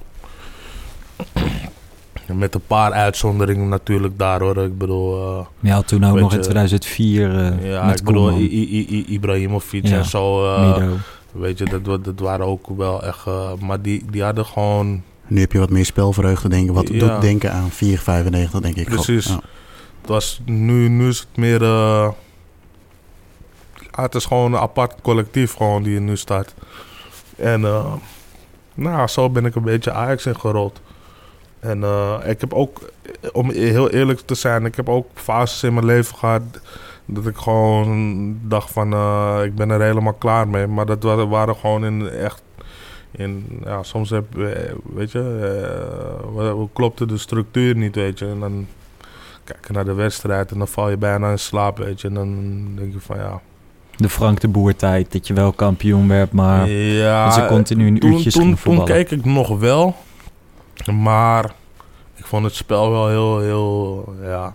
Met 2.34 2.56
een 2.56 2.62
paar 2.68 2.92
uitzonderingen 2.92 3.70
natuurlijk 3.70 4.18
daar 4.18 4.40
hoor. 4.40 4.58
Ik 4.58 4.78
bedoel... 4.78 5.38
Uh, 5.40 5.46
ja, 5.60 5.82
toen 5.82 6.04
ook 6.06 6.20
nog 6.20 6.32
je, 6.32 6.38
in 6.38 6.44
2004 6.44 7.30
uh, 7.30 7.72
Ja, 7.72 7.86
met 7.86 8.00
ik 8.00 8.06
bedoel 8.06 8.32
I, 8.32 8.44
I, 8.44 8.86
I, 8.90 9.06
Ibrahimovic 9.08 9.88
ja. 9.88 9.98
en 9.98 10.06
zo. 10.06 10.46
Uh, 10.46 10.78
Mido. 10.78 10.96
Weet 11.32 11.58
je, 11.58 11.82
dat, 11.82 12.06
dat 12.06 12.20
waren 12.20 12.46
ook 12.46 12.68
wel 12.78 13.04
echt... 13.04 13.28
uh, 13.28 13.54
maar 13.60 13.82
die, 13.82 14.06
die 14.12 14.24
hadden 14.24 14.46
gewoon... 14.46 15.04
Nu 15.28 15.40
heb 15.40 15.52
je 15.52 15.60
wat 15.60 15.70
meer 15.70 15.86
spelvreugde 15.86 16.50
denken. 16.50 16.74
Wat 16.74 16.88
ja. 16.88 17.00
doet 17.00 17.22
denken 17.22 17.54
aan 17.54 17.70
4,95 17.72 18.60
denk 18.62 18.76
ik. 18.76 18.86
Precies. 18.86 19.26
Ja. 19.26 19.40
Het 20.02 20.10
was, 20.10 20.42
nu, 20.46 20.88
nu 20.88 21.08
is 21.08 21.20
het 21.20 21.38
meer... 21.38 21.62
Uh, 21.62 22.10
het 23.92 24.16
is 24.16 24.26
gewoon 24.26 24.54
een 24.54 24.60
apart 24.60 25.02
collectief 25.02 25.54
gewoon 25.54 25.84
die 25.84 25.96
er 25.96 26.02
nu 26.02 26.18
staat. 26.18 26.54
En 27.36 27.62
uh, 27.62 27.94
nou, 28.74 29.08
zo 29.08 29.30
ben 29.30 29.46
ik 29.46 29.56
een 29.56 29.64
beetje 29.64 29.92
Ajax 29.92 30.26
ingerold. 30.26 30.82
En 31.60 31.80
uh, 31.80 32.16
ik 32.26 32.42
heb 32.42 32.54
ook, 32.54 32.90
om 33.32 33.52
heel 33.52 33.90
eerlijk 33.90 34.20
te 34.20 34.36
zijn, 34.36 34.66
ik 34.66 34.76
heb 34.76 34.90
ook 34.90 35.08
fases 35.14 35.64
in 35.64 35.74
mijn 35.74 35.86
leven 35.86 36.16
gehad 36.16 36.42
dat 37.06 37.28
ik 37.28 37.38
gewoon 37.38 38.38
dacht 38.44 38.72
van, 38.72 38.94
uh, 38.94 39.40
ik 39.44 39.56
ben 39.56 39.70
er 39.70 39.82
helemaal 39.82 40.14
klaar 40.14 40.48
mee. 40.48 40.68
Maar 40.68 40.86
dat 40.86 41.04
waren, 41.04 41.56
gewoon 41.56 41.86
in 41.86 42.10
echt, 42.10 42.42
in, 43.12 43.62
ja, 43.64 43.84
soms 43.84 44.10
heb, 44.10 44.26
weet 44.94 45.12
je, 45.12 45.40
uh, 46.38 46.64
klopte 46.74 47.06
de 47.06 47.18
structuur 47.18 47.76
niet, 47.76 47.96
weet 47.96 48.20
je. 48.20 48.26
En 48.26 48.40
dan 48.40 48.68
kijk 49.44 49.68
je 49.68 49.74
naar 49.74 49.86
de 49.86 49.94
wedstrijd 49.94 50.52
en 50.52 50.58
dan 50.58 50.68
val 50.68 50.90
je 50.90 50.98
bijna 50.98 51.32
in 51.32 51.40
slaap, 51.40 51.78
weet 51.78 52.02
je. 52.02 52.08
En 52.08 52.14
dan 52.14 52.66
denk 52.76 52.94
je 52.94 53.00
van, 53.00 53.18
ja... 53.18 53.42
De 53.96 54.10
Frank 54.10 54.40
de 54.40 54.48
Boer 54.48 54.76
tijd, 54.76 55.12
dat 55.12 55.28
je 55.28 55.34
wel 55.34 55.52
kampioen 55.52 56.08
werd, 56.08 56.32
maar 56.32 56.70
ja, 56.70 57.32
ze 57.32 57.46
continu 57.46 57.88
in 57.88 58.00
toen, 58.00 58.12
uurtjes 58.12 58.34
toen, 58.34 58.42
gingen 58.42 58.58
toen 58.58 58.74
voetballen. 58.74 58.94
keek 58.94 59.12
ik 59.12 59.26
nog 59.26 59.60
wel, 59.60 59.96
maar 60.88 61.52
ik 62.16 62.26
vond 62.26 62.44
het 62.46 62.56
spel 62.56 62.92
wel 62.92 63.08
heel, 63.08 63.40
heel, 63.40 64.14
ja, 64.24 64.54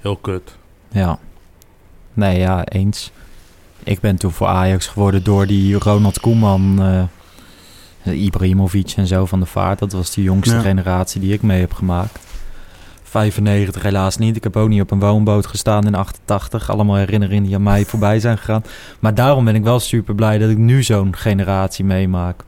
heel 0.00 0.16
kut. 0.16 0.56
Ja. 0.88 1.18
Nee, 2.14 2.38
ja, 2.38 2.64
eens. 2.64 3.10
Ik 3.82 4.00
ben 4.00 4.16
toen 4.16 4.30
voor 4.32 4.46
Ajax 4.46 4.86
geworden 4.86 5.24
door 5.24 5.46
die 5.46 5.78
Ronald 5.78 6.20
Koeman, 6.20 6.78
uh, 8.06 8.24
Ibrahimovic 8.24 8.92
en 8.96 9.06
zo 9.06 9.26
van 9.26 9.40
de 9.40 9.46
vaart. 9.46 9.78
Dat 9.78 9.92
was 9.92 10.10
de 10.14 10.22
jongste 10.22 10.54
Ja. 10.54 10.60
generatie 10.60 11.20
die 11.20 11.32
ik 11.32 11.42
mee 11.42 11.60
heb 11.60 11.72
gemaakt. 11.72 12.18
95 13.02 13.82
helaas 13.82 14.16
niet. 14.16 14.36
Ik 14.36 14.42
heb 14.42 14.56
ook 14.56 14.68
niet 14.68 14.80
op 14.80 14.90
een 14.90 15.00
woonboot 15.00 15.46
gestaan 15.46 15.86
in 15.86 15.94
88. 15.94 16.70
Allemaal 16.70 16.96
herinneringen 16.96 17.44
die 17.44 17.54
aan 17.54 17.62
mij 17.62 17.84
voorbij 17.84 18.20
zijn 18.20 18.38
gegaan. 18.38 18.64
Maar 19.00 19.14
daarom 19.14 19.44
ben 19.44 19.54
ik 19.54 19.62
wel 19.62 19.80
super 19.80 20.14
blij 20.14 20.38
dat 20.38 20.50
ik 20.50 20.56
nu 20.58 20.82
zo'n 20.82 21.16
generatie 21.16 21.84
meemaak. 21.84 22.44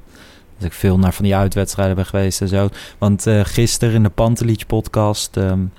Dat 0.58 0.66
ik 0.66 0.72
veel 0.72 0.98
naar 0.98 1.12
van 1.12 1.24
die 1.24 1.36
uitwedstrijden 1.36 1.96
ben 1.96 2.06
geweest 2.06 2.40
en 2.40 2.48
zo. 2.48 2.68
Want 2.98 3.26
uh, 3.26 3.40
gisteren 3.44 3.94
in 3.94 4.02
de 4.02 4.08
Pantelich 4.08 4.66
podcast, 4.66 5.36
um, 5.36 5.72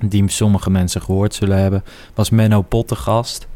die 0.00 0.30
sommige 0.30 0.70
mensen 0.70 1.02
gehoord 1.02 1.34
zullen 1.34 1.58
hebben, 1.58 1.84
was 2.14 2.30
Menno 2.30 2.62
Pot 2.62 2.88
de 2.88 2.96
gast. 2.96 3.46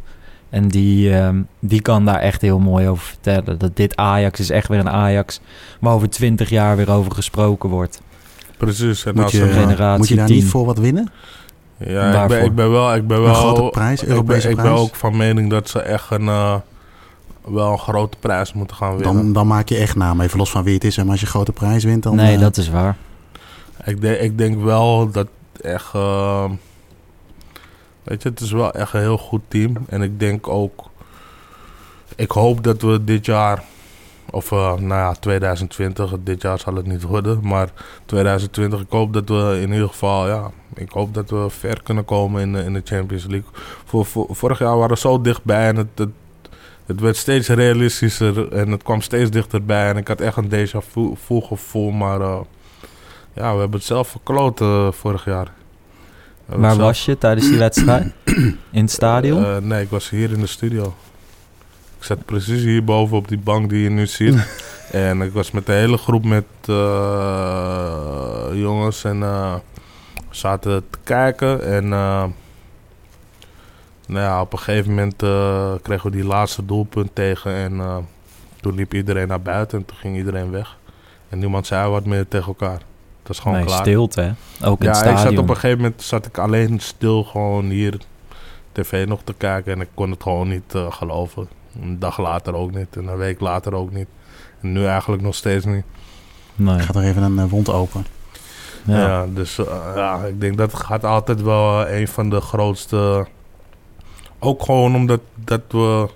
En 0.51 0.69
die, 0.69 1.17
um, 1.17 1.47
die 1.59 1.83
kan 1.83 2.05
daar 2.05 2.19
echt 2.21 2.41
heel 2.41 2.59
mooi 2.59 2.89
over 2.89 3.05
vertellen. 3.07 3.59
Dat 3.59 3.77
dit 3.77 3.97
Ajax 3.97 4.41
is 4.41 4.51
echt 4.51 4.69
weer 4.69 4.79
een 4.79 4.89
Ajax 4.91 5.41
waar 5.81 5.95
over 5.95 6.11
twintig 6.11 6.49
jaar 6.51 6.77
weer 6.77 6.91
over 6.91 7.13
gesproken 7.13 7.69
wordt. 7.71 8.01
Precies. 8.57 9.05
En 9.05 9.15
Moet 9.15 9.23
als 9.23 9.33
je, 9.33 9.43
er- 9.43 9.53
generatie 9.53 9.99
moet 9.99 10.09
je 10.09 10.15
daar 10.15 10.27
10. 10.27 10.37
niet 10.37 10.45
voor 10.45 10.65
wat 10.65 10.79
winnen? 10.79 11.11
ja, 11.79 11.87
ik 11.87 11.89
ben, 11.95 12.13
Waarvoor? 12.13 12.39
ik 12.39 12.55
ben 12.55 12.71
wel, 12.71 12.95
ik 12.95 13.07
ben 13.07 13.17
Een 13.17 13.23
wel, 13.23 13.35
grote 13.35 13.71
prijs, 13.71 14.01
ik 14.01 14.07
ben, 14.07 14.15
Europese 14.17 14.49
ik 14.49 14.57
ben 14.57 14.65
prijs? 14.65 14.79
ook 14.81 14.95
van 14.95 15.17
mening 15.17 15.51
dat 15.51 15.69
ze 15.69 15.81
echt 15.81 16.11
een, 16.11 16.29
eh, 16.29 16.55
wel 17.45 17.73
een 17.73 17.79
grote 17.79 18.17
prijs 18.21 18.53
moeten 18.53 18.77
gaan 18.77 18.97
winnen. 18.97 19.15
Dan, 19.15 19.33
dan 19.33 19.47
maak 19.47 19.69
je 19.69 19.77
echt 19.77 19.97
naam. 19.97 20.21
Even 20.21 20.39
los 20.39 20.51
van 20.51 20.63
wie 20.63 20.75
het 20.75 20.85
is. 20.85 20.97
Maar 20.97 21.07
als 21.11 21.21
je 21.21 21.27
een 21.27 21.33
grote 21.33 21.53
prijs 21.53 21.85
wint, 21.85 22.03
dan... 22.03 22.15
nee, 22.17 22.35
eh, 22.35 22.41
dat 22.41 22.57
is 22.57 22.69
waar. 22.69 22.97
Ik, 23.85 24.01
denk, 24.01 24.19
ik 24.21 24.39
denk 24.39 24.63
wel 24.63 25.11
dat 25.11 25.27
echt. 25.61 25.95
eh, 25.95 26.45
weet 28.03 28.23
je, 28.23 28.29
het 28.29 28.41
is 28.41 28.53
wel 28.53 28.73
echt 28.73 28.93
een 28.93 29.01
heel 29.01 29.19
goed 29.19 29.43
team. 29.49 29.73
En 29.89 30.03
ik 30.03 30.21
denk 30.21 30.49
ook. 30.49 30.89
Ik 32.17 32.31
hoop 32.31 32.65
dat 32.65 32.83
we 32.83 33.05
dit 33.05 33.27
jaar. 33.27 33.63
Of 34.31 34.53
eh, 34.53 34.59
nou 34.75 34.87
ja, 34.89 35.13
2020. 35.13 36.15
Dit 36.25 36.43
jaar 36.43 36.59
zal 36.59 36.75
het 36.75 36.87
niet 36.87 37.03
worden. 37.03 37.39
Maar 37.43 37.69
2020. 38.07 38.81
Ik 38.81 38.91
hoop 38.91 39.13
dat 39.13 39.29
we 39.29 39.59
in 39.63 39.73
ieder 39.73 39.89
geval. 39.89 40.29
Ja, 40.29 40.51
ik 40.75 40.91
hoop 40.91 41.15
dat 41.15 41.31
we 41.31 41.47
ver 41.49 41.83
kunnen 41.83 42.05
komen 42.05 42.41
in, 42.43 42.53
de- 42.53 42.65
in 42.65 42.73
de 42.73 42.81
Champions 42.85 43.25
League. 43.27 43.49
Voor, 43.85 44.05
voor, 44.07 44.27
vorig 44.31 44.59
jaar 44.59 44.77
waren 44.77 44.95
we 44.95 44.99
zo 45.01 45.21
dichtbij. 45.21 45.69
En 45.69 45.77
het, 45.77 45.87
het, 45.95 46.09
het 46.91 47.01
werd 47.01 47.17
steeds 47.17 47.49
realistischer. 47.49 48.53
En 48.53 48.71
het 48.71 48.83
kwam 48.83 49.01
steeds 49.01 49.31
dichterbij. 49.31 49.89
En 49.89 49.97
ik 49.97 50.09
had 50.09 50.21
echt 50.21 50.37
een 50.37 50.51
déjà 50.51 50.87
vu 50.91 51.13
vu 51.25 51.41
gevoel. 51.41 51.91
Maar. 51.91 52.21
eh, 52.21 52.41
ja, 53.35 53.53
we 53.55 53.61
hebben 53.61 53.79
het 53.79 53.89
zelf 53.89 54.09
verkloot 54.09 54.61
eh, 54.61 54.93
vorig 54.93 55.25
jaar. 55.25 55.53
Waar 56.47 56.71
zelf- 56.75 56.83
was 56.83 57.05
je 57.05 57.19
tijdens 57.19 57.49
die 57.49 57.59
wedstrijd? 57.59 58.13
In 58.71 58.81
het 58.83 58.91
stadion? 58.91 59.45
Eh, 59.45 59.57
nee, 59.57 59.83
ik 59.83 59.91
was 59.91 60.11
hier 60.11 60.31
in 60.33 60.41
de 60.41 60.47
studio. 60.47 60.95
Ik 61.99 62.05
zat 62.05 62.25
precies 62.25 62.63
hierboven 62.63 63.17
op 63.17 63.29
die 63.29 63.39
bank 63.39 63.71
die 63.71 63.83
je 63.83 63.91
nu 63.91 64.07
ziet. 64.07 64.37
en 64.93 65.23
ik 65.23 65.33
was 65.33 65.51
met 65.51 65.67
de 65.67 65.73
hele 65.73 65.97
groep 65.97 66.25
met 66.25 66.45
jongens 68.59 69.05
en 69.05 69.23
zaten 70.31 70.85
te 70.91 70.99
kijken. 71.05 71.63
En 71.65 71.93
nou 74.11 74.25
ja, 74.25 74.41
op 74.41 74.53
een 74.53 74.59
gegeven 74.59 74.89
moment 74.91 75.23
eh, 75.23 75.73
kregen 75.83 76.11
we 76.11 76.17
die 76.17 76.27
laatste 76.27 76.65
doelpunt 76.65 77.15
tegen. 77.15 77.53
En 77.55 77.81
eh, 77.81 77.97
toen 78.61 78.75
liep 78.75 78.95
iedereen 78.95 79.29
naar 79.29 79.41
buiten 79.43 79.79
en 79.79 79.85
toen 79.85 79.97
ging 79.97 80.17
iedereen 80.17 80.51
weg. 80.51 80.77
En 81.29 81.39
niemand 81.39 81.67
zei 81.67 81.91
wat 81.91 82.05
meer 82.05 82.29
tegen 82.29 82.47
elkaar. 82.47 82.79
Dat 83.23 83.31
is 83.33 83.39
gewoon 83.39 83.57
nee, 83.57 83.67
klaar. 83.67 83.81
stilte, 83.81 84.21
hè? 84.21 84.31
Ook 84.67 84.81
in 84.81 84.87
Ja, 84.87 84.91
het 84.93 85.01
ik 85.01 85.07
stadion. 85.07 85.19
zat 85.35 85.39
op 85.43 85.49
een 85.49 85.55
gegeven 85.55 85.79
moment 85.83 86.03
zat 86.03 86.27
ik 86.27 86.39
alleen 86.39 86.81
stil 86.81 87.25
gewoon 87.25 87.65
hier 87.65 87.99
tv 88.73 89.07
nog 89.07 89.21
te 89.25 89.35
kijken 89.35 89.73
en 89.73 89.81
ik 89.81 89.89
kon 89.95 90.11
het 90.11 90.23
gewoon 90.23 90.49
niet 90.49 90.75
eh, 90.75 90.93
geloven. 90.93 91.49
Een 91.83 91.99
dag 91.99 92.19
later 92.19 92.55
ook 92.55 92.75
niet 92.75 92.97
en 92.97 93.07
een 93.07 93.17
week 93.17 93.41
later 93.41 93.75
ook 93.75 93.93
niet. 93.93 94.09
En 94.61 94.73
nu 94.73 94.87
eigenlijk 94.87 95.23
nog 95.23 95.35
steeds 95.35 95.65
niet. 95.65 95.85
Nee. 96.57 96.79
Gaat 96.79 96.97
er 96.97 97.03
even 97.03 97.23
een 97.23 97.49
wond 97.49 97.69
open. 97.69 98.07
Ja. 98.85 98.99
Ja, 98.99 99.27
dus 99.35 99.59
eh, 99.59 99.93
ja, 99.95 100.25
ik 100.25 100.41
denk 100.41 100.57
dat 100.59 100.75
gaat 100.75 101.05
altijd 101.05 101.43
wel 101.43 101.89
een 101.89 102.09
van 102.09 102.31
de 102.31 102.41
grootste. 102.41 103.27
Ook 104.41 104.63
gewoon 104.63 104.95
omdat 104.95 105.21
dat 105.45 105.61
we. 105.69 106.09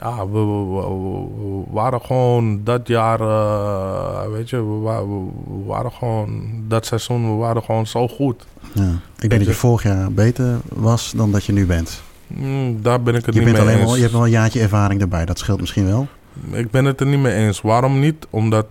Ja, 0.00 0.26
we, 0.28 0.38
we- 0.38 0.64
we- 0.64 1.26
we 1.38 1.62
waren 1.70 2.00
gewoon 2.00 2.60
dat 2.64 2.88
jaar, 2.88 3.20
eh, 3.20 4.30
weet 4.32 4.50
je, 4.50 4.56
we, 4.56 4.78
wa- 4.78 5.06
we- 5.06 5.30
we 5.46 5.64
waren 5.66 5.92
gewoon, 5.92 6.42
dat 6.68 6.86
seizoen, 6.86 7.30
we 7.30 7.36
waren 7.36 7.62
gewoon 7.62 7.86
zo 7.86 8.08
goed. 8.08 8.46
Ja. 8.72 8.90
Ik 9.18 9.30
denk 9.30 9.44
dat 9.44 9.44
je 9.54 9.58
vorig 9.60 9.82
jaar 9.82 10.12
beter 10.12 10.56
was 10.74 11.12
dan 11.16 11.32
dat 11.32 11.44
je 11.44 11.52
nu 11.52 11.66
bent. 11.66 12.02
Mm, 12.26 12.82
daar 12.82 13.02
ben 13.02 13.14
ik 13.14 13.26
het 13.26 13.34
Je, 13.34 13.40
niet 13.40 13.52
bent 13.52 13.64
mee 13.64 13.66
alleen 13.66 13.78
eens. 13.80 13.86
wel, 13.86 13.96
je 13.96 14.00
hebt 14.02 14.12
wel 14.14 14.24
een 14.24 14.30
jaartje 14.30 14.60
ervaring 14.60 15.00
erbij. 15.00 15.24
Dat 15.24 15.38
scheelt 15.38 15.60
misschien 15.60 15.86
wel. 15.86 16.06
Ik 16.50 16.70
ben 16.70 16.84
het 16.84 17.00
er 17.00 17.06
niet 17.06 17.18
mee 17.20 17.34
eens. 17.34 17.60
Waarom 17.60 18.00
niet? 18.00 18.26
Omdat 18.30 18.66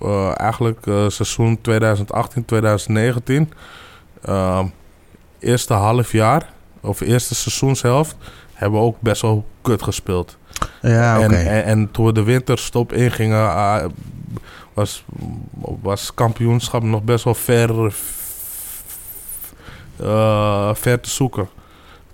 eh, 0.00 0.40
eigenlijk 0.40 0.86
eh, 0.86 1.08
seizoen 1.08 1.58
2018, 1.60 2.44
2019, 2.44 3.52
eh, 4.22 4.64
eerste 5.38 5.74
half 5.74 6.12
jaar, 6.12 6.52
of 6.80 7.00
eerste 7.00 7.34
seizoenshelft, 7.34 8.16
hebben 8.54 8.80
we 8.80 8.86
ook 8.86 9.00
best 9.00 9.22
wel 9.22 9.44
kut 9.62 9.82
gespeeld. 9.82 10.36
Ja, 10.82 11.16
oké. 11.16 11.34
en, 11.34 11.46
en, 11.46 11.64
en 11.64 11.90
toen 11.90 12.06
we 12.06 12.12
de 12.12 12.22
winterstop 12.22 12.92
ingingen, 12.92 13.54
ah, 13.54 13.84
was, 14.74 15.04
was 15.82 16.14
kampioenschap 16.14 16.82
nog 16.82 17.02
best 17.02 17.24
wel 17.24 17.34
ver, 17.34 17.94
eh, 19.96 20.74
ver 20.74 21.00
te 21.00 21.10
zoeken. 21.10 21.48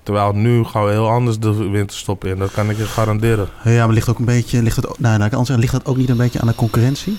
Terwijl 0.03 0.33
nu 0.33 0.65
gaan 0.65 0.85
we 0.85 0.91
heel 0.91 1.09
anders 1.09 1.39
de 1.39 1.53
winterstop 1.53 2.25
in. 2.25 2.39
Dat 2.39 2.51
kan 2.51 2.71
ik 2.71 2.77
je 2.77 2.85
garanderen. 2.85 3.49
Ja, 3.65 3.85
maar 3.85 3.95
ligt 3.95 4.09
ook 4.09 4.19
een 4.19 4.25
beetje. 4.25 4.62
Ligt 4.62 4.77
het, 4.77 4.99
nou, 4.99 5.19
laat 5.19 5.33
ik 5.33 5.37
zeggen, 5.37 5.59
ligt 5.59 5.73
dat 5.73 5.87
ook 5.87 5.97
niet 5.97 6.09
een 6.09 6.17
beetje 6.17 6.41
aan 6.41 6.47
de 6.47 6.55
concurrentie? 6.55 7.19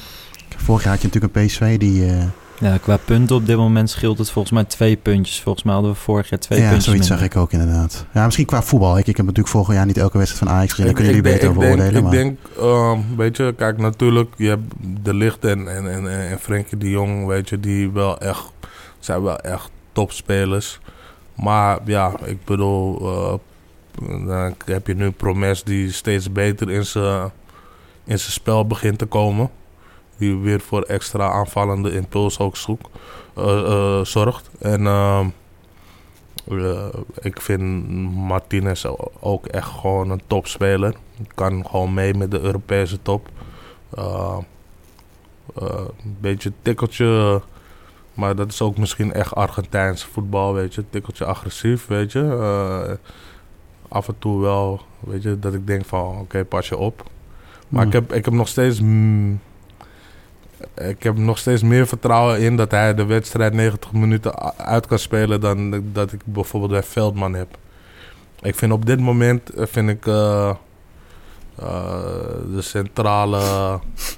Vorig 0.57 0.83
jaar 0.83 0.91
had 0.93 1.01
je 1.01 1.07
natuurlijk 1.07 1.35
een 1.35 1.45
PSV 1.45 1.77
die. 1.77 2.05
eh, 2.05 2.23
Ja, 2.59 2.77
qua 2.77 2.97
punten 2.97 3.35
op 3.35 3.45
dit 3.45 3.57
moment 3.57 3.89
scheelt 3.89 4.17
het 4.17 4.29
volgens 4.29 4.53
mij 4.53 4.63
twee 4.63 4.95
puntjes. 4.95 5.41
Volgens 5.41 5.63
mij 5.63 5.73
hadden 5.73 5.91
we 5.91 5.97
vorig 5.97 6.29
jaar 6.29 6.39
twee 6.39 6.59
ja, 6.59 6.65
puntjes 6.65 6.85
zoiets 6.85 7.09
minder. 7.09 7.27
zag 7.27 7.35
ik 7.35 7.41
ook 7.43 7.51
inderdaad. 7.51 8.05
Ja, 8.13 8.25
misschien 8.25 8.45
qua 8.45 8.61
voetbal. 8.61 8.97
Ik, 8.97 9.07
ik 9.07 9.17
heb 9.17 9.25
natuurlijk 9.25 9.55
vorig 9.55 9.73
jaar 9.73 9.85
niet 9.85 9.97
elke 9.97 10.17
wedstrijd 10.17 10.47
van 10.47 10.57
Ajax 10.57 10.69
gezien. 10.69 10.85
Daar 10.85 10.95
kunnen 10.95 11.15
jullie 11.15 11.31
beter 11.31 11.49
over 11.49 11.63
ik 11.63 11.67
denk, 11.67 11.79
oordelen. 11.79 11.97
Ik 11.97 12.03
Maar 12.03 12.11
denk, 12.11 12.37
ehm, 12.57 13.17
weet 13.17 13.37
je, 13.37 13.53
kijk, 13.57 13.77
natuurlijk, 13.77 14.33
je 14.37 14.47
hebt 14.47 14.73
De 15.03 15.13
Licht 15.13 15.45
en, 15.45 15.75
en, 15.75 15.91
en, 15.91 16.29
en 16.29 16.39
Frenkie 16.39 16.77
de 16.77 16.89
Jong, 16.89 17.25
weet 17.27 17.49
je, 17.49 17.59
die 17.59 17.91
wel 17.91 18.17
echt, 18.19 18.51
zijn 18.99 19.21
wel 19.23 19.39
echt 19.39 19.69
topspelers. 19.91 20.79
Maar 21.35 21.79
ja, 21.85 22.11
ik 22.23 22.45
bedoel, 22.45 22.99
eh, 22.99 23.33
dan 24.27 24.55
heb 24.65 24.87
je 24.87 24.95
nu 24.95 25.11
Promes 25.11 25.63
die 25.63 25.91
steeds 25.91 26.31
beter 26.31 26.71
in 26.71 26.85
zijn 26.85 27.31
in 28.05 28.19
zijn 28.19 28.31
spel 28.31 28.67
begint 28.67 28.97
te 28.97 29.05
komen. 29.05 29.49
Die 30.17 30.35
weer 30.37 30.59
voor 30.59 30.81
extra 30.81 31.29
aanvallende 31.31 31.91
impuls 31.91 32.39
ook 32.39 32.57
zoekt, 32.57 32.87
eh, 33.35 33.59
eh, 33.59 34.05
zorgt. 34.05 34.49
En 34.59 34.87
ehm, 34.87 35.27
eh, 36.47 36.87
ik 37.21 37.41
vind 37.41 37.89
Martinez 38.15 38.85
ook 39.19 39.45
echt 39.45 39.69
gewoon 39.69 40.09
een 40.09 40.21
topspeler. 40.27 40.95
Kan 41.35 41.67
gewoon 41.67 41.93
mee 41.93 42.13
met 42.13 42.31
de 42.31 42.39
Europese 42.39 43.01
top. 43.01 43.29
Eh, 43.89 44.37
eh, 45.55 45.79
een 46.03 46.17
beetje 46.19 46.51
tikkeltje, 46.61 47.41
maar 48.13 48.35
dat 48.35 48.51
is 48.51 48.61
ook 48.61 48.77
misschien 48.77 49.13
echt 49.13 49.33
Argentijns 49.35 50.03
voetbal, 50.03 50.53
weet 50.53 50.73
je. 50.75 50.83
Tikkeltje 50.89 51.25
agressief, 51.25 51.87
weet 51.87 52.11
je. 52.11 52.97
Af 53.87 54.07
en 54.07 54.15
toe 54.19 54.41
wel, 54.41 54.81
weet 54.99 55.23
je, 55.23 55.39
dat 55.39 55.53
ik 55.53 55.67
denk 55.67 55.85
van, 55.85 56.19
oké, 56.19 56.45
pas 56.45 56.69
je 56.69 56.77
op. 56.77 57.03
Maar 57.67 57.81
Hmm. 57.81 57.87
ik, 57.91 57.93
heb, 57.93 58.13
ik 58.13 58.25
heb 58.25 58.33
nog 58.33 58.47
steeds... 58.47 58.81
mm, 58.81 59.39
ik 60.75 61.03
heb 61.03 61.17
nog 61.17 61.37
steeds 61.37 61.63
meer 61.63 61.87
vertrouwen 61.87 62.39
in 62.39 62.55
dat 62.55 62.71
hij 62.71 62.93
de 62.93 63.05
wedstrijd 63.05 63.53
90 63.53 63.91
minuten 63.91 64.57
uit 64.57 64.87
kan 64.87 64.99
spelen 64.99 65.41
dan 65.41 65.83
dat 65.93 66.11
ik 66.11 66.21
bijvoorbeeld 66.25 66.71
bij 66.71 66.83
Veldman 66.83 67.33
heb. 67.33 67.57
Ik 68.41 68.55
vind 68.55 68.71
op 68.71 68.85
dit 68.85 68.99
moment 68.99 69.49
eh, 69.49 69.65
vind 69.65 69.89
ik 69.89 70.07
eh, 70.07 70.49
eh, 70.49 70.55
de 72.53 72.61
centrale, 72.61 73.39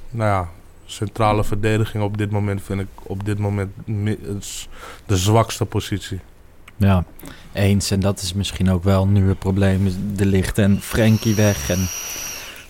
nou 0.09 0.29
ja, 0.29 0.49
centrale 0.85 1.43
verdediging 1.43 2.03
op 2.03 2.17
dit 2.17 2.31
moment 2.31 2.61
vind 2.63 2.81
ik 2.81 2.87
op 3.03 3.25
dit 3.25 3.37
moment 3.37 3.71
de 5.05 5.17
zwakste 5.17 5.65
positie. 5.65 6.19
Ja, 6.75 7.03
eens. 7.53 7.91
En 7.91 7.99
dat 7.99 8.21
is 8.21 8.33
misschien 8.33 8.71
ook 8.71 8.83
wel 8.83 9.07
nu 9.07 9.27
het 9.27 9.39
probleem. 9.39 9.91
De 10.15 10.25
Licht 10.25 10.57
en 10.57 10.81
Frenkie 10.81 11.35
weg. 11.35 11.69
En 11.69 11.87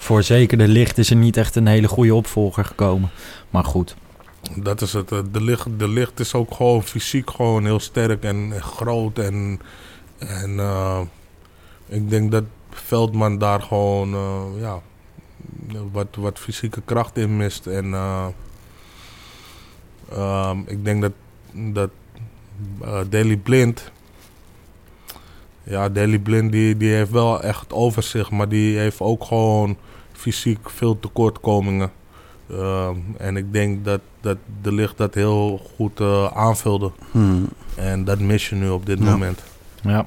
voor 0.08 0.24
zeker 0.24 0.58
de 0.58 0.68
Licht 0.68 0.97
is 0.97 1.10
er 1.10 1.16
niet 1.16 1.38
echt 1.38 1.55
een 1.55 1.68
hele 1.68 1.88
goede 1.88 2.16
opvolger 2.16 2.66
gekomen. 2.66 3.10
Maar 3.49 3.64
goed, 3.64 3.95
Dat 4.55 4.82
is 4.82 4.93
het. 4.93 5.12
eh, 5.12 5.20
De 5.32 5.41
licht, 5.41 5.68
de 5.78 5.88
licht 5.88 6.20
is 6.20 6.34
ook 6.34 6.53
gewoon 6.53 6.84
fysiek 6.84 7.30
gewoon 7.30 7.66
heel 7.66 7.80
sterk 7.80 8.24
en 8.24 8.51
groot. 8.62 9.20
En, 9.20 9.60
en 10.18 10.60
eh, 10.60 11.01
ik 11.88 12.10
denk 12.10 12.32
dat 12.32 12.43
Veldman 12.70 13.38
daar 13.38 13.62
gewoon 13.62 14.14
eh, 14.14 14.62
ja, 14.62 14.80
wat, 15.91 16.08
wat 16.16 16.39
fysieke 16.39 16.82
kracht 16.86 17.18
in 17.18 17.38
mist. 17.38 17.66
En 17.68 17.93
eh, 17.93 18.28
ehm, 20.12 20.58
ik 20.66 20.86
denk 20.86 21.01
dat, 21.01 21.14
dat 21.51 21.89
Daley 23.10 23.38
Blind... 23.38 23.91
Ja, 25.68 25.89
Daley 25.89 26.20
Blind 26.20 26.51
die, 26.51 26.78
die 26.78 26.93
heeft 26.93 27.11
wel 27.11 27.41
echt 27.41 27.74
overzicht. 27.74 28.32
Maar 28.32 28.49
die 28.49 28.78
heeft 28.78 28.99
ook 28.99 29.24
gewoon 29.24 29.78
fysiek 30.13 30.70
veel 30.70 30.99
tekortkomingen. 30.99 31.91
Ehm, 32.51 32.95
en 33.18 33.38
ik 33.38 33.53
denk 33.53 33.86
dat, 33.86 33.99
dat 34.22 34.38
de 34.61 34.72
licht 34.72 34.97
dat 34.97 35.13
heel 35.13 35.61
goed 35.76 35.99
eh, 35.99 36.26
aanvulde. 36.38 36.91
Hmm. 37.11 37.47
En 37.76 38.03
dat 38.03 38.20
mis 38.20 38.49
je 38.49 38.55
nu 38.55 38.70
op 38.70 38.86
dit 38.86 38.99
Ja. 38.99 39.05
moment. 39.11 39.43
ja. 39.82 40.05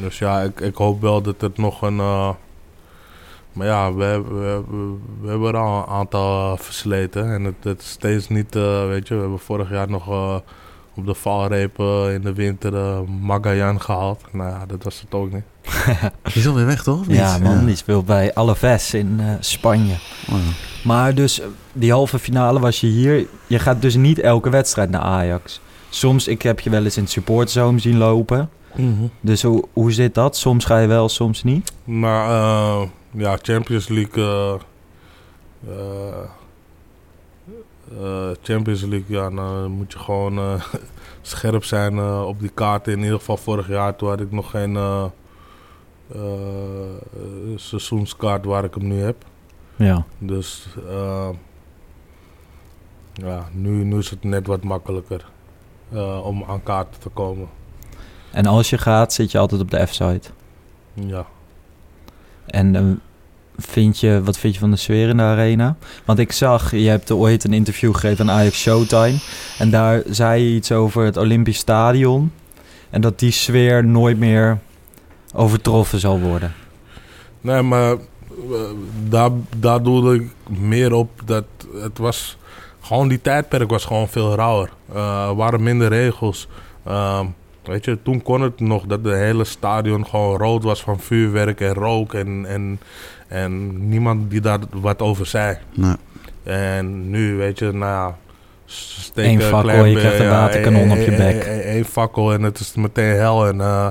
Dus 0.00 0.18
ja, 0.18 0.40
ik, 0.40 0.60
ik 0.60 0.74
hoop 0.76 1.00
wel 1.00 1.22
dat 1.22 1.40
het 1.40 1.58
nog 1.58 1.82
een. 1.82 1.98
eh, 1.98 2.30
maar 3.52 3.66
ja, 3.66 3.94
we, 3.94 4.04
hebben- 4.04 4.40
we, 4.40 4.46
hebben- 4.46 5.00
we 5.20 5.28
hebben 5.28 5.48
er 5.48 5.56
al 5.56 5.78
een 5.78 5.86
aantal 5.88 6.56
versleten. 6.56 7.32
En 7.32 7.44
het, 7.44 7.54
het 7.62 7.80
is 7.80 7.90
steeds 7.90 8.28
niet. 8.28 8.56
eh, 8.56 8.86
weet 8.86 9.08
je, 9.08 9.14
we 9.14 9.20
hebben 9.20 9.38
vorig 9.38 9.70
jaar 9.70 9.90
nog 9.90 10.08
eh, 10.08 10.36
op 10.96 11.06
de 11.06 11.14
valreep 11.14 11.78
eh, 11.78 12.14
in 12.14 12.20
de 12.20 12.32
winter 12.32 13.04
Magayan 13.20 13.80
gehaald. 13.80 14.22
Nou 14.32 14.50
ja, 14.50 14.66
dat 14.66 14.82
was 14.82 15.00
het 15.00 15.14
ook 15.14 15.32
niet. 15.32 15.42
Die 16.22 16.34
is 16.42 16.46
alweer 16.46 16.66
weg, 16.66 16.82
toch? 16.82 17.00
Of 17.00 17.06
niet? 17.06 17.16
ja 17.16 17.38
man, 17.38 17.64
die 17.64 17.76
speelt 17.76 18.06
bij 18.06 18.34
Alaves 18.34 18.94
in 18.94 19.16
eh, 19.20 19.26
Spanje. 19.40 19.94
Oh, 20.30 20.36
ja. 20.36 20.52
Maar 20.84 21.14
dus, 21.14 21.40
die 21.72 21.92
halve 21.92 22.18
finale 22.18 22.60
was 22.60 22.80
je 22.80 22.86
hier. 22.86 23.26
Je 23.46 23.58
gaat 23.58 23.82
dus 23.82 23.94
niet 23.94 24.18
elke 24.18 24.50
wedstrijd 24.50 24.90
naar 24.90 25.00
Ajax. 25.00 25.60
Soms, 25.88 26.28
ik 26.28 26.42
heb 26.42 26.60
je 26.60 26.70
wel 26.70 26.84
eens 26.84 26.96
in 26.96 27.02
het 27.02 27.12
supportershome 27.12 27.78
zien 27.78 27.96
lopen. 27.96 28.50
Dus 29.20 29.42
hoe, 29.42 29.64
hoe 29.72 29.92
zit 29.92 30.14
dat? 30.14 30.36
Soms 30.36 30.64
ga 30.64 30.78
je 30.78 30.86
wel, 30.86 31.08
soms 31.08 31.42
niet. 31.42 31.72
Maar 31.84 32.28
eh, 32.28 32.82
ja, 33.10 33.38
Champions 33.42 33.88
League. 33.88 34.58
Eh, 38.00 38.30
Champions 38.42 38.82
League, 38.82 39.16
ja, 39.16 39.30
dan 39.30 39.70
moet 39.70 39.92
je 39.92 39.98
gewoon 39.98 40.38
eh, 40.38 40.62
scherp 41.22 41.64
zijn 41.64 41.98
eh, 41.98 42.24
op 42.26 42.40
die 42.40 42.50
kaarten. 42.54 42.92
In 42.92 43.02
ieder 43.02 43.18
geval 43.18 43.36
vorig 43.36 43.68
jaar, 43.68 43.96
toen 43.96 44.08
had 44.08 44.20
ik 44.20 44.30
nog 44.30 44.50
geen 44.50 44.78
seizoenskaart 47.56 48.44
waar 48.44 48.64
ik 48.64 48.74
hem 48.74 48.86
nu 48.86 49.00
heb. 49.00 49.24
Ja. 49.76 50.04
Dus 50.18 50.66
ja, 53.12 53.48
nu, 53.52 53.84
nu 53.84 53.98
is 53.98 54.10
het 54.10 54.24
net 54.24 54.46
wat 54.46 54.62
makkelijker 54.62 55.26
om 56.22 56.44
aan 56.44 56.62
kaarten 56.62 57.00
te 57.00 57.08
komen. 57.08 57.48
En 58.30 58.46
als 58.46 58.70
je 58.70 58.78
gaat, 58.78 59.12
zit 59.12 59.30
je 59.30 59.38
altijd 59.38 59.60
op 59.60 59.70
de 59.70 59.86
F-site. 59.86 60.30
Ja. 60.94 61.26
En 62.46 63.00
vind 63.58 64.00
je, 64.00 64.20
wat 64.24 64.38
vind 64.38 64.54
je 64.54 64.60
van 64.60 64.70
de 64.70 64.76
sfeer 64.76 65.08
in 65.08 65.16
de 65.16 65.22
arena? 65.22 65.76
Want 66.04 66.18
ik 66.18 66.32
zag, 66.32 66.70
je 66.70 66.88
hebt 66.88 67.10
ooit 67.10 67.44
een 67.44 67.52
interview 67.52 67.94
gegeven 67.94 68.30
aan 68.30 68.36
Ajax 68.36 68.60
Showtime. 68.60 69.18
En 69.58 69.70
daar 69.70 70.02
zei 70.06 70.42
je 70.42 70.54
iets 70.54 70.72
over 70.72 71.04
het 71.04 71.16
Olympisch 71.16 71.58
Stadion. 71.58 72.32
En 72.90 73.00
dat 73.00 73.18
die 73.18 73.30
sfeer 73.30 73.84
nooit 73.84 74.18
meer 74.18 74.58
overtroffen 75.34 75.98
zal 76.00 76.20
worden. 76.20 76.52
Nee, 77.40 77.62
maar 77.62 77.92
eh, 77.92 77.98
daar, 79.08 79.30
daar 79.56 79.82
doelde 79.82 80.14
ik 80.14 80.30
meer 80.58 80.92
op 80.92 81.10
dat 81.24 81.44
het 81.74 81.98
was... 81.98 82.36
Gewoon 82.80 83.08
die 83.08 83.20
tijdperk 83.20 83.70
was 83.70 83.84
gewoon 83.84 84.08
veel 84.08 84.34
rauwer. 84.34 84.70
Eh, 84.92 85.30
waren 85.32 85.62
minder 85.62 85.88
regels. 85.88 86.48
Ehm, 86.84 87.26
weet 87.62 87.84
je, 87.84 88.02
toen 88.02 88.22
kon 88.22 88.40
het 88.40 88.60
nog 88.60 88.84
dat 88.86 89.04
de 89.04 89.14
hele 89.14 89.44
stadion 89.44 90.06
gewoon 90.06 90.38
rood 90.38 90.62
was 90.62 90.82
van 90.82 91.00
vuurwerk 91.00 91.60
en 91.60 91.74
rook. 91.74 92.14
En, 92.14 92.46
en, 92.46 92.80
en 93.34 93.88
niemand 93.88 94.30
die 94.30 94.40
daar 94.40 94.58
wat 94.70 95.00
over 95.00 95.26
zei. 95.26 95.56
Nee. 95.74 95.94
En 96.42 97.10
nu, 97.10 97.36
weet 97.36 97.58
je, 97.58 97.72
nou 97.72 97.92
ja... 97.92 98.16
Steken 98.66 99.30
Eén 99.30 99.40
een 99.40 99.42
fakkel, 99.42 99.60
klein 99.60 99.90
je 99.90 99.96
krijgt 99.96 100.20
een 100.20 100.28
waterkanon 100.28 100.90
op 100.90 100.96
je 100.96 101.16
bek. 101.16 101.44
één 101.44 101.84
fakkel 101.84 102.32
en 102.32 102.42
het 102.42 102.60
is 102.60 102.74
meteen 102.74 103.16
hel. 103.16 103.46
En 103.46 103.60
eh, 103.60 103.86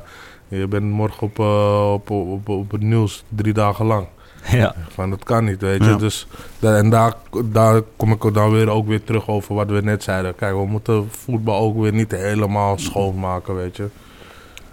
je 0.48 0.68
bent 0.68 0.84
morgen 0.84 1.22
op, 1.22 1.39
eh, 1.39 1.91
op, 1.94 2.10
op, 2.10 2.50
op 2.50 2.72
het 2.72 2.82
nieuws 2.82 3.24
drie 3.30 3.54
dagen 3.54 3.86
lang. 3.86 4.08
Ja. 4.52 4.76
Van 4.89 5.10
dat 5.10 5.24
kan 5.24 5.46
niet, 5.46 5.62
weet 5.62 5.84
je. 5.84 5.89
Ja. 5.89 5.96
Dus, 5.96 6.28
en 6.60 6.89
daar, 6.89 7.14
daar 7.46 7.82
kom 7.96 8.12
ik 8.12 8.34
dan 8.34 8.52
weer 8.52 8.70
ook 8.70 8.88
weer 8.88 9.04
terug 9.04 9.28
over 9.28 9.56
wat 9.56 9.70
we 9.70 9.82
net 9.82 10.04
zeiden. 10.04 10.36
Kijk, 10.36 10.54
we 10.54 10.66
moeten 10.66 11.08
voetbal 11.12 11.60
ook 11.60 11.78
weer 11.78 11.94
niet 11.94 12.12
helemaal 12.12 12.78
schoonmaken, 12.78 13.56
weet 13.56 13.78
je. 13.78 13.88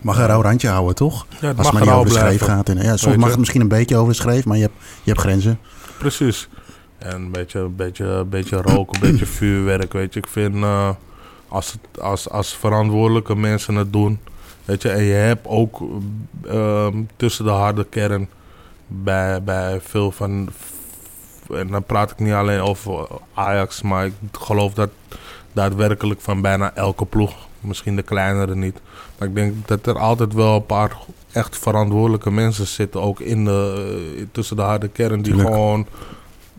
Mag 0.01 0.19
een 0.19 0.27
rauw 0.27 0.43
randje 0.43 0.69
houden, 0.69 0.95
toch? 0.95 1.27
Ja, 1.41 1.47
het 1.49 1.59
Als 1.59 1.67
mag 1.67 1.67
het 1.67 1.73
maar 1.75 1.83
niet 1.83 1.93
over 1.93 2.05
de 2.05 2.11
schreef 2.19 2.37
blijven. 2.37 2.47
gaat. 2.47 2.69
En, 2.69 2.83
ja, 2.83 2.97
soms 2.97 3.17
mag 3.17 3.29
het 3.29 3.39
misschien 3.39 3.61
een 3.61 3.69
beetje 3.69 3.97
over 3.97 4.09
de 4.13 4.19
schreef, 4.19 4.45
maar 4.45 4.57
je 4.57 4.63
hebt, 4.63 4.75
je 5.03 5.11
hebt 5.11 5.21
grenzen. 5.21 5.59
Precies. 5.99 6.49
En 6.99 7.15
een 7.15 7.31
beetje, 7.31 7.59
een 7.59 7.77
beetje, 7.77 8.05
een 8.05 8.29
beetje 8.29 8.57
rook, 8.57 8.95
een 8.95 9.01
beetje 9.01 9.27
vuurwerk, 9.27 9.93
weet 9.93 10.15
je. 10.15 10.21
Ik 10.21 10.27
vind 10.27 10.55
eh, 10.55 10.89
als, 11.49 11.73
het, 11.73 12.01
als, 12.01 12.31
als 12.31 12.57
verantwoordelijke 12.57 13.37
mensen 13.37 13.75
het 13.75 13.93
doen, 13.93 14.19
weet 14.65 14.83
je. 14.83 14.89
En 14.89 15.03
je 15.03 15.13
hebt 15.13 15.47
ook 15.47 15.81
ehm, 16.47 17.03
tussen 17.17 17.45
de 17.45 17.51
harde 17.51 17.85
kern 17.85 18.29
bij, 18.87 19.43
bij 19.43 19.81
veel 19.81 20.11
van... 20.11 20.49
En 21.55 21.69
dan 21.69 21.85
praat 21.85 22.11
ik 22.11 22.19
niet 22.19 22.33
alleen 22.33 22.61
over 22.61 23.07
Ajax, 23.35 23.83
maar 23.83 24.07
ik 24.07 24.13
geloof 24.33 24.75
dat 24.75 24.91
daadwerkelijk 25.53 26.21
van 26.21 26.41
bijna 26.41 26.75
elke 26.75 27.05
ploeg, 27.05 27.33
misschien 27.61 27.97
de 27.97 28.03
kleinere 28.03 28.55
niet. 28.55 28.81
Maar 29.19 29.29
ik 29.29 29.35
denk 29.35 29.69
dat 29.69 29.87
er 29.87 29.99
altijd 29.99 30.33
wel 30.35 30.55
een 30.55 30.67
paar 30.67 30.97
echt 31.33 31.59
verantwoordelijke 31.59 32.31
mensen 32.31 32.67
zitten, 32.67 33.01
ook 33.03 33.21
in 33.21 33.45
de, 33.45 34.15
eh, 34.17 34.25
tussen 34.33 34.57
de 34.57 34.63
harde 34.63 34.89
kern, 34.89 35.23
die 35.23 35.33
Tuurlijk. 35.33 35.49
gewoon 35.49 35.87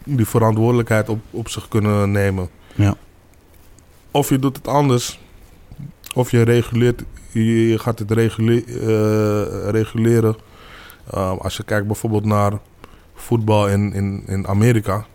die 0.04 0.28
verantwoordelijkheid 0.28 1.10
op, 1.10 1.20
op 1.30 1.50
zich 1.50 1.68
kunnen 1.68 2.12
nemen. 2.12 2.50
Ja. 2.76 2.96
Of 4.12 4.30
je 4.30 4.40
doet 4.40 4.58
het 4.58 4.68
anders, 4.68 5.20
of 6.14 6.32
je 6.32 6.42
reguleert, 6.42 7.04
je, 7.32 7.70
je 7.70 7.80
gaat 7.80 8.00
het 8.00 8.12
regule- 8.12 8.64
eh, 8.66 9.70
reguleren. 9.70 10.36
Uh, 11.14 11.38
als 11.38 11.58
je 11.58 11.64
kijkt 11.64 11.88
bijvoorbeeld 11.88 12.26
naar 12.26 12.54
voetbal 13.14 13.68
in, 13.68 13.94
in, 13.94 14.24
in 14.28 14.48
Amerika, 14.48 15.06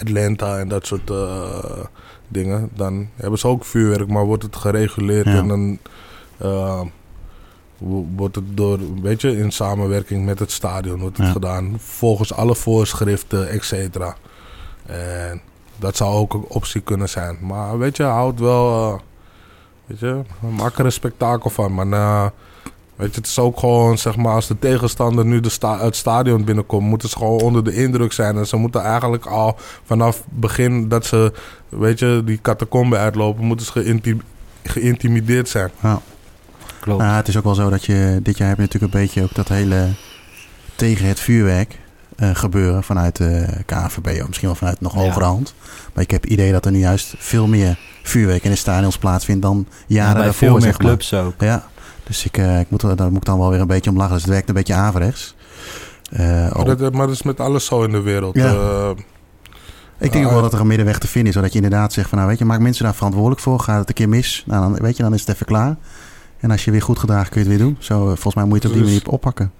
Atlanta 0.00 0.58
en 0.58 0.68
dat 0.68 0.86
soort 0.86 1.10
uh, 1.10 1.84
dingen, 2.28 2.68
dan 2.74 3.08
hebben 3.14 3.38
ze 3.38 3.46
ook 3.46 3.64
vuurwerk, 3.64 4.08
maar 4.08 4.24
wordt 4.24 4.42
het 4.42 4.56
gereguleerd 4.56 5.26
Ja. 5.26 5.34
en 5.34 5.48
dan 5.48 5.78
uh, 6.42 6.80
wordt 8.16 8.34
het 8.34 8.56
door, 8.56 8.78
weet 9.02 9.20
je, 9.20 9.36
in 9.38 9.52
samenwerking 9.52 10.24
met 10.24 10.38
het 10.38 10.50
stadion 10.50 11.00
wordt 11.00 11.16
het 11.16 11.26
Ja. 11.26 11.32
gedaan, 11.32 11.74
volgens 11.78 12.34
alle 12.34 12.54
voorschriften, 12.54 13.48
et 13.48 13.64
cetera. 13.64 14.16
En 14.86 15.40
dat 15.76 15.96
zou 15.96 16.14
ook 16.14 16.34
een 16.34 16.44
optie 16.48 16.80
kunnen 16.80 17.08
zijn. 17.08 17.38
Maar 17.40 17.78
weet 17.78 17.96
je, 17.96 18.02
houd 18.02 18.38
wel, 18.40 18.92
uh, 18.92 18.98
weet 19.86 19.98
je, 19.98 20.20
maak 20.56 20.78
er 20.78 20.84
een 20.84 20.92
spektakel 20.92 21.50
van. 21.50 21.74
Maar 21.74 21.86
uh, 21.86 22.26
weet 22.96 23.14
je, 23.14 23.20
het 23.20 23.26
is 23.26 23.38
ook 23.38 23.58
gewoon, 23.58 23.98
zeg 23.98 24.16
maar, 24.16 24.32
als 24.34 24.46
de 24.46 24.58
tegenstander 24.58 25.24
nu 25.24 25.40
de 25.40 25.48
sta 25.48 25.78
het 25.84 25.96
stadion 25.96 26.44
binnenkomt, 26.44 26.88
moeten 26.88 27.08
ze 27.08 27.16
gewoon 27.16 27.40
onder 27.40 27.64
de 27.64 27.74
indruk 27.74 28.12
zijn. 28.12 28.36
En 28.36 28.46
ze 28.46 28.56
moeten 28.56 28.82
eigenlijk 28.82 29.26
al 29.26 29.56
vanaf 29.84 30.22
begin 30.30 30.88
dat 30.88 31.06
ze, 31.06 31.32
weet 31.68 31.98
je, 31.98 32.22
die 32.24 32.38
catacombe 32.42 32.96
uitlopen, 32.96 33.44
moeten 33.44 33.66
ze 33.66 33.72
geïnti 33.72 34.18
geïntimideerd 34.62 35.48
zijn. 35.48 35.70
Ja. 35.82 36.00
Klopt. 36.80 37.00
Nou, 37.02 37.14
het 37.16 37.28
is 37.28 37.36
ook 37.36 37.44
wel 37.44 37.54
zo 37.54 37.70
dat 37.70 37.84
je 37.84 38.20
dit 38.22 38.38
jaar 38.38 38.48
heb 38.48 38.56
je 38.56 38.62
natuurlijk 38.62 38.94
een 38.94 39.00
beetje 39.00 39.22
ook 39.22 39.34
dat 39.34 39.48
hele 39.48 39.88
tegen 40.74 41.06
het 41.08 41.20
vuurwerk 41.20 41.78
eh, 42.16 42.30
gebeuren 42.32 42.82
vanuit 42.84 43.16
de 43.16 43.46
KNVB, 43.66 44.20
of 44.20 44.26
misschien 44.26 44.48
wel 44.48 44.56
vanuit 44.56 44.80
nog 44.80 44.94
Ja. 44.94 45.00
hogere 45.00 45.24
hand. 45.24 45.54
Maar 45.94 46.04
ik 46.04 46.10
heb 46.10 46.22
het 46.22 46.30
idee 46.32 46.52
dat 46.52 46.64
er 46.64 46.72
nu 46.72 46.78
juist 46.78 47.14
veel 47.18 47.46
meer 47.46 47.78
vuurwerk 48.02 48.44
in 48.44 48.50
de 48.50 48.56
stadions 48.56 48.98
plaatsvindt 48.98 49.42
dan 49.42 49.66
Ja, 49.68 49.96
jaren 49.96 50.14
bij 50.14 50.22
daarvoor. 50.24 50.48
veel 50.48 50.52
meer 50.56 50.62
zeg 50.62 50.78
maar. 50.78 50.86
clubs 50.86 51.14
ook. 51.14 51.34
Ja, 51.38 51.68
dus 52.04 52.24
ik, 52.24 52.36
eh, 52.38 52.60
ik 52.60 52.70
moet, 52.70 52.82
er- 52.82 52.96
daar 52.96 53.08
moet 53.08 53.16
ik 53.16 53.24
dan 53.24 53.38
wel 53.38 53.50
weer 53.50 53.60
een 53.60 53.66
beetje 53.66 53.90
om 53.90 53.96
lachen. 53.96 54.12
Dus 54.14 54.22
het 54.22 54.30
werkt 54.32 54.48
een 54.48 54.54
beetje 54.54 54.74
averechts. 54.74 55.34
Eh, 56.10 56.54
Maar, 56.56 56.76
dat, 56.76 56.92
maar 56.92 57.06
dat 57.06 57.14
is 57.14 57.22
met 57.22 57.40
alles 57.40 57.64
zo 57.64 57.82
in 57.82 57.90
de 57.90 58.00
wereld. 58.00 58.36
Ja. 58.36 58.46
Eh, 58.52 58.90
ik 59.98 60.12
denk 60.12 60.24
ook 60.26 60.32
wel 60.32 60.42
dat 60.42 60.52
er 60.52 60.60
een 60.60 60.66
middenweg 60.66 60.98
te 60.98 61.06
vinden 61.06 61.28
is. 61.30 61.36
Zodat 61.36 61.52
je 61.52 61.60
inderdaad 61.62 61.92
zegt 61.92 62.08
van 62.08 62.18
nou 62.18 62.30
weet 62.30 62.38
je, 62.38 62.44
maak 62.44 62.60
mensen 62.60 62.84
daar 62.84 62.94
verantwoordelijk 62.94 63.40
voor. 63.40 63.60
Gaat 63.60 63.78
het 63.78 63.88
een 63.88 63.94
keer 63.94 64.08
mis, 64.08 64.44
nou, 64.46 64.62
dan, 64.62 64.82
weet 64.82 64.96
je, 64.96 65.02
dan 65.02 65.14
is 65.14 65.20
het 65.20 65.28
even 65.28 65.46
klaar. 65.46 65.76
En 66.40 66.50
als 66.50 66.64
je 66.64 66.70
weer 66.70 66.82
goed 66.82 66.98
gedragen 66.98 67.30
kun 67.32 67.42
je 67.42 67.48
het 67.48 67.56
weer 67.56 67.66
doen. 67.66 67.76
Zo, 67.78 68.00
eh, 68.00 68.06
volgens 68.06 68.34
mij 68.34 68.44
moet 68.44 68.62
je 68.62 68.68
het 68.68 68.76
op 68.76 68.82
die 68.82 68.82
Dus- 68.92 69.02
manier 69.02 69.12
oppakken. 69.14 69.52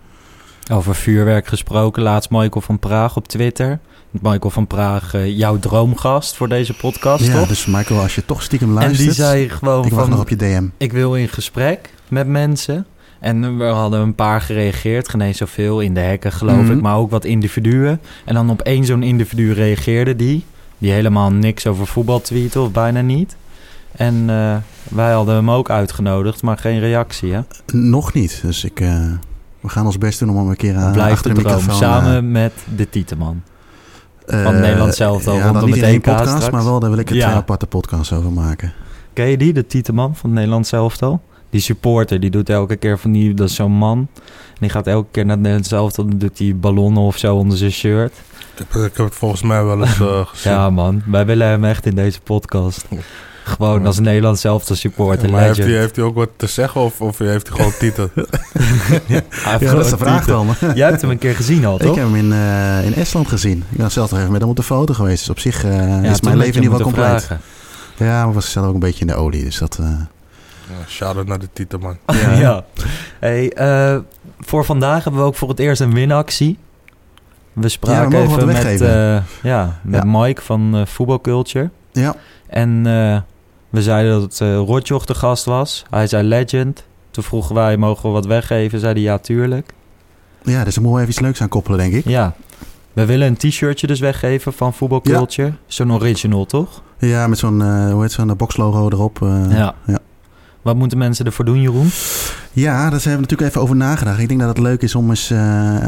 Over 0.73 0.95
vuurwerk 0.95 1.47
gesproken, 1.47 2.03
laatst 2.03 2.31
Michael 2.31 2.61
van 2.61 2.79
Praag 2.79 3.17
op 3.17 3.29
Twitter. 3.29 3.79
Michael 4.23 4.51
van 4.51 4.67
Praag, 4.67 5.15
eh, 5.15 5.39
jouw 5.39 5.59
droomgast 5.59 6.37
voor 6.37 6.49
deze 6.49 6.75
podcast, 6.75 7.27
Ja, 7.27 7.39
toch? 7.39 7.49
dus 7.49 7.67
Michael, 7.67 8.01
als 8.01 8.15
je 8.15 8.25
toch 8.25 8.43
stiekem 8.43 8.69
en 8.69 8.75
luistert. 8.75 8.99
die 8.99 9.13
zei 9.13 9.49
gewoon 9.49 9.85
ik 9.85 9.93
wacht 9.93 10.09
nog 10.09 10.11
van, 10.17 10.21
op 10.21 10.29
je 10.29 10.37
DM. 10.37 10.65
ik 10.77 10.93
wil 10.93 11.15
in 11.15 11.29
gesprek 11.29 11.91
met 12.09 12.27
mensen. 12.27 12.87
En 13.21 13.59
we 13.59 13.65
hadden 13.65 14.01
een 14.01 14.15
paar 14.15 14.41
gereageerd, 14.41 15.09
geen 15.09 15.35
zoveel 15.35 15.81
in 15.81 15.95
de 15.95 16.01
hekken 16.01 16.33
geloof 16.33 16.57
Mhm. 16.63 16.73
ik, 16.73 16.81
maar 16.81 16.97
ook 16.97 17.11
wat 17.11 17.25
individuen. 17.25 18.01
En 18.25 18.35
dan 18.35 18.51
op 18.51 18.61
één 18.61 18.85
zo'n 18.85 19.03
individu 19.03 19.53
reageerde 19.53 20.17
die, 20.17 20.45
die 20.79 20.91
helemaal 20.93 21.31
niks 21.33 21.67
over 21.67 21.87
voetbal 21.87 22.21
tweette 22.21 22.61
of 22.61 22.71
bijna 22.71 23.01
niet. 23.01 23.37
En 23.93 24.25
eh, 24.31 24.57
wij 24.91 25.13
hadden 25.13 25.35
hem 25.35 25.51
ook 25.51 25.71
uitgenodigd, 25.71 26.43
maar 26.43 26.59
geen 26.59 26.79
reactie, 26.81 27.33
hè? 27.33 27.41
Nog 27.73 28.13
niet. 28.13 28.39
Dus 28.43 28.65
ik, 28.65 28.81
eh, 28.81 29.13
we 29.61 29.69
gaan 29.69 29.87
ons 29.87 29.99
best 29.99 30.19
doen 30.19 30.31
om 30.31 30.37
hem 30.37 30.49
een 30.49 30.57
keer 30.57 30.77
aan 30.77 30.93
Blijf 30.93 31.13
achter 31.13 31.35
de 31.35 31.43
de 31.43 31.47
microfoon... 31.47 31.75
samen 31.77 32.31
met 32.33 32.53
de 32.77 32.89
Tieteman. 32.91 33.43
Eh, 34.27 34.43
van 34.43 34.55
eh, 34.55 34.61
Nederland 34.61 34.95
zelf 34.95 35.27
al 35.27 35.35
Ja, 35.37 35.43
rondom 35.43 35.61
dan 35.61 35.71
niet 35.71 35.79
in 35.79 35.85
één 35.85 36.01
podcast, 36.01 36.29
straks. 36.29 36.51
maar 36.51 36.65
wel 36.65 36.81
daar 36.81 36.91
wil 36.91 36.99
ik 36.99 37.11
er 37.11 37.17
Ja. 37.17 37.25
twee 37.25 37.37
aparte 37.37 37.67
podcasts 37.67 38.13
over 38.13 38.33
maken. 38.33 38.73
Ken 39.13 39.27
je 39.27 39.37
die, 39.37 39.53
de 39.53 39.67
Tieteman 39.67 40.17
van 40.17 40.29
het 40.31 40.35
Nederlands 40.39 40.73
elftal? 40.73 41.21
Die 41.51 41.61
supporter, 41.61 42.21
die 42.21 42.31
doet 42.31 42.51
elke 42.51 42.77
keer 42.77 42.99
van 42.99 43.13
die, 43.13 43.35
dat 43.35 43.49
is 43.49 43.55
zo'n 43.55 43.73
man. 43.73 44.09
En 44.27 44.61
die 44.61 44.71
gaat 44.71 44.87
elke 44.87 45.09
keer 45.11 45.23
naar 45.25 45.33
het 45.35 45.41
Nederlands 45.43 45.73
elftal, 45.73 46.07
dan 46.09 46.19
doet 46.19 46.39
hij 46.39 46.57
ballonnen 46.57 47.03
of 47.03 47.17
zo 47.19 47.37
onder 47.37 47.59
zijn 47.59 47.73
shirt. 47.73 48.13
ik, 48.57 48.59
heb, 48.69 48.83
ik 48.83 48.97
heb 48.97 49.07
het 49.07 49.15
volgens 49.15 49.43
mij 49.43 49.65
wel 49.65 49.81
eens 49.81 50.01
eh, 50.01 50.27
gezien. 50.27 50.53
Ja 50.53 50.71
man, 50.71 51.03
wij 51.07 51.27
willen 51.27 51.47
hem 51.47 51.65
echt 51.65 51.87
in 51.87 51.95
deze 51.95 52.21
podcast. 52.21 52.85
Gewoon 53.45 53.87
als 53.87 53.99
Nederlands 53.99 54.45
elftal 54.45 54.77
supporter, 54.77 55.31
maar 55.31 55.41
heeft 55.43 55.57
legend. 55.57 55.73
hij, 55.75 55.81
heeft 55.83 55.97
hij 55.97 56.05
ook 56.05 56.15
wat 56.15 56.29
te 56.37 56.47
zeggen 56.47 56.81
of, 56.81 57.01
of 57.01 57.19
heeft 57.19 57.49
hij 57.49 57.57
gewoon 57.57 57.73
titel? 57.79 58.09
Hij 58.15 58.25
heeft 59.07 59.25
Ja, 59.43 59.51
gewoon 59.59 59.75
dat 59.75 59.85
is 59.85 59.91
de 59.91 59.97
vraag 59.97 60.21
titel. 60.25 60.47
dan. 60.61 60.75
Jij 60.75 60.89
hebt 60.89 61.01
hem 61.01 61.11
een 61.11 61.19
keer 61.19 61.35
gezien 61.35 61.65
al, 61.65 61.75
Ik 61.75 61.81
toch? 61.83 61.95
heb 61.97 62.05
hem 62.05 62.15
in, 62.15 62.33
eh, 62.33 62.85
in 62.87 62.95
Estland 62.95 63.29
gezien. 63.29 63.65
Ik 63.71 63.77
ben 63.77 63.91
zelf 63.91 64.11
nog 64.11 64.19
even 64.21 64.33
met 64.33 64.41
hem 64.41 64.51
op 64.51 64.57
de 64.57 64.63
foto 64.63 64.95
geweest. 64.95 65.19
Dus 65.19 65.31
op 65.31 65.39
zich 65.39 65.65
eh, 65.65 66.03
Ja, 66.03 66.11
is 66.11 66.21
mijn 66.21 66.37
leven 66.37 66.61
nu 66.61 66.71
wel 66.71 66.81
compleet. 66.81 67.05
vragen. 67.07 67.41
Ja, 67.97 68.25
maar 68.25 68.35
was 68.35 68.51
zelf 68.53 68.67
ook 68.67 68.75
een 68.75 68.81
beetje 68.81 69.01
in 69.01 69.07
de 69.07 69.15
olie. 69.15 69.45
Dus 69.45 69.59
dat... 69.59 69.79
eh, 69.81 69.87
Ja, 69.87 70.87
Shout-out 70.89 71.27
naar 71.27 71.39
de 71.39 71.49
titel, 71.53 71.79
man. 71.79 71.97
Ja. 72.39 72.65
Hey, 73.21 73.53
eh, 73.53 73.99
voor 74.41 74.65
vandaag 74.65 75.05
hebben 75.05 75.21
we 75.23 75.27
ook 75.27 75.35
voor 75.37 75.49
het 75.49 75.59
eerst 75.59 75.81
een 75.81 75.95
winactie. 75.95 76.59
We 77.53 77.69
spraken 77.69 78.11
wat 78.29 78.31
even 78.31 78.47
met, 78.47 78.81
eh, 78.81 79.17
ja, 79.43 79.79
met 79.83 80.03
Ja. 80.05 80.19
Mike 80.21 80.43
van 80.43 80.77
eh 80.77 80.87
Voetbalculture. 80.87 81.71
ja, 81.93 82.15
En 82.47 82.87
eh, 82.87 83.19
we 83.75 83.83
zeiden 83.83 84.21
dat 84.21 84.41
uh, 84.43 84.57
Rotjoch 84.57 85.05
de 85.05 85.15
gast 85.15 85.45
was. 85.45 85.85
Hij 85.91 86.07
zei 86.07 86.29
legend. 86.29 86.85
Toen 87.11 87.25
vroegen 87.25 87.55
wij, 87.55 87.77
mogen 87.77 88.09
we 88.09 88.15
wat 88.15 88.27
weggeven? 88.27 88.81
Zei 88.81 88.93
hij, 88.93 89.03
ja, 89.03 89.19
tuurlijk. 89.19 89.73
Ja, 90.43 90.65
dus 90.65 90.75
daar 90.75 90.85
moeten 90.85 90.93
we 90.93 90.99
even 90.99 91.09
iets 91.09 91.21
leuks 91.21 91.41
aan 91.41 91.49
koppelen, 91.49 91.79
denk 91.79 91.93
ik. 91.93 92.09
Ja. 92.09 92.35
We 92.93 93.05
willen 93.05 93.27
een 93.27 93.37
t-shirtje 93.37 93.87
dus 93.87 94.01
weggeven 94.01 94.53
van 94.53 94.75
Voetbal 94.75 95.01
Ja. 95.03 95.17
Culture. 95.17 95.53
Zo'n 95.67 95.93
original, 95.93 96.45
toch? 96.45 96.83
Ja, 96.99 97.27
met 97.27 97.39
zo'n, 97.39 97.63
eh, 97.63 97.93
hoe 97.93 98.03
heet 98.03 98.13
zo'n 98.13 98.31
eh, 98.31 98.37
boxlogo 98.37 98.89
erop. 98.89 99.19
ja. 99.49 99.75
ja. 99.87 99.99
Wat 100.63 100.77
moeten 100.77 100.99
mensen 100.99 101.27
ervoor 101.27 101.45
doen, 101.45 101.61
Jeroen? 101.61 101.89
Ja, 102.53 102.73
daar 102.75 102.91
hebben 102.91 103.13
we 103.13 103.21
natuurlijk 103.21 103.49
even 103.49 103.61
over 103.61 103.77
nagedacht. 103.77 104.19
Ik 104.19 104.29
denk 104.29 104.41
dat 104.41 104.49
het 104.49 104.59
leuk 104.59 104.83
is 104.83 104.95
om 104.95 105.11
eens 105.11 105.31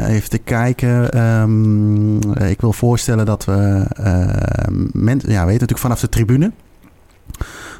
even 0.07 0.29
te 0.29 0.37
kijken. 0.37 1.11
Ehm, 1.11 2.31
eh, 2.33 2.49
ik 2.49 2.61
wil 2.61 2.73
voorstellen 2.73 3.25
dat 3.25 3.45
we 3.45 3.85
mensen, 4.91 5.29
ja, 5.29 5.39
weten 5.39 5.51
natuurlijk 5.51 5.79
vanaf 5.79 5.99
de 5.99 6.09
tribune. 6.09 6.51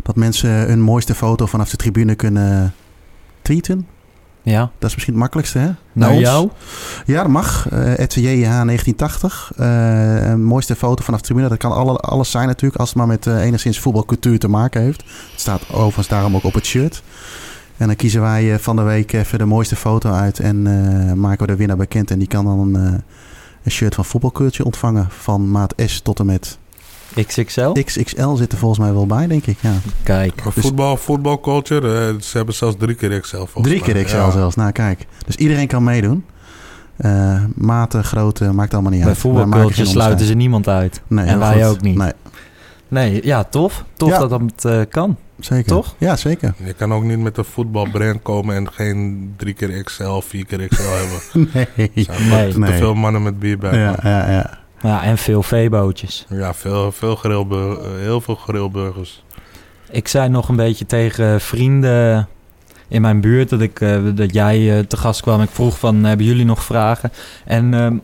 Dat 0.07 0.15
mensen 0.15 0.49
hun 0.49 0.81
mooiste 0.81 1.15
foto 1.15 1.45
vanaf 1.45 1.69
de 1.69 1.77
tribune 1.77 2.15
kunnen 2.15 2.73
tweeten. 3.41 3.87
Ja. 4.41 4.59
Dat 4.59 4.89
is 4.89 4.93
misschien 4.93 5.13
het 5.13 5.21
makkelijkste, 5.21 5.59
hè? 5.59 5.69
Naar 5.93 6.15
jou? 6.15 6.49
Ja, 7.05 7.21
dat 7.21 7.31
mag. 7.31 7.71
Uh, 7.73 7.93
JH1980. 7.93 9.57
Uh, 9.59 10.29
een 10.29 10.43
mooiste 10.43 10.75
foto 10.75 11.03
vanaf 11.03 11.19
de 11.19 11.25
tribune. 11.25 11.49
Dat 11.49 11.57
kan 11.57 11.71
alle, 11.71 11.97
alles 11.97 12.31
zijn 12.31 12.47
natuurlijk, 12.47 12.79
als 12.79 12.89
het 12.89 12.97
maar 12.97 13.07
met 13.07 13.25
uh, 13.25 13.41
enigszins 13.41 13.79
voetbalcultuur 13.79 14.39
te 14.39 14.47
maken 14.47 14.81
heeft. 14.81 15.01
Het 15.31 15.39
staat 15.39 15.61
overigens 15.71 16.07
daarom 16.07 16.35
ook 16.35 16.43
op 16.43 16.53
het 16.53 16.65
shirt. 16.65 17.03
En 17.77 17.87
dan 17.87 17.95
kiezen 17.95 18.21
wij 18.21 18.59
van 18.59 18.75
de 18.75 18.81
week 18.81 19.13
even 19.13 19.37
de 19.37 19.45
mooiste 19.45 19.75
foto 19.75 20.11
uit 20.11 20.39
en 20.39 20.65
uh, 20.65 21.13
maken 21.13 21.45
we 21.45 21.51
de 21.51 21.57
winnaar 21.57 21.77
bekend. 21.77 22.11
En 22.11 22.19
die 22.19 22.27
kan 22.27 22.45
dan 22.45 22.59
een, 22.59 23.03
een 23.63 23.71
shirt 23.71 23.95
van 23.95 24.05
voetbalcultuur 24.05 24.65
ontvangen 24.65 25.07
van 25.09 25.51
maat 25.51 25.73
S 25.85 26.01
tot 26.01 26.19
en 26.19 26.25
met... 26.25 26.57
XXL? 27.25 27.71
XXL 27.71 28.33
zit 28.35 28.51
er 28.51 28.57
volgens 28.57 28.79
mij 28.79 28.93
wel 28.93 29.05
bij, 29.05 29.27
denk 29.27 29.45
ik. 29.45 29.57
Ja. 29.61 29.73
Kijk. 30.03 30.43
Dus 30.43 30.53
voetbal, 30.63 30.97
voetbalculture, 30.97 32.13
uh, 32.13 32.21
ze 32.21 32.37
hebben 32.37 32.55
zelfs 32.55 32.75
drie 32.79 32.95
keer 32.95 33.19
XL 33.19 33.35
volgens 33.35 33.67
Drie 33.67 33.81
keer 33.81 34.03
XL 34.03 34.15
ja. 34.15 34.31
zelfs, 34.31 34.55
nou 34.55 34.71
kijk. 34.71 35.05
Dus 35.25 35.35
iedereen 35.35 35.67
kan 35.67 35.83
meedoen. 35.83 36.25
Uh, 36.97 37.43
maten, 37.55 38.03
grootte, 38.03 38.53
maakt 38.53 38.73
allemaal 38.73 38.91
niet 38.91 39.01
Bij 39.03 39.09
uit. 39.09 39.21
Bij 39.21 39.31
voetbalculture 39.31 39.85
sluiten 39.85 40.25
ze 40.25 40.33
niemand 40.33 40.67
uit. 40.67 41.01
Nee, 41.07 41.25
en 41.25 41.39
wij 41.39 41.53
goed. 41.63 41.71
ook 41.71 41.81
niet. 41.81 41.97
Nee. 41.97 42.11
nee, 42.87 43.25
ja, 43.25 43.43
tof. 43.43 43.83
Tof 43.93 44.09
Ja. 44.09 44.19
dat 44.19 44.29
dat 44.29 44.65
uh, 44.65 44.81
kan. 44.89 45.17
Zeker. 45.39 45.67
Toch? 45.67 45.95
Ja, 45.97 46.15
zeker. 46.15 46.53
Je 46.65 46.73
kan 46.73 46.93
ook 46.93 47.03
niet 47.03 47.19
met 47.19 47.37
een 47.37 47.45
voetbalbrand 47.45 48.21
komen 48.21 48.55
en 48.55 48.71
geen 48.71 49.33
drie 49.37 49.53
keer 49.53 49.83
XL, 49.83 50.19
vier 50.19 50.45
keer 50.45 50.67
XL 50.67 50.81
hebben. 50.81 51.49
Nee. 51.75 51.91
Er 51.95 52.03
zijn 52.03 52.29
Nee. 52.29 52.51
te 52.51 52.59
Nee. 52.59 52.77
veel 52.77 52.93
mannen 52.93 53.23
met 53.23 53.39
bier 53.39 53.57
bij. 53.57 53.77
Ja, 53.79 53.95
ja, 54.03 54.31
ja. 54.31 54.57
Ja, 54.81 55.03
en 55.03 55.17
veel 55.17 55.43
veebootjes. 55.43 56.25
Ja, 56.29 56.53
veel, 56.53 56.91
veel 56.91 57.15
grillbur- 57.15 57.79
eh, 57.79 57.89
heel 57.99 58.21
veel 58.21 58.35
grillburgers. 58.35 59.23
Ik 59.91 60.07
zei 60.07 60.29
nog 60.29 60.49
een 60.49 60.55
beetje 60.55 60.85
tegen 60.85 61.41
vrienden 61.41 62.27
in 62.87 63.01
mijn 63.01 63.21
buurt 63.21 63.49
dat, 63.49 63.61
ik, 63.61 63.79
uh, 63.79 63.99
dat 64.15 64.33
jij 64.33 64.59
uh, 64.59 64.79
te 64.79 64.97
gast 64.97 65.21
kwam. 65.21 65.41
Ik 65.41 65.49
vroeg 65.49 65.79
van, 65.79 66.03
hebben 66.03 66.25
jullie 66.25 66.45
nog 66.45 66.63
vragen? 66.63 67.11
En 67.45 67.73
um, 67.73 68.01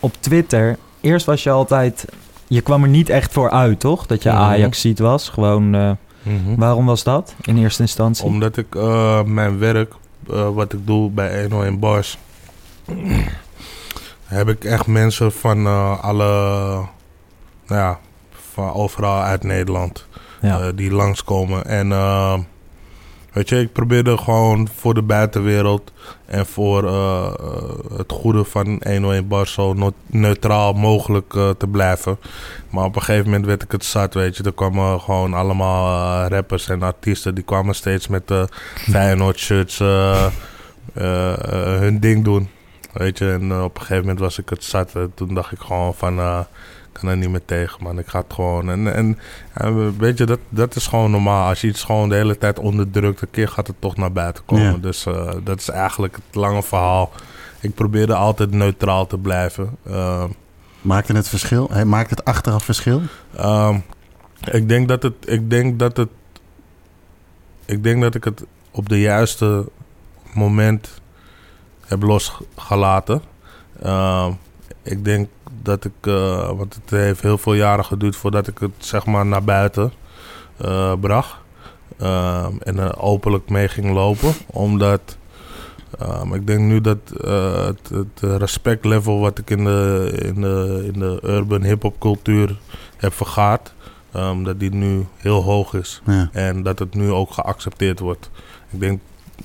op 0.00 0.12
Twitter, 0.20 0.76
eerst 1.00 1.26
was 1.26 1.42
je 1.42 1.50
altijd... 1.50 2.04
Je 2.48 2.60
kwam 2.60 2.82
er 2.82 2.88
niet 2.88 3.08
echt 3.08 3.32
voor 3.32 3.50
uit, 3.50 3.80
toch? 3.80 4.06
Dat 4.06 4.22
je 4.22 4.28
Mhm. 4.28 4.38
Ajax 4.38 4.80
ziet 4.80 4.98
was. 4.98 5.28
Gewoon, 5.28 5.74
uh, 5.74 5.90
Mhm. 6.22 6.54
waarom 6.56 6.86
was 6.86 7.02
dat 7.02 7.34
in 7.42 7.58
eerste 7.58 7.82
instantie? 7.82 8.24
Omdat 8.24 8.56
ik 8.56 8.74
uh, 8.74 9.22
mijn 9.22 9.58
werk, 9.58 9.92
uh, 10.30 10.48
wat 10.48 10.72
ik 10.72 10.86
doe 10.86 11.10
bij 11.10 11.40
101 11.40 11.78
Bars, 11.78 12.18
heb 14.24 14.48
ik 14.48 14.64
echt 14.64 14.86
mensen 14.86 15.32
van 15.32 15.58
uh, 15.66 16.04
alle, 16.04 16.24
nou 17.66 17.80
ja, 17.80 17.98
van 18.52 18.72
overal 18.72 19.22
uit 19.22 19.42
Nederland 19.42 20.06
Ja. 20.40 20.60
uh, 20.60 20.66
die 20.74 20.90
langskomen. 20.92 21.64
En 21.64 21.88
uh, 21.90 22.38
weet 23.32 23.48
je, 23.48 23.60
ik 23.60 23.72
probeerde 23.72 24.18
gewoon 24.18 24.68
voor 24.76 24.94
de 24.94 25.02
buitenwereld 25.02 25.92
en 26.26 26.46
voor 26.46 26.84
het 27.96 28.12
goede 28.12 28.44
van 28.44 28.66
101 28.66 29.28
Bars 29.28 29.52
zo 29.52 29.92
neutraal 30.06 30.72
mogelijk 30.72 31.30
te 31.58 31.66
blijven. 31.70 32.18
Maar 32.70 32.84
op 32.84 32.96
een 32.96 33.02
gegeven 33.02 33.24
moment 33.24 33.46
werd 33.46 33.62
ik 33.62 33.72
het 33.72 33.84
zat, 33.84 34.14
weet 34.14 34.36
je. 34.36 34.42
Er 34.42 34.52
kwamen 34.52 35.00
gewoon 35.00 35.34
allemaal 35.34 36.26
rappers 36.28 36.68
en 36.68 36.82
artiesten. 36.82 37.34
Die 37.34 37.44
kwamen 37.44 37.74
steeds 37.74 38.08
met 38.08 38.30
uh, 38.30 38.42
Feyenoord 38.90 39.38
shirts 39.38 39.78
hun 41.78 42.00
ding 42.00 42.24
doen. 42.24 42.48
Weet 42.94 43.18
je, 43.18 43.32
en 43.32 43.42
uh, 43.42 43.62
op 43.62 43.74
een 43.74 43.80
gegeven 43.80 44.02
moment 44.02 44.18
was 44.18 44.38
ik 44.38 44.48
het 44.48 44.64
zat. 44.64 44.94
En 44.94 45.12
toen 45.14 45.34
dacht 45.34 45.52
ik 45.52 45.60
gewoon 45.60 45.94
van, 45.94 46.18
uh, 46.18 46.40
ik 46.92 47.00
kan 47.00 47.08
er 47.08 47.16
niet 47.16 47.30
meer 47.30 47.44
tegen, 47.44 47.82
man. 47.82 47.98
Ik 47.98 48.06
ga 48.06 48.18
het 48.18 48.32
gewoon. 48.32 48.70
En, 48.70 48.94
en 48.94 49.18
weet 49.98 50.18
je, 50.18 50.24
dat, 50.26 50.38
dat 50.48 50.76
is 50.76 50.86
gewoon 50.86 51.10
normaal. 51.10 51.48
Als 51.48 51.60
je 51.60 51.66
iets 51.66 51.84
gewoon 51.84 52.08
de 52.08 52.14
hele 52.14 52.38
tijd 52.38 52.58
onderdrukt, 52.58 53.20
een 53.20 53.30
keer 53.30 53.48
gaat 53.48 53.66
het 53.66 53.76
toch 53.78 53.96
naar 53.96 54.12
buiten 54.12 54.44
komen. 54.44 54.72
Ja. 54.72 54.76
Dus 54.76 55.06
uh, 55.06 55.32
dat 55.42 55.60
is 55.60 55.68
eigenlijk 55.68 56.14
het 56.14 56.34
lange 56.34 56.62
verhaal. 56.62 57.12
Ik 57.60 57.74
probeerde 57.74 58.14
altijd 58.14 58.50
neutraal 58.50 59.06
te 59.06 59.18
blijven. 59.18 59.76
Uh, 59.86 60.24
Maakte 60.80 61.12
het 61.12 61.28
verschil? 61.28 61.68
Hey, 61.72 61.84
maakt 61.84 62.10
het 62.10 62.24
achteraf 62.24 62.64
verschil? 62.64 63.02
Um, 63.40 63.82
ik 64.50 64.68
denk 64.68 64.88
dat 64.88 65.02
het. 65.02 65.14
Ik 65.24 65.50
denk 65.50 65.78
dat 65.78 65.96
het. 65.96 66.08
Ik 67.64 67.82
denk 67.82 68.02
dat 68.02 68.14
ik 68.14 68.24
het 68.24 68.44
op 68.70 68.88
de 68.88 69.00
juiste 69.00 69.68
moment 70.32 71.00
heb 71.86 72.02
losgelaten. 72.02 73.22
Uh, 73.84 74.28
ik 74.82 75.04
denk 75.04 75.28
dat 75.62 75.84
ik. 75.84 75.92
Uh, 76.02 76.50
want 76.50 76.74
het 76.74 76.90
heeft 76.90 77.20
heel 77.20 77.38
veel 77.38 77.54
jaren 77.54 77.84
geduurd 77.84 78.16
voordat 78.16 78.46
ik 78.46 78.58
het 78.58 78.72
zeg 78.78 79.06
maar 79.06 79.26
naar 79.26 79.44
buiten 79.44 79.92
uh, 80.64 80.92
bracht. 81.00 81.36
en 82.58 82.78
er 82.78 83.00
openlijk 83.00 83.48
mee 83.48 83.68
ging 83.68 83.92
lopen. 83.92 84.32
Omdat. 84.46 85.16
Um, 86.02 86.34
ik 86.34 86.46
denk 86.46 86.60
nu 86.60 86.80
dat 86.80 86.98
uh, 87.24 87.64
het, 87.64 87.88
het 87.88 88.38
respectlevel 88.38 89.20
wat 89.20 89.38
ik 89.38 89.50
in 89.50 89.64
de, 89.64 90.12
in 90.22 90.40
de, 90.40 90.90
in 90.92 90.98
de 90.98 91.18
urban 91.22 91.62
hip-hop 91.62 91.98
cultuur 91.98 92.58
heb 92.96 93.12
vergaard, 93.12 93.74
um, 94.16 94.44
dat 94.44 94.60
die 94.60 94.74
nu 94.74 95.06
heel 95.16 95.42
hoog 95.42 95.74
is. 95.74 96.02
Ja. 96.06 96.28
En 96.32 96.62
dat 96.62 96.78
het 96.78 96.94
nu 96.94 97.10
ook 97.10 97.32
geaccepteerd 97.32 97.98
wordt. 97.98 98.30
Ik 98.70 98.80
denk 98.80 99.00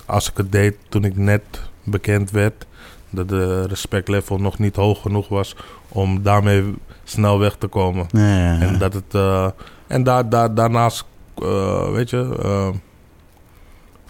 als 0.05 0.29
ik 0.29 0.37
het 0.37 0.51
deed 0.51 0.75
toen 0.89 1.03
ik 1.03 1.17
net 1.17 1.41
bekend 1.89 2.31
werd, 2.31 2.65
dat 3.09 3.29
de 3.29 3.67
respectlevel 3.67 4.37
nog 4.37 4.59
niet 4.59 4.75
hoog 4.75 5.01
genoeg 5.01 5.27
was 5.27 5.55
om 5.89 6.23
daarmee 6.23 6.75
snel 7.03 7.39
weg 7.39 7.55
te 7.55 7.67
komen. 7.67 8.07
Ja. 8.11 8.59
En 8.59 8.77
dat 8.77 8.93
het. 8.93 9.13
Uh, 9.15 9.47
en 9.87 10.03
daar, 10.03 10.29
daar, 10.29 10.53
daarnaast, 10.53 11.05
uh, 11.43 11.91
weet 11.91 12.09
je. 12.09 12.37
Uh, 12.43 12.69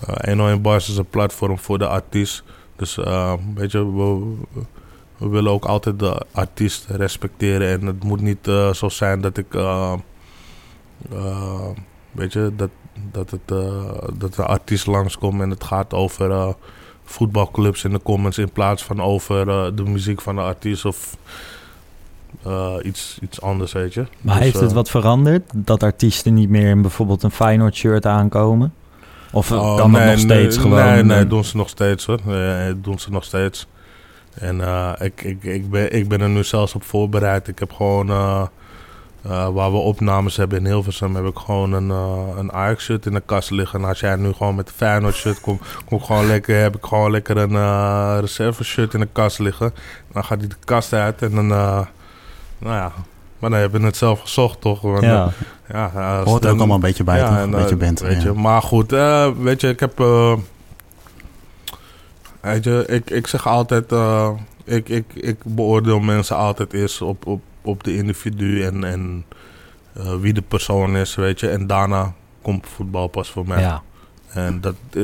uh, 0.09 0.15
101 0.25 0.61
Bars 0.61 0.89
is 0.89 0.97
een 0.97 1.09
platform 1.09 1.59
voor 1.59 1.77
de 1.77 1.87
artiest. 1.87 2.43
Dus 2.75 2.97
uh, 2.97 3.33
weet 3.55 3.71
je, 3.71 3.95
we, 3.95 4.35
we, 5.17 5.27
willen 5.27 5.51
ook 5.51 5.65
altijd 5.65 5.99
de 5.99 6.25
artiest 6.31 6.85
respecteren. 6.89 7.67
En 7.79 7.85
het 7.85 8.03
moet 8.03 8.21
niet 8.21 8.47
uh, 8.47 8.73
zo 8.73 8.89
zijn 8.89 9.21
dat 9.21 9.37
ik, 9.37 9.51
weet 12.11 12.33
je, 12.33 12.51
dat, 12.55 12.69
dat, 13.11 13.31
het, 13.31 13.47
dat 14.19 14.33
de 14.33 14.45
artiest 14.45 14.85
langskomt 14.85 15.41
en 15.41 15.49
het 15.49 15.63
gaat 15.63 15.93
over 15.93 16.55
voetbalclubs 17.09 17.83
in 17.83 17.91
de 17.91 18.01
comments 18.03 18.37
in 18.37 18.51
plaats 18.51 18.83
van 18.83 19.01
over 19.01 19.47
uh, 19.47 19.65
de 19.75 19.83
muziek 19.83 20.21
van 20.21 20.35
de 20.35 20.41
artiest 20.41 20.85
of 20.85 21.17
uh, 22.47 22.73
iets, 22.83 23.17
iets 23.21 23.41
anders, 23.41 23.71
weet 23.71 23.93
je. 23.93 24.05
Maar 24.21 24.35
Dus, 24.35 24.43
heeft 24.43 24.59
het 24.59 24.69
uh, 24.69 24.75
wat 24.75 24.89
veranderd? 24.89 25.51
Dat 25.55 25.83
artiesten 25.83 26.33
niet 26.33 26.49
meer 26.49 26.69
in 26.69 26.81
bijvoorbeeld 26.81 27.23
een 27.23 27.31
Feyenoord 27.31 27.75
shirt 27.75 28.05
aankomen? 28.05 28.73
Of 29.31 29.51
Oh, 29.51 29.77
kan 29.77 29.91
dat 29.91 30.05
nog 30.05 30.19
steeds 30.19 30.55
nee, 30.55 30.65
gewoon? 30.65 30.85
Nee, 30.85 31.03
nee, 31.03 31.23
eh, 31.23 31.29
doen 31.29 31.43
ze 31.43 31.57
nog 31.57 31.69
steeds 31.69 32.05
hoor. 32.05 32.19
Nee, 32.23 32.81
doen 32.81 32.99
ze 32.99 33.11
nog 33.11 33.23
steeds. 33.23 33.67
En 34.33 34.61
ik, 34.99 35.21
ik, 35.21 35.43
ik, 35.43 35.69
ben, 35.69 35.93
ik 35.95 36.07
ben 36.07 36.21
er 36.21 36.29
nu 36.29 36.43
zelfs 36.43 36.75
op 36.75 36.83
voorbereid. 36.83 37.47
Ik 37.47 37.59
heb 37.59 37.71
gewoon, 37.71 38.07
uh, 39.25 39.31
uh, 39.31 39.47
waar 39.49 39.71
we 39.71 39.77
opnames 39.77 40.35
hebben 40.37 40.57
in 40.57 40.65
Hilversum, 40.65 41.15
heb 41.15 41.25
ik 41.25 41.37
gewoon 41.37 41.73
een, 41.73 41.89
uh, 41.89 42.37
een 42.37 42.51
Ajax 42.53 42.83
shirt 42.83 43.05
in 43.05 43.13
de 43.13 43.21
kast 43.25 43.49
liggen. 43.51 43.79
En 43.81 43.87
als 43.87 43.99
jij 43.99 44.15
nu 44.15 44.33
gewoon 44.33 44.55
met 44.55 44.67
een 44.67 44.73
Feyenoord 44.75 45.15
shirt 45.15 45.41
komt, 45.41 45.61
kom 45.85 45.97
ik 45.97 46.03
gewoon 46.03 46.27
lekker, 46.27 46.61
heb 46.61 46.75
ik 46.75 46.85
gewoon 46.85 47.11
lekker 47.11 47.37
een 47.37 47.51
uh, 47.51 48.17
reserve 48.19 48.63
shirt 48.63 48.93
in 48.93 48.99
de 48.99 49.07
kast 49.11 49.39
liggen. 49.39 49.73
Dan 50.13 50.23
gaat 50.23 50.39
die 50.39 50.49
de 50.49 50.55
kast 50.65 50.93
uit 50.93 51.21
en 51.21 51.35
dan, 51.35 51.47
nou 51.47 51.85
ja, 52.59 52.91
maar 53.39 53.49
dan 53.49 53.59
heb 53.59 53.71
je 53.71 53.79
het 53.79 53.97
zelf 53.97 54.19
gezocht 54.19 54.61
toch? 54.61 54.81
Want, 54.81 55.01
ja. 55.03 55.29
ja, 55.71 55.91
Hoort 55.91 56.15
er 56.15 56.23
dan- 56.23 56.51
ook 56.51 56.57
allemaal 56.57 56.75
een 56.75 56.81
beetje 56.81 57.03
bij, 57.03 57.19
toch? 57.19 57.29
en, 57.29 57.35
Een 57.41 57.53
eh, 57.53 57.59
beetje 57.61 57.75
band. 57.75 57.99
Weet 57.99 58.21
ja. 58.21 58.27
je, 58.27 58.33
maar 58.33 58.61
goed, 58.61 58.91
eh, 58.93 59.27
weet 59.39 59.61
je, 59.61 59.67
ik 59.69 59.79
heb. 59.79 59.99
eh, 59.99 60.33
weet 62.41 62.63
je, 62.63 62.83
ik, 62.87 63.09
ik 63.09 63.27
zeg 63.27 63.47
altijd. 63.47 63.91
eh, 63.91 64.29
ik, 64.63 64.89
ik, 64.89 65.05
ik 65.13 65.37
beoordeel 65.43 65.99
mensen 65.99 66.35
altijd 66.35 66.73
eerst 66.73 67.01
op, 67.01 67.25
op, 67.27 67.41
op 67.69 67.83
de 67.83 67.95
individu 67.95 68.63
en, 68.63 68.83
en 68.83 69.25
eh, 69.93 70.15
wie 70.15 70.33
de 70.33 70.41
persoon 70.41 70.95
is, 70.95 71.15
weet 71.15 71.39
je. 71.39 71.49
En 71.49 71.67
daarna 71.67 72.13
komt 72.41 72.67
voetbal 72.67 73.07
pas 73.07 73.29
voor 73.29 73.47
mij. 73.47 73.61
ja. 73.61 73.81
En 74.27 74.61
dat, 74.61 74.75
eh, 74.93 75.03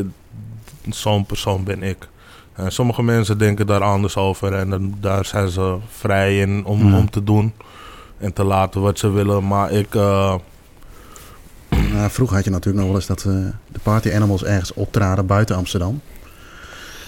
zo'n 0.89 1.25
persoon 1.25 1.63
ben 1.63 1.83
ik. 1.83 2.07
En 2.53 2.71
sommige 2.71 3.03
mensen 3.03 3.37
denken 3.37 3.67
daar 3.67 3.83
anders 3.83 4.17
over 4.17 4.53
en 4.53 4.69
dan, 4.69 4.95
daar 4.99 5.25
zijn 5.25 5.49
ze 5.49 5.77
vrij 5.89 6.39
in 6.39 6.65
om, 6.65 6.95
om 6.95 7.09
te 7.09 7.23
doen 7.23 7.53
en 8.17 8.33
te 8.33 8.43
laten 8.43 8.81
wat 8.81 8.99
ze 8.99 9.09
willen. 9.09 9.47
Maar 9.47 9.71
ik, 9.71 9.95
eh, 9.95 10.35
Nou, 11.93 12.09
vroeger 12.09 12.35
had 12.35 12.45
je 12.45 12.51
natuurlijk 12.51 12.77
nog 12.77 12.87
wel 12.87 12.95
eens 12.95 13.07
dat 13.07 13.19
eh, 13.19 13.33
de 13.67 13.79
Party 13.83 14.11
Animals 14.13 14.43
ergens 14.43 14.73
optraden 14.73 15.25
buiten 15.25 15.55
Amsterdam. 15.55 16.01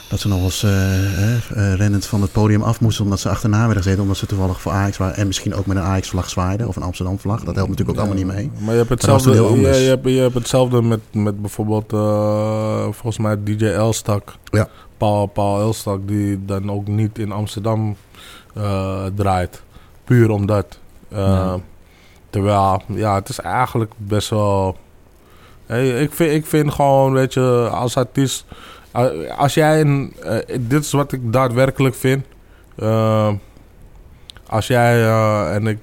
Dat 0.09 0.19
ze 0.19 0.27
nog 0.27 0.43
eens 0.43 0.63
eh, 0.63 1.35
eh, 1.35 1.73
rennend 1.73 2.05
van 2.05 2.21
het 2.21 2.31
podium 2.31 2.63
af 2.63 2.81
moesten 2.81 3.03
omdat 3.03 3.19
ze 3.19 3.29
achterna 3.29 3.57
werden 3.57 3.77
gezeten. 3.77 4.01
Omdat 4.01 4.17
ze 4.17 4.25
toevallig 4.25 4.61
voor 4.61 4.71
Ajax 4.71 4.97
waren. 4.97 5.15
En 5.15 5.27
misschien 5.27 5.55
ook 5.55 5.65
met 5.65 5.77
een 5.77 5.83
Ajax-vlag 5.83 6.29
zwaaiden 6.29 6.67
of 6.67 6.75
een 6.75 6.83
Amsterdam-vlag. 6.83 7.43
Dat 7.43 7.55
helpt 7.55 7.69
natuurlijk 7.69 7.97
ook 7.97 8.05
allemaal 8.05 8.23
niet 8.23 8.35
mee. 8.35 8.51
Maar 8.59 8.71
je 8.71 8.77
hebt 8.77 8.89
hetzelfde, 8.89 9.31
je, 9.31 9.67
hebt, 9.67 10.09
je 10.09 10.19
hebt 10.19 10.33
hetzelfde 10.33 10.81
met, 10.81 10.99
met 11.11 11.41
bijvoorbeeld, 11.41 11.93
eh, 11.93 12.83
volgens 12.83 13.17
mij 13.17 13.43
DJ 13.43 13.65
Elstak. 13.65 14.35
Ja. 14.51 14.67
Paul, 14.97 15.25
Paul 15.25 15.59
Elstak, 15.59 16.07
die 16.07 16.45
dan 16.45 16.71
ook 16.71 16.87
niet 16.87 17.19
in 17.19 17.31
Amsterdam 17.31 17.95
eh, 18.53 19.05
draait. 19.15 19.61
Puur 20.03 20.29
omdat. 20.29 20.79
Ja. 21.07 21.59
Terwijl, 22.29 22.81
ja, 22.87 23.15
het 23.15 23.29
is 23.29 23.39
eigenlijk 23.39 23.93
best 23.97 24.29
wel... 24.29 24.77
Hey, 25.65 26.01
ik, 26.01 26.13
vind, 26.13 26.31
ik 26.31 26.45
vind 26.45 26.73
gewoon, 26.73 27.13
weet 27.13 27.33
je, 27.33 27.69
als 27.71 27.97
artiest... 27.97 28.45
eh, 28.97 29.37
Als 29.37 29.53
jij 29.53 29.81
een... 29.81 30.13
eh, 30.23 30.57
dit 30.59 30.83
is 30.83 30.91
wat 30.91 31.11
ik 31.11 31.33
daadwerkelijk 31.33 31.95
vind. 31.95 32.25
Eh, 32.75 33.31
als 34.47 34.67
jij 34.67 35.09
en 35.53 35.67
ik... 35.67 35.79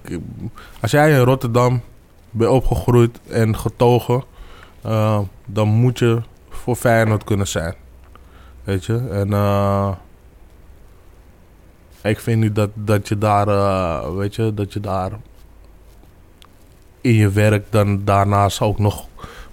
Als 0.81 0.91
jij 0.91 1.13
in 1.13 1.19
Rotterdam 1.19 1.81
bent 2.31 2.51
opgegroeid 2.51 3.21
en 3.29 3.57
getogen... 3.59 4.25
dan 5.47 5.69
moet 5.69 5.99
je 5.99 6.23
voor 6.51 6.77
Feyenoord 6.77 7.25
kunnen 7.25 7.49
zijn. 7.49 7.75
Weet 8.65 8.85
je? 8.85 9.09
En... 9.11 9.29
ik 12.11 12.21
vind 12.21 12.41
niet 12.41 12.55
dat, 12.55 12.71
dat 12.75 13.09
je 13.09 13.19
daar... 13.19 13.47
weet 14.17 14.35
je, 14.35 14.55
dat 14.55 14.73
je 14.73 14.81
daar... 14.81 15.11
In 17.01 17.15
je 17.15 17.31
werk 17.31 17.67
dan 17.71 18.05
daarnaast 18.05 18.61
ook 18.61 18.79
nog 18.79 19.07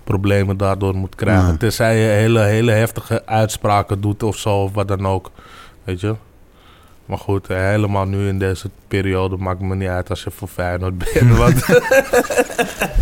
problemen 0.04 0.58
daardoor 0.58 0.95
moet 0.95 1.16
krijgen. 1.16 1.47
Ja. 1.47 1.58
Tenzij 1.58 1.97
je 1.97 2.08
hele, 2.08 2.39
hele 2.39 2.72
heftige 2.72 3.26
uitspraken 3.26 4.02
doet 4.02 4.24
of 4.24 4.38
zo, 4.38 4.64
of 4.64 4.74
wat 4.74 4.88
dan 4.88 5.08
ook. 5.08 5.32
Weet 5.84 5.99
je? 5.99 6.16
Maar 7.06 7.18
goed, 7.18 7.47
eh, 7.47 7.58
helemaal 7.58 8.06
nu 8.06 8.28
in 8.28 8.39
deze 8.39 8.70
periode 8.88 9.38
maakt 9.38 9.60
me 9.60 9.76
niet 9.76 9.88
uit 9.88 10.10
als 10.10 10.24
je 10.24 10.32
voor 10.32 10.47
Feyenoord 10.47 10.97
bent. 10.97 11.38
Want, 11.38 11.66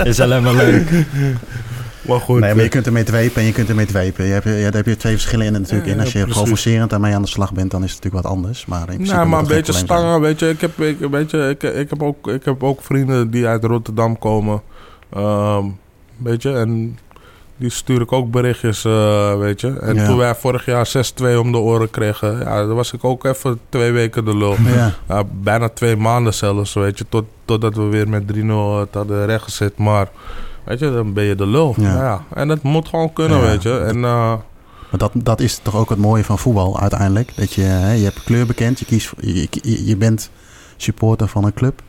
Is 0.04 0.20
alleen 0.20 0.44
maar 0.44 0.54
leuk. 0.54 0.90
maar 2.02 2.20
goed. 2.20 2.40
nee, 2.40 2.50
maar 2.50 2.58
je 2.58 2.64
eh, 2.64 2.70
kunt 2.70 2.86
ermee 2.86 3.04
dwepen 3.04 3.42
en 3.42 3.48
je 3.48 3.54
kunt 3.54 3.70
ermee 3.70 3.86
dwepen. 3.86 4.26
Je 4.26 4.32
hebt, 4.32 4.46
ja, 4.46 4.64
daar 4.64 4.74
heb 4.74 4.86
je 4.86 4.98
twee 4.98 5.14
verschillen 5.14 5.46
in 5.46 5.52
natuurlijk. 5.52 5.86
Ja. 5.86 6.00
Als 6.00 6.12
je 6.12 6.20
precies. 6.20 6.42
provocerend 6.42 6.90
daarmee 6.90 7.14
aan 7.14 7.22
de 7.22 7.28
slag 7.28 7.54
bent, 7.54 7.72
dan 7.72 7.84
is 7.84 7.94
het 7.94 8.04
natuurlijk 8.04 8.24
wat 8.24 8.36
anders. 8.36 8.66
Maar 8.66 8.80
in 8.80 8.86
principe 8.86 9.16
Nou, 9.16 9.28
maar 9.28 9.40
een 9.40 9.48
beetje 9.48 9.74
stangen, 9.74 10.22
weet 10.22 10.40
je. 10.40 10.50
Ik 10.50 10.62
heb, 10.62 10.80
ik, 10.82 10.98
weet 11.00 11.32
je, 11.32 11.50
ik, 11.50 11.64
ik, 11.64 11.90
heb 11.90 12.04
ook, 12.04 12.28
ik 12.28 12.46
heb 12.46 12.64
ook 12.64 12.82
vrienden 12.82 13.32
die 13.32 13.48
uit 13.48 13.64
Rotterdam 13.64 14.20
komen. 14.20 14.62
Ehm, 15.14 15.66
weet 16.24 16.42
je, 16.42 16.54
en 16.54 17.00
die 17.58 17.70
stuur 17.70 18.02
ik 18.02 18.12
ook 18.12 18.32
berichtjes, 18.32 18.86
eh, 18.86 19.38
weet 19.38 19.62
je. 19.62 19.80
En 19.80 19.96
Ja. 19.96 20.06
toen 20.06 20.18
wij 20.18 20.36
vorig 20.36 20.66
jaar 20.66 20.86
6-2 20.88 21.40
om 21.40 21.52
de 21.52 21.58
oren 21.58 21.90
kregen, 21.90 22.40
ja, 22.40 22.66
dan 22.66 22.76
was 22.76 22.94
ik 22.94 23.04
ook 23.04 23.26
even 23.26 23.60
twee 23.70 23.92
weken 23.92 24.26
de 24.26 24.38
lul. 24.38 24.56
Ja. 25.08 25.24
Bijna 25.32 25.70
twee 25.70 25.96
maanden 25.96 26.34
zelfs, 26.34 26.74
weet 26.74 26.98
je. 26.98 27.06
Tot, 27.10 27.26
totdat 27.46 27.76
we 27.76 27.84
weer 27.84 28.10
met 28.10 28.28
3-0 28.28 28.80
het 28.80 28.94
hadden 28.94 29.26
rechtgezet. 29.26 29.78
Maar, 29.78 30.10
weet 30.64 30.80
je, 30.80 30.92
dan 30.92 31.14
ben 31.14 31.24
je 31.24 31.36
de 31.36 31.48
lul. 31.48 31.74
Ja. 31.78 31.94
Ja. 31.96 32.24
En 32.34 32.48
dat 32.48 32.62
moet 32.62 32.88
gewoon 32.88 33.14
kunnen, 33.14 33.42
weet 33.42 33.64
je. 33.64 33.78
En, 33.80 33.96
eh, 33.96 34.34
Maar 34.90 35.00
dat, 35.00 35.12
dat 35.16 35.40
is 35.40 35.60
toch 35.64 35.76
ook 35.76 35.90
het 35.90 35.98
mooie 36.00 36.24
van 36.24 36.40
voetbal 36.40 36.80
uiteindelijk. 36.80 37.32
Dat 37.36 37.54
je, 37.54 37.62
hè, 37.62 37.92
je 37.94 38.04
hebt 38.04 38.24
kleur 38.24 38.46
bekend, 38.46 38.80
je, 38.80 38.86
kiest, 38.86 39.12
je, 39.20 39.48
je 39.86 39.98
bent 39.98 40.30
supporter 40.78 41.28
van 41.28 41.44
een 41.46 41.54
club. 41.54 41.82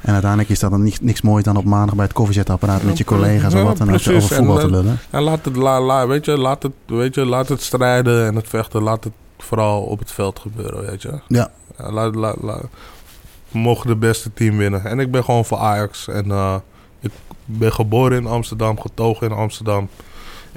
En 0.00 0.12
uiteindelijk 0.12 0.50
is 0.50 0.58
dat 0.58 0.70
dan 0.70 0.82
niks, 0.82 1.00
niks 1.00 1.20
moois 1.22 1.44
dan 1.44 1.56
op 1.56 1.64
maandag 1.64 1.94
bij 1.94 2.04
het 2.04 2.12
koffiezetapparaat 2.14 2.82
met 2.82 2.98
je 2.98 3.04
Ja, 3.08 3.10
collega's 3.16 3.52
of 3.52 3.58
ja, 3.58 3.64
wat 3.64 3.76
dan 3.78 3.88
ook 3.88 3.94
over 3.94 4.22
voetbal 4.22 4.60
En, 4.60 4.66
te 4.66 4.70
lullen. 4.70 4.98
En 5.10 5.22
laat 5.22 5.44
het, 5.44 5.56
la, 5.56 5.80
la- 5.80 6.06
weet 6.06 6.24
je, 6.24 6.38
laat 6.38 6.62
het, 6.62 6.72
weet 6.86 7.14
je, 7.14 7.24
laat 7.24 7.48
het 7.48 7.62
strijden 7.62 8.26
en 8.26 8.34
het 8.34 8.48
vechten, 8.48 8.82
laat 8.82 9.04
het 9.04 9.12
vooral 9.38 9.82
op 9.82 9.98
het 9.98 10.12
veld 10.12 10.38
gebeuren, 10.38 10.86
weet 10.86 11.02
je. 11.02 11.12
Ja. 11.28 11.48
laat, 11.76 12.14
laat, 12.14 12.36
laat- 12.42 12.64
mogen 13.50 13.86
de 13.86 13.96
beste 13.96 14.32
team 14.34 14.56
winnen. 14.56 14.84
En 14.84 14.98
ik 15.00 15.10
ben 15.10 15.24
gewoon 15.24 15.44
voor 15.44 15.58
Ajax. 15.58 16.08
En 16.08 16.30
eh, 16.30 16.54
ik 17.00 17.10
ben 17.44 17.72
geboren 17.72 18.18
in 18.18 18.26
Amsterdam, 18.26 18.80
getogen 18.80 19.30
in 19.30 19.36
Amsterdam. 19.36 19.88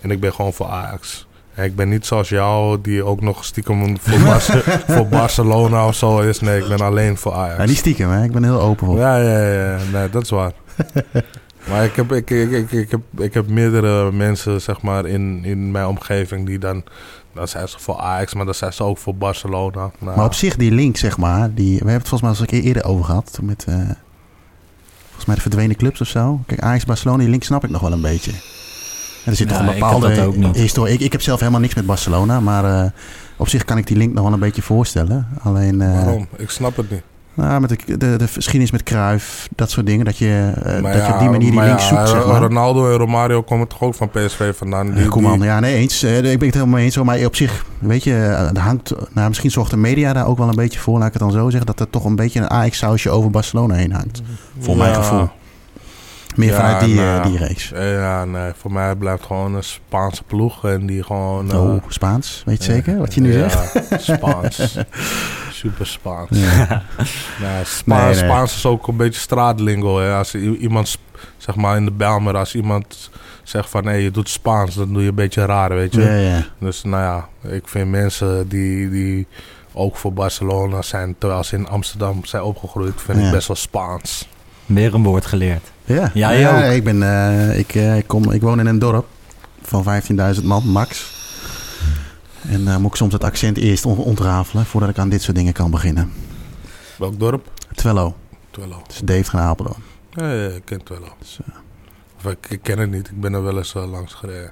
En 0.01 0.11
ik 0.11 0.19
ben 0.19 0.33
gewoon 0.33 0.53
voor 0.53 0.65
Ajax. 0.67 1.27
Ik 1.63 1.75
ben 1.75 1.89
niet 1.89 2.05
zoals 2.05 2.29
jou, 2.29 2.81
die 2.81 3.03
ook 3.03 3.21
nog 3.21 3.45
stiekem 3.45 3.97
voor, 3.99 4.41
voor 4.95 5.07
Barcelona 5.07 5.87
of 5.87 5.95
zo 5.95 6.19
is. 6.19 6.39
Nee, 6.39 6.61
ik 6.61 6.67
ben 6.67 6.79
alleen 6.79 7.17
voor 7.17 7.33
Ajax. 7.33 7.57
Ja, 7.57 7.65
niet 7.65 7.77
stiekem, 7.77 8.09
hè? 8.09 8.23
ik 8.23 8.31
ben 8.31 8.43
heel 8.43 8.61
open 8.61 8.85
voor. 8.87 8.97
Ja, 8.97 9.17
ja, 9.17 9.51
ja. 9.51 9.77
Nee, 9.91 10.09
dat 10.09 10.23
is 10.23 10.29
waar. 10.29 10.51
maar 11.69 11.83
ik 11.83 11.95
heb, 11.95 12.11
ik, 12.11 12.29
ik, 12.29 12.51
ik, 12.51 12.71
ik, 12.71 12.91
heb, 12.91 13.01
ik 13.17 13.33
heb 13.33 13.47
meerdere 13.49 14.11
mensen, 14.11 14.61
zeg 14.61 14.81
maar, 14.81 15.05
in, 15.05 15.45
in 15.45 15.71
mijn 15.71 15.87
omgeving 15.87 16.45
die 16.45 16.59
dan... 16.59 16.83
Dan 17.33 17.47
zijn 17.47 17.67
ze 17.67 17.79
voor 17.79 17.97
Ajax, 17.97 18.33
maar 18.33 18.45
dan 18.45 18.53
zijn 18.53 18.73
ze 18.73 18.83
ook 18.83 18.97
voor 18.97 19.15
Barcelona. 19.15 19.91
Nou, 19.99 20.15
Maar 20.15 20.25
op 20.25 20.33
zich, 20.33 20.55
die 20.55 20.71
link, 20.71 20.97
zeg 20.97 21.17
maar, 21.17 21.53
die, 21.53 21.71
we 21.71 21.75
hebben 21.75 21.93
het 21.93 22.07
volgens 22.07 22.21
mij 22.21 22.29
al 22.29 22.35
eens 22.35 22.39
een 22.39 22.59
keer 22.59 22.67
eerder 22.67 22.85
over 22.85 23.05
gehad. 23.05 23.39
Met, 23.41 23.65
eh, 23.67 23.75
volgens 25.05 25.25
mij 25.25 25.35
de 25.35 25.41
verdwenen 25.41 25.75
clubs 25.75 26.01
of 26.01 26.07
zo. 26.07 26.39
Kijk, 26.45 26.61
Ajax, 26.61 26.85
Barcelona, 26.85 27.19
die 27.19 27.29
link 27.29 27.43
snap 27.43 27.63
ik 27.63 27.69
nog 27.69 27.81
wel 27.81 27.91
een 27.91 28.01
beetje. 28.01 28.31
En 29.25 29.31
er 29.31 29.35
zit 29.35 29.49
Ja, 29.49 29.57
toch 29.57 29.67
een 29.67 29.73
bepaalde 29.73 30.15
dat 30.15 30.25
ook 30.25 30.35
niet. 30.35 30.55
historie. 30.55 30.93
Ik, 30.93 30.99
ik 30.99 31.11
heb 31.11 31.21
zelf 31.21 31.39
helemaal 31.39 31.61
niks 31.61 31.75
met 31.75 31.85
Barcelona, 31.85 32.39
maar 32.39 32.65
eh, 32.65 32.89
op 33.37 33.47
zich 33.47 33.65
kan 33.65 33.77
ik 33.77 33.87
die 33.87 33.97
link 33.97 34.13
nog 34.13 34.23
wel 34.23 34.33
een 34.33 34.39
beetje 34.39 34.61
voorstellen. 34.61 35.27
Alleen, 35.43 35.81
eh, 35.81 35.93
Waarom? 35.93 36.27
Ik 36.37 36.49
snap 36.49 36.75
het 36.77 36.91
niet. 36.91 37.01
nou, 37.33 37.59
met 37.61 37.69
de, 37.69 37.97
de, 37.97 38.15
de 38.15 38.27
geschiedenis 38.27 38.71
met 38.71 38.83
Cruijff, 38.83 39.47
dat 39.55 39.69
soort 39.71 39.85
dingen. 39.85 40.05
Dat 40.05 40.17
je, 40.17 40.51
eh, 40.63 40.83
dat 40.93 41.05
je 41.05 41.13
op 41.13 41.19
die 41.19 41.29
manier 41.29 41.51
die 41.51 41.59
link 41.61 41.79
ja, 41.79 41.85
zoekt, 41.85 42.09
zeg 42.09 42.25
maar. 42.27 42.41
Ronaldo 42.41 42.91
en 42.91 42.97
Romario 42.97 43.41
komen 43.41 43.67
toch 43.67 43.81
ook 43.81 43.95
van 43.95 44.09
PSV 44.09 44.55
vandaan? 44.55 44.91
Die, 44.93 45.09
die- 45.09 45.43
ja, 45.43 45.59
nee, 45.59 45.75
eens. 45.75 46.03
Ik 46.03 46.21
ben 46.21 46.31
het 46.31 46.41
helemaal 46.41 46.67
mee 46.75 46.85
eens. 46.85 46.97
Maar 46.97 47.25
op 47.25 47.35
zich, 47.35 47.65
weet 47.79 48.03
je, 48.03 48.13
er 48.53 48.59
hangt, 48.59 48.93
nou, 49.13 49.27
misschien 49.27 49.51
zorgt 49.51 49.71
de 49.71 49.77
media 49.77 50.13
daar 50.13 50.27
ook 50.27 50.37
wel 50.37 50.47
een 50.47 50.55
beetje 50.55 50.79
voor, 50.79 50.97
laat 50.97 51.07
ik 51.07 51.13
het 51.13 51.21
dan 51.21 51.31
zo 51.31 51.49
zeggen, 51.49 51.65
dat 51.65 51.79
er 51.79 51.89
toch 51.89 52.05
een 52.05 52.15
beetje 52.15 52.39
een 52.39 52.49
Ajax-sausje 52.49 53.09
over 53.09 53.29
Barcelona 53.31 53.73
heen 53.73 53.91
hangt. 53.91 54.21
Voor 54.59 54.77
mijn 54.77 54.89
Ja. 54.91 54.95
gevoel. 54.95 55.29
Meer 56.35 56.49
Ja, 56.49 56.55
vanuit 56.55 56.79
die, 56.85 56.95
nou, 56.95 57.19
eh, 57.19 57.25
die 57.25 57.37
race. 57.37 57.75
eh, 57.75 57.93
Ja, 57.93 58.25
nee, 58.25 58.51
voor 58.57 58.71
mij 58.71 58.95
blijft 58.95 59.23
gewoon 59.25 59.53
een 59.55 59.63
Spaanse 59.63 60.23
ploeg 60.23 60.65
en 60.65 60.85
die 60.85 61.03
gewoon... 61.03 61.51
eh, 61.51 61.63
oh, 61.63 61.83
Spaans, 61.87 62.43
weet 62.45 62.63
je 62.63 62.69
eh, 62.69 62.75
zeker 62.75 62.97
wat 62.97 63.13
je 63.13 63.21
nu 63.21 63.37
ja, 63.37 63.49
zegt? 63.49 64.01
Spaans. 64.03 64.77
Super 65.51 65.87
Spaans. 65.87 66.29
Ja. 66.31 66.67
Nee, 67.41 67.63
Spaans, 67.63 68.03
Nee, 68.03 68.21
nee. 68.21 68.29
Spaans 68.31 68.55
is 68.55 68.65
ook 68.65 68.87
een 68.87 68.97
beetje 68.97 69.19
straatlingo. 69.21 69.99
Hè. 69.99 70.15
Als 70.15 70.35
iemand, 70.35 70.97
zeg 71.37 71.55
maar 71.55 71.77
in 71.77 71.85
de 71.85 71.91
Belmer, 71.91 72.37
als 72.37 72.55
iemand 72.55 73.09
zegt 73.43 73.69
van 73.69 73.83
nee, 73.83 74.03
je 74.03 74.11
doet 74.11 74.29
Spaans, 74.29 74.75
dan 74.75 74.93
doe 74.93 75.01
je 75.01 75.09
een 75.09 75.15
beetje 75.15 75.45
raar, 75.45 75.69
weet 75.69 75.93
je. 75.93 76.01
Ja, 76.01 76.13
ja. 76.15 76.45
Dus 76.59 76.83
nou 76.83 77.03
ja, 77.43 77.49
ik 77.51 77.67
vind 77.67 77.89
mensen 77.89 78.47
die, 78.47 78.89
die 78.89 79.27
ook 79.73 79.97
voor 79.97 80.13
Barcelona 80.13 80.81
zijn, 80.81 81.15
terwijl 81.17 81.43
ze 81.43 81.55
in 81.55 81.67
Amsterdam 81.67 82.25
zijn 82.25 82.43
opgegroeid, 82.43 83.01
vind 83.01 83.19
Ja. 83.19 83.25
ik 83.25 83.31
best 83.31 83.47
wel 83.47 83.57
Spaans. 83.57 84.27
Weer 84.65 84.93
een 84.93 85.03
woord 85.03 85.25
geleerd. 85.25 85.71
Ja, 85.85 86.11
Jij 86.13 86.39
ja, 86.39 86.67
ook. 86.67 86.71
Ik, 86.73 86.83
ben, 86.83 87.03
eh, 87.03 87.59
ik, 87.59 87.75
eh, 87.75 87.97
ik, 87.97 88.07
kom, 88.07 88.31
ik 88.31 88.41
woon 88.41 88.59
in 88.59 88.65
een 88.65 88.79
dorp 88.79 89.05
van 89.61 89.83
15.000 89.83 90.43
man, 90.43 90.63
max. 90.67 91.19
En 92.47 92.65
dan 92.65 92.81
moet 92.81 92.91
ik 92.91 92.97
soms 92.97 93.13
het 93.13 93.23
accent 93.23 93.57
eerst 93.57 93.85
on- 93.85 93.97
ontrafelen 93.97 94.65
voordat 94.65 94.89
ik 94.89 94.97
aan 94.97 95.09
dit 95.09 95.21
soort 95.21 95.35
dingen 95.37 95.53
kan 95.53 95.71
beginnen. 95.71 96.11
Welk 96.97 97.19
dorp? 97.19 97.47
Twello, 97.75 98.15
Twello. 98.51 98.81
dus 98.87 98.97
Dave 99.03 99.23
van 99.23 99.39
Apeldoorn. 99.39 99.81
Ja, 100.11 100.31
ja, 100.33 100.47
ik 100.47 100.61
ken 100.65 100.83
Twello. 100.83 101.07
Dus, 101.19 101.39
Of 102.17 102.31
ik, 102.31 102.37
ik 102.49 102.59
ken 102.61 102.77
het 102.79 102.91
niet, 102.91 103.07
ik 103.07 103.21
ben 103.21 103.33
er 103.33 103.43
wel 103.43 103.57
eens 103.57 103.75
eh, 103.75 103.89
langs 103.91 104.13
gereden. 104.13 104.51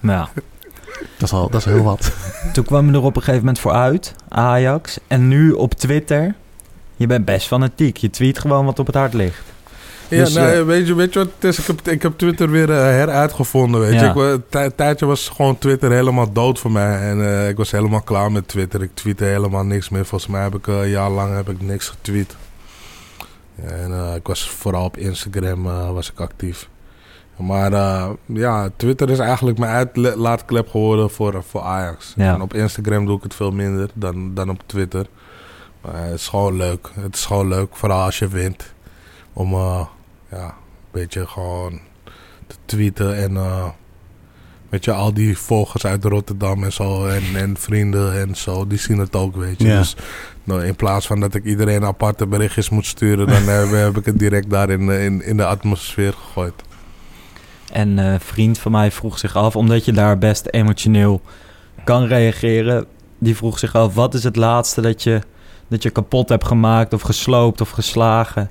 Nou, 0.00 0.28
Dat 1.18 1.28
is, 1.28 1.32
al, 1.32 1.50
dat 1.50 1.60
is 1.60 1.72
heel 1.72 1.82
wat. 1.82 2.12
toen 2.52 2.64
kwam 2.64 2.86
je 2.86 2.92
er 2.92 3.02
op 3.02 3.16
een 3.16 3.22
gegeven 3.22 3.38
moment 3.40 3.58
voor 3.58 3.72
uit, 3.72 4.14
Ajax. 4.28 4.98
En 5.06 5.28
nu 5.28 5.52
op 5.52 5.74
Twitter, 5.74 6.34
je 6.96 7.06
bent 7.06 7.24
best 7.24 7.46
fanatiek. 7.46 7.96
Je 7.96 8.10
tweet 8.10 8.38
gewoon 8.38 8.64
wat 8.64 8.78
op 8.78 8.86
het 8.86 8.94
hart 8.94 9.14
ligt. 9.14 9.42
Ja, 10.08 10.24
Dus, 10.24 10.34
nee, 10.34 10.52
eh, 10.58 10.64
weet, 10.64 10.86
je, 10.86 10.94
weet 10.94 11.12
je 11.12 11.18
wat 11.18 11.28
het 11.34 11.44
is? 11.44 11.58
Ik 11.58 11.66
heb, 11.66 11.88
ik 11.88 12.02
heb 12.02 12.18
Twitter 12.18 12.50
weer 12.50 12.70
eh, 12.70 12.76
heruitgevonden, 12.76 13.80
weet 13.80 13.92
Ja. 14.00 14.12
je. 14.14 14.20
Een 14.20 14.42
tij- 14.48 14.70
tijdje 14.70 15.06
was 15.06 15.28
gewoon 15.28 15.58
Twitter 15.58 15.90
helemaal 15.90 16.32
dood 16.32 16.58
voor 16.58 16.70
mij. 16.72 17.00
En 17.10 17.24
eh, 17.24 17.48
ik 17.48 17.56
was 17.56 17.70
helemaal 17.70 18.02
klaar 18.02 18.32
met 18.32 18.48
Twitter. 18.48 18.82
Ik 18.82 18.90
tweette 18.94 19.24
helemaal 19.24 19.64
niks 19.64 19.88
meer. 19.88 20.04
Volgens 20.04 20.30
mij 20.30 20.42
heb 20.42 20.54
ik 20.54 20.66
een 20.66 20.88
jaar 20.88 21.10
lang 21.10 21.34
heb 21.34 21.48
ik 21.48 21.60
niks 21.62 21.88
getweet. 21.88 22.36
En 23.56 24.14
ik 24.16 24.26
was 24.26 24.50
vooral 24.50 24.84
op 24.84 24.96
Instagram 24.96 25.62
was 25.94 26.10
ik 26.10 26.20
actief. 26.20 26.68
Maar 27.36 27.70
ja, 28.26 28.70
Twitter 28.76 29.10
is 29.10 29.18
eigenlijk 29.18 29.58
mijn 29.58 29.72
uitlaatklep 29.72 30.68
geworden 30.68 31.10
voor, 31.10 31.42
voor 31.48 31.60
Ajax. 31.60 32.12
Ja. 32.16 32.34
En 32.34 32.40
op 32.42 32.54
Instagram 32.54 33.06
doe 33.06 33.16
ik 33.16 33.22
het 33.22 33.34
veel 33.34 33.50
minder 33.50 33.90
dan, 33.94 34.34
dan 34.34 34.50
op 34.50 34.60
Twitter. 34.66 35.06
Maar 35.80 36.04
het 36.04 36.14
is 36.14 36.28
gewoon 36.28 36.56
leuk. 36.56 36.88
Het 37.00 37.14
is 37.14 37.24
gewoon 37.26 37.48
leuk, 37.48 37.68
vooral 37.76 38.02
als 38.04 38.18
je 38.18 38.28
wint. 38.28 38.72
Om 39.32 39.54
ja, 40.30 40.44
een 40.44 40.52
beetje 40.92 41.26
gewoon 41.26 41.80
te 42.46 42.56
tweeten 42.64 43.16
en 43.16 43.36
eh, 43.36 43.68
weet 44.68 44.84
je, 44.84 44.92
al 44.92 45.14
die 45.14 45.38
volgers 45.38 45.86
uit 45.86 46.04
Rotterdam 46.04 46.64
en 46.64 46.72
zo 46.72 47.06
en, 47.06 47.22
en 47.34 47.56
vrienden 47.58 48.20
en 48.20 48.36
zo, 48.36 48.66
die 48.66 48.78
zien 48.78 48.98
het 48.98 49.16
ook, 49.16 49.36
weet 49.36 49.60
je. 49.62 49.68
Ja. 49.68 49.78
Dus 49.78 49.96
nou, 50.44 50.64
in 50.64 50.76
plaats 50.76 51.06
van 51.06 51.20
dat 51.20 51.34
ik 51.34 51.44
iedereen 51.44 51.84
aparte 51.84 52.26
berichtjes 52.26 52.68
moet 52.68 52.86
sturen, 52.86 53.26
dan 53.26 53.42
heb, 53.42 53.70
heb 53.70 53.96
ik 53.96 54.04
het 54.04 54.18
direct 54.18 54.50
daar 54.50 54.70
in, 54.70 54.86
de- 54.86 55.04
in, 55.04 55.22
in 55.22 55.36
de 55.36 55.46
atmosfeer 55.46 56.12
gegooid. 56.12 56.54
En 57.72 57.98
eh, 57.98 58.12
een 58.12 58.20
vriend 58.20 58.58
van 58.58 58.72
mij 58.72 58.90
vroeg 58.90 59.18
zich 59.18 59.36
af, 59.36 59.56
omdat 59.56 59.84
je 59.84 59.92
daar 59.92 60.18
best 60.18 60.46
emotioneel 60.50 61.20
kan 61.84 62.04
reageren. 62.06 62.86
Die 63.18 63.36
vroeg 63.36 63.58
zich 63.58 63.74
af, 63.74 63.94
wat 63.94 64.14
is 64.14 64.24
het 64.24 64.36
laatste 64.36 64.80
dat 64.80 65.02
je, 65.02 65.20
dat 65.68 65.82
je 65.82 65.90
kapot 65.90 66.28
hebt 66.28 66.46
gemaakt... 66.46 66.92
of 66.92 67.02
gesloopt 67.02 67.60
of 67.60 67.70
geslagen 67.70 68.50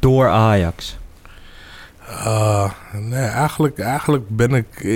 door 0.00 0.28
Ajax? 0.28 0.98
Uh, 2.08 2.70
nee, 2.92 3.24
eigenlijk, 3.24 3.78
eigenlijk 3.78 4.28
ben 4.28 4.54
ik... 4.54 4.86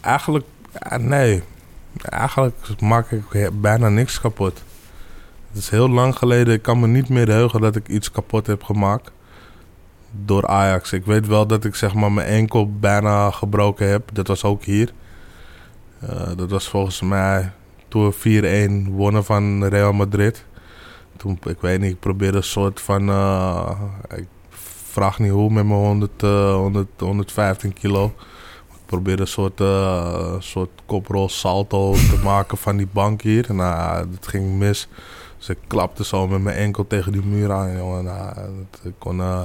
eigenlijk, 0.00 0.46
eh, 0.72 0.98
nee. 0.98 1.42
Eigenlijk 2.02 2.80
maak 2.80 3.10
ik 3.10 3.50
bijna 3.60 3.88
niks 3.88 4.20
kapot. 4.20 4.62
Het 5.48 5.58
is 5.58 5.70
heel 5.70 5.88
lang 5.88 6.16
geleden. 6.16 6.54
Ik 6.54 6.62
kan 6.62 6.80
me 6.80 6.86
niet 6.86 7.08
meer 7.08 7.28
heugen 7.28 7.60
dat 7.60 7.76
ik 7.76 7.88
iets 7.88 8.10
kapot 8.10 8.46
heb 8.46 8.62
gemaakt. 8.62 9.10
Door 10.24 10.46
Ajax. 10.46 10.92
Ik 10.92 11.04
weet 11.04 11.26
wel 11.26 11.46
dat 11.46 11.64
ik 11.64 11.74
zeg 11.74 11.94
maar 11.94 12.12
mijn 12.12 12.28
enkel 12.28 12.78
bijna 12.78 13.30
gebroken 13.30 13.88
heb. 13.88 14.10
Dat 14.12 14.26
was 14.26 14.44
ook 14.44 14.64
hier. 14.64 14.92
Eh, 16.00 16.30
dat 16.36 16.50
was 16.50 16.68
volgens 16.68 17.00
mij 17.00 17.52
toen 17.88 18.06
we 18.06 18.12
4-1 18.12 18.90
wonnen 18.90 19.24
van 19.24 19.64
Real 19.64 19.92
Madrid. 19.92 20.44
Toen, 21.16 21.38
ik 21.46 21.60
weet 21.60 21.80
niet, 21.80 21.90
ik 21.92 22.00
probeerde 22.00 22.36
een 22.36 22.42
soort 22.42 22.80
van... 22.80 23.08
eh, 23.08 23.70
ik 24.16 24.26
vraag 24.90 25.18
niet 25.18 25.30
hoe 25.30 25.50
met 25.52 25.66
mijn 25.66 25.78
100, 25.80 26.22
eh, 26.22 26.54
100, 26.54 26.86
115 26.98 27.72
kilo. 27.72 28.04
Ik 28.70 28.86
probeerde 28.86 29.22
een 29.22 29.28
soort, 29.28 29.60
eh, 29.60 30.34
soort 30.38 30.70
koprol 30.86 31.28
salto 31.28 31.92
te 31.92 32.18
maken 32.30 32.58
van 32.58 32.76
die 32.76 32.88
bank 32.92 33.22
hier. 33.22 33.54
Nou, 33.54 34.06
dat 34.10 34.26
ging 34.26 34.58
mis. 34.58 34.88
Ik 35.48 35.58
klapte 35.66 36.04
zo 36.04 36.28
met 36.28 36.42
mijn 36.42 36.56
enkel 36.56 36.86
tegen 36.86 37.12
die 37.12 37.22
muur 37.22 37.52
aan, 37.52 37.76
jongen. 37.76 38.04
Nou, 38.04 38.34
dat- 38.34 38.80
ik 38.84 38.92
kon, 38.98 39.20
eh, 39.20 39.42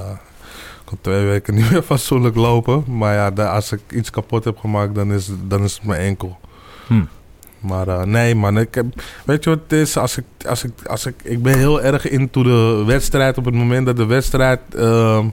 ik 0.80 0.82
kon 0.84 0.98
twee 1.00 1.24
weken 1.24 1.54
niet 1.58 1.70
meer 1.70 1.82
fatsoenlijk 1.82 2.36
lopen. 2.36 2.84
Maar 2.96 3.14
ja, 3.14 3.44
als 3.46 3.72
ik 3.72 3.80
iets 3.92 4.10
kapot 4.10 4.44
heb 4.44 4.58
gemaakt, 4.58 4.94
dan 4.94 5.12
is, 5.12 5.30
dan 5.48 5.62
is 5.62 5.74
het 5.74 5.84
mijn 5.84 6.00
enkel. 6.00 6.38
Hm. 6.86 7.04
Maar 7.62 7.88
eh, 7.88 8.02
nee, 8.02 8.34
man. 8.34 8.58
Ik 8.58 8.74
heb, 8.74 8.86
weet 9.24 9.44
je 9.44 9.50
wat 9.50 9.58
het 9.62 9.72
is? 9.72 9.96
Als 9.96 10.16
ik, 10.16 10.24
als 10.48 10.64
ik, 10.64 10.72
als 10.86 11.06
ik, 11.06 11.14
ik 11.22 11.42
ben 11.42 11.58
heel 11.58 11.82
erg 11.82 12.08
into 12.08 12.42
de 12.42 12.82
wedstrijd 12.86 13.38
op 13.38 13.44
het 13.44 13.54
moment 13.54 13.86
dat 13.86 13.96
de 13.96 14.06
wedstrijd 14.06 14.60
ehm, 14.76 15.26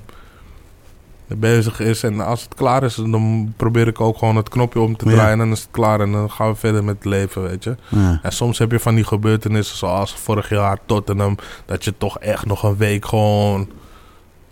bezig 1.27 1.79
is. 1.79 2.03
En 2.03 2.19
als 2.19 2.41
het 2.43 2.55
klaar 2.55 2.83
is, 2.83 2.95
dan 2.95 3.53
probeer 3.57 3.87
ik 3.87 4.01
ook 4.01 4.17
gewoon 4.17 4.35
het 4.35 4.49
knopje 4.49 4.79
om 4.79 4.97
te 4.97 5.05
Ja. 5.09 5.11
draaien. 5.11 5.31
En 5.31 5.37
dan 5.37 5.51
is 5.51 5.59
het 5.59 5.67
klaar 5.71 5.99
en 5.99 6.11
dan 6.11 6.31
gaan 6.31 6.49
we 6.51 6.55
verder 6.55 6.83
met 6.83 6.95
het 6.95 7.05
leven, 7.05 7.41
weet 7.43 7.63
je. 7.63 7.75
Ja. 7.89 8.19
En 8.23 8.31
soms 8.31 8.57
heb 8.57 8.71
je 8.71 8.79
van 8.79 8.95
die 8.95 9.03
gebeurtenissen 9.03 9.77
zoals 9.77 10.13
vorig 10.13 10.49
jaar 10.49 10.77
Tottenham. 10.85 11.35
Dat 11.65 11.83
je 11.83 11.93
toch 11.97 12.19
echt 12.19 12.45
nog 12.45 12.63
een 12.63 12.77
week 12.77 13.05
gewoon 13.05 13.69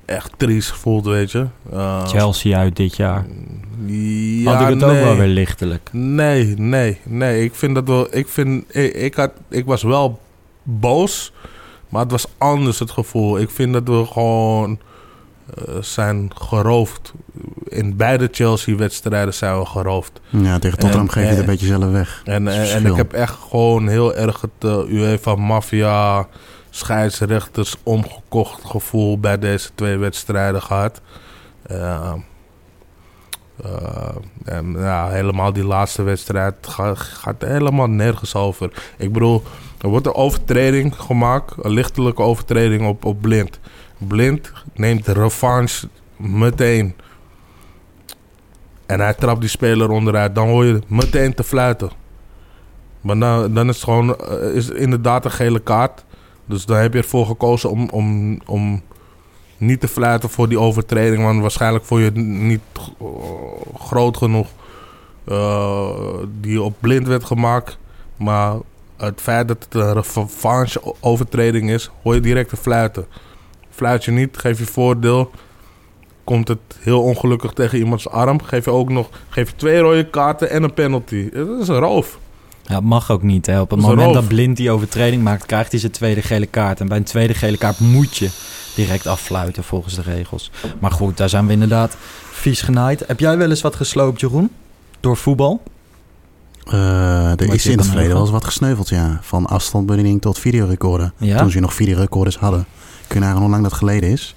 echt 0.07 0.31
triest 0.37 0.71
voelt, 0.71 1.05
weet 1.05 1.31
je. 1.31 1.45
Eh, 1.71 2.07
Chelsea 2.07 2.57
uit 2.57 2.75
dit 2.75 2.95
jaar. 2.95 3.25
Ja, 3.85 4.53
Had 4.53 4.61
ik 4.61 4.67
het 4.67 4.77
nee. 4.77 4.97
ook 4.97 5.03
wel 5.03 5.15
weer 5.15 5.27
lichtelijk. 5.27 5.89
Nee, 5.91 6.53
nee, 6.57 6.99
nee. 7.03 7.43
Ik 7.43 7.55
vind 7.55 7.75
dat 7.75 7.87
wel. 7.87 8.07
Ik, 8.15 8.27
vind, 8.27 8.75
ik, 8.75 8.93
ik, 8.93 9.13
had, 9.13 9.31
ik 9.49 9.65
was 9.65 9.83
wel 9.83 10.19
boos, 10.63 11.33
maar 11.89 12.01
het 12.01 12.11
was 12.11 12.27
anders 12.37 12.79
het 12.79 12.91
gevoel. 12.91 13.39
Ik 13.39 13.49
vind 13.49 13.73
dat 13.73 13.87
we 13.87 14.05
gewoon 14.05 14.79
eh, 15.55 15.75
zijn 15.81 16.31
geroofd. 16.35 17.13
In 17.63 17.95
beide 17.95 18.27
Chelsea-wedstrijden 18.31 19.33
zijn 19.33 19.59
we 19.59 19.65
geroofd. 19.65 20.21
ja, 20.29 20.59
tegen 20.59 20.77
Tottenham 20.77 21.07
En, 21.07 21.11
geef 21.11 21.23
je 21.23 21.29
het 21.29 21.39
een 21.39 21.45
beetje 21.45 21.67
zelf 21.67 21.91
weg. 21.91 22.21
En, 22.25 22.47
en, 22.47 22.85
ik 22.85 22.95
heb 22.95 23.13
echt 23.13 23.35
gewoon 23.49 23.87
heel 23.87 24.15
erg 24.15 24.41
het 24.41 24.69
eh, 24.69 24.89
UEFA-maffia 24.89 26.27
scheidsrechters 26.69 27.75
omgekocht 27.83 28.65
gevoel 28.65 29.19
bij 29.19 29.37
deze 29.39 29.69
twee 29.75 29.97
wedstrijden 29.97 30.61
gehad. 30.61 31.01
Eh, 31.61 32.13
eh, 33.63 34.15
en 34.45 34.71
ja, 34.77 35.09
helemaal 35.09 35.53
die 35.53 35.65
laatste 35.65 36.03
wedstrijd 36.03 36.55
ga- 36.61 36.95
gaat 36.95 37.41
helemaal 37.41 37.87
nergens 37.87 38.35
over. 38.35 38.71
Ik 38.97 39.13
bedoel, 39.13 39.43
er 39.77 39.89
wordt 39.89 40.05
een 40.05 40.13
overtreding 40.15 40.95
gemaakt, 40.95 41.53
een 41.61 41.71
lichtelijke 41.71 42.21
overtreding 42.21 42.87
op, 42.87 43.05
op 43.05 43.21
Blind. 43.21 43.59
Blind 43.97 44.51
neemt 44.73 45.07
revanche 45.07 45.87
meteen. 46.15 46.95
En 48.85 48.99
hij 48.99 49.13
trapt 49.13 49.41
die 49.41 49.49
speler 49.49 49.89
onderuit. 49.89 50.35
Dan 50.35 50.47
hoor 50.47 50.65
je 50.65 50.79
meteen 50.87 51.33
te 51.33 51.43
fluiten. 51.43 51.89
Maar 53.01 53.19
dan, 53.19 53.53
dan 53.53 53.69
is 53.69 53.75
het 53.75 53.83
gewoon 53.83 54.15
eh, 54.15 54.55
is 54.55 54.69
inderdaad 54.69 55.25
een 55.25 55.31
gele 55.31 55.59
kaart. 55.59 56.05
Dus 56.47 56.65
dan 56.65 56.77
heb 56.77 56.93
je 56.93 56.99
ervoor 56.99 57.25
gekozen 57.25 57.69
om, 57.69 57.89
om, 57.89 58.39
om 58.45 58.81
niet 59.57 59.79
te 59.79 59.87
fluiten 59.87 60.29
voor 60.29 60.49
die 60.49 60.59
overtreding. 60.59 61.23
Want 61.23 61.41
waarschijnlijk 61.41 61.85
vond 61.85 61.99
je 62.01 62.05
het 62.05 62.15
niet 62.25 62.61
eh, 62.99 63.05
groot 63.79 64.17
genoeg. 64.17 64.47
eh, 65.25 65.89
die 66.41 66.61
op 66.61 66.75
blind 66.79 67.07
werd 67.07 67.23
gemaakt. 67.23 67.77
Maar 68.17 68.55
het 68.97 69.21
feit 69.21 69.47
dat 69.47 69.63
het 69.63 69.73
een 69.73 69.93
revanche 69.93 70.81
overtreding 70.99 71.69
is, 71.69 71.91
hoor 72.03 72.13
je 72.13 72.21
direct 72.21 72.49
te 72.49 72.57
fluiten. 72.57 73.05
Fluit 73.69 74.05
je 74.05 74.11
niet, 74.11 74.37
geef 74.37 74.59
je 74.59 74.65
voordeel. 74.65 75.31
Komt 76.23 76.47
het 76.47 76.59
heel 76.79 77.01
ongelukkig 77.01 77.51
tegen 77.53 77.77
iemands 77.77 78.09
arm, 78.09 78.41
geef 78.41 78.65
je 78.65 78.71
ook 78.71 78.89
nog 78.89 79.09
geef 79.29 79.49
je 79.49 79.55
twee 79.55 79.79
rode 79.79 80.09
kaarten 80.09 80.49
en 80.49 80.63
een 80.63 80.73
penalty. 80.73 81.29
Dat 81.29 81.61
is 81.61 81.67
een 81.67 81.79
roof. 81.79 82.19
Ja, 82.67 82.75
het 82.75 82.83
mag 82.83 83.11
ook 83.11 83.23
niet. 83.23 83.45
Hè. 83.45 83.61
Op 83.61 83.69
het 83.69 83.79
Dat 83.79 83.89
moment 83.89 84.13
dat 84.13 84.27
Blind 84.27 84.57
die 84.57 84.71
overtreding 84.71 85.23
maakt, 85.23 85.45
krijgt 85.45 85.71
hij 85.71 85.79
zijn 85.79 85.91
tweede 85.91 86.21
gele 86.21 86.45
kaart. 86.45 86.79
En 86.79 86.87
bij 86.87 86.97
een 86.97 87.03
tweede 87.03 87.33
gele 87.33 87.57
kaart 87.57 87.79
moet 87.79 88.17
je 88.17 88.29
direct 88.75 89.07
affluiten 89.07 89.63
volgens 89.63 89.95
de 89.95 90.01
regels. 90.01 90.51
Maar 90.79 90.91
goed, 90.91 91.17
daar 91.17 91.29
zijn 91.29 91.45
we 91.45 91.53
inderdaad 91.53 91.97
vies 92.31 92.61
genaaid. 92.61 93.03
Heb 93.07 93.19
jij 93.19 93.37
wel 93.37 93.49
eens 93.49 93.61
wat 93.61 93.75
gesloopt, 93.75 94.19
Jeroen? 94.19 94.49
Door 94.99 95.17
voetbal? 95.17 95.61
Eh, 96.65 97.31
er 97.31 97.53
is 97.53 97.65
in 97.65 97.77
het 97.77 97.87
verleden 97.87 98.11
wel 98.11 98.21
eens 98.21 98.29
wat 98.31 98.45
gesneuveld, 98.45 98.89
ja. 98.89 99.19
Van 99.21 99.45
afstandbediening 99.45 100.21
tot 100.21 100.39
videorecorder. 100.39 101.11
Ja? 101.17 101.37
Toen 101.39 101.51
ze 101.51 101.59
nog 101.59 101.73
videorecorders 101.73 102.37
hadden. 102.37 102.65
Kun 103.07 103.19
je 103.19 103.25
nagaan 103.25 103.41
hoe 103.41 103.49
lang 103.49 103.63
dat 103.63 103.73
geleden 103.73 104.09
is. 104.09 104.35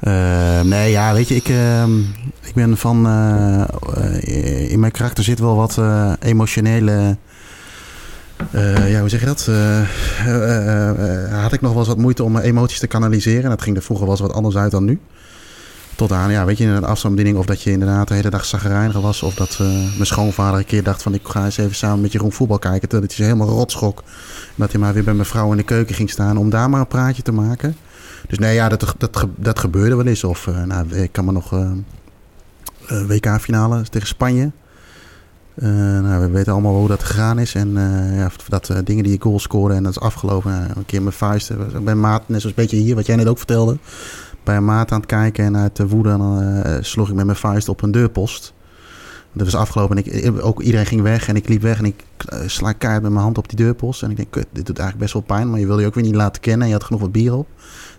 Eh, 0.00 0.60
nee, 0.60 0.90
ja, 0.90 1.12
weet 1.12 1.28
je, 1.28 1.34
ik, 1.34 1.48
ehm, 1.48 1.98
ik 2.42 2.54
ben 2.54 2.76
van... 2.76 3.06
eh, 3.06 3.60
eh, 3.62 4.70
in 4.70 4.80
mijn 4.80 4.92
karakter 4.92 5.24
zit 5.24 5.38
wel 5.38 5.56
wat 5.56 5.78
eh, 5.78 6.12
emotionele... 6.20 7.16
eh, 8.50 8.90
ja, 8.90 9.00
hoe 9.00 9.08
zeg 9.08 9.20
je 9.20 9.26
dat? 9.26 9.46
Eh, 9.48 9.80
eh, 11.30 11.42
had 11.42 11.52
ik 11.52 11.60
nog 11.60 11.70
wel 11.70 11.80
eens 11.80 11.88
wat 11.88 11.98
moeite 11.98 12.24
om 12.24 12.32
mijn 12.32 12.44
emoties 12.44 12.78
te 12.78 12.86
kanaliseren. 12.86 13.50
Dat 13.50 13.62
ging 13.62 13.76
er 13.76 13.82
vroeger 13.82 14.06
wel 14.06 14.14
eens 14.14 14.26
wat 14.26 14.34
anders 14.34 14.56
uit 14.56 14.70
dan 14.70 14.84
nu. 14.84 15.00
Tot 15.96 16.12
aan, 16.12 16.30
ja, 16.30 16.44
weet 16.44 16.58
je, 16.58 16.64
een 16.64 16.84
afstandsbediening. 16.84 17.42
Of 17.42 17.46
dat 17.46 17.62
je 17.62 17.70
inderdaad 17.70 18.08
de 18.08 18.14
hele 18.14 18.30
dag 18.30 18.44
zagrijnig 18.44 19.00
was. 19.00 19.22
Of 19.22 19.34
dat 19.34 19.58
mijn 19.58 20.06
schoonvader 20.06 20.58
een 20.58 20.64
keer 20.64 20.82
dacht 20.82 21.02
van... 21.02 21.14
ik 21.14 21.20
ga 21.24 21.44
eens 21.44 21.56
even 21.56 21.74
samen 21.74 22.00
met 22.00 22.12
Jeroen 22.12 22.32
voetbal 22.32 22.58
kijken. 22.58 22.88
Dat 22.88 23.12
zich 23.12 23.24
helemaal 23.24 23.48
rot 23.48 23.70
schrok. 23.70 24.02
Dat 24.54 24.72
hij 24.72 24.80
maar 24.80 24.94
weer 24.94 25.04
bij 25.04 25.14
mijn 25.14 25.26
vrouw 25.26 25.50
in 25.50 25.56
de 25.56 25.62
keuken 25.62 25.94
ging 25.94 26.10
staan... 26.10 26.36
om 26.36 26.50
daar 26.50 26.70
maar 26.70 26.80
een 26.80 26.86
praatje 26.86 27.22
te 27.22 27.32
maken. 27.32 27.76
Dus 28.28 28.38
nee, 28.38 28.54
ja, 28.54 28.68
dat, 28.68 28.94
dat, 28.98 29.26
dat 29.36 29.58
gebeurde 29.58 29.96
wel 29.96 30.06
eens. 30.06 30.24
Of, 30.24 30.48
nou, 30.66 30.94
ik 30.94 31.12
kan 31.12 31.24
me 31.24 31.32
nog... 31.32 31.52
eh, 32.86 33.06
WK-finale 33.06 33.82
tegen 33.90 34.08
Spanje. 34.08 34.52
Eh, 35.54 35.68
nou, 36.00 36.20
we 36.20 36.30
weten 36.30 36.52
allemaal 36.52 36.74
hoe 36.74 36.88
dat 36.88 37.02
gegaan 37.02 37.38
is. 37.38 37.54
En 37.54 37.76
eh, 37.76 38.16
ja, 38.16 38.30
dat 38.48 38.68
eh, 38.68 38.78
dingen 38.84 39.02
die 39.02 39.12
je 39.12 39.20
goal 39.20 39.38
scoren 39.38 39.76
en 39.76 39.82
dat 39.82 39.92
is 39.92 40.00
afgelopen. 40.00 40.52
Een 40.52 40.86
keer 40.86 41.02
mijn 41.02 41.14
vuist. 41.14 41.52
ben 41.84 42.00
maat, 42.00 42.28
net 42.28 42.40
zoals 42.40 42.56
een 42.56 42.62
beetje 42.62 42.76
hier, 42.76 42.94
wat 42.94 43.06
jij 43.06 43.16
net 43.16 43.26
ook 43.26 43.38
vertelde. 43.38 43.78
Bij 44.44 44.60
maat 44.60 44.92
aan 44.92 44.98
het 44.98 45.06
kijken 45.06 45.44
en 45.44 45.56
uit 45.56 45.76
de 45.76 45.88
woede 45.88 46.78
sloeg 46.80 47.08
ik 47.08 47.14
met 47.14 47.24
mijn 47.24 47.38
vuist 47.38 47.68
op 47.68 47.82
een 47.82 47.90
deurpost. 47.90 48.52
Dat 49.32 49.44
was 49.44 49.54
afgelopen 49.54 49.96
en 49.96 50.04
ik, 50.04 50.44
ook 50.44 50.62
iedereen 50.62 50.86
ging 50.86 51.02
weg 51.02 51.28
en 51.28 51.36
ik 51.36 51.48
liep 51.48 51.62
weg 51.62 51.78
en 51.78 51.84
ik 51.84 52.04
sla 52.46 52.72
keihard 52.72 53.02
met 53.02 53.12
mijn 53.12 53.24
hand 53.24 53.38
op 53.38 53.48
die 53.48 53.56
deurpost. 53.56 54.02
En 54.02 54.10
ik 54.10 54.16
denk, 54.16 54.30
kut, 54.30 54.46
dit 54.52 54.66
doet 54.66 54.78
eigenlijk 54.78 54.98
best 54.98 55.12
wel 55.12 55.36
pijn, 55.36 55.50
maar 55.50 55.60
je 55.60 55.66
wilde 55.66 55.80
je 55.80 55.86
ook 55.86 55.94
weer 55.94 56.04
niet 56.04 56.14
laten 56.14 56.42
kennen 56.42 56.62
en 56.62 56.68
je 56.68 56.74
had 56.74 56.84
genoeg 56.84 57.00
wat 57.00 57.12
bier 57.12 57.34
op. 57.34 57.48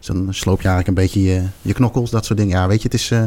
Dan 0.06 0.28
sloop 0.30 0.62
je 0.62 0.68
eigenlijk 0.68 0.88
een 0.97 1.03
beetje 1.03 1.22
je, 1.24 1.43
je 1.62 1.74
knokkels, 1.74 2.10
dat 2.10 2.26
soort 2.26 2.39
dingen. 2.39 2.58
Ja, 2.58 2.68
weet 2.68 2.78
je, 2.82 2.84
het 2.84 2.93
is... 2.93 3.12
eh, 3.12 3.24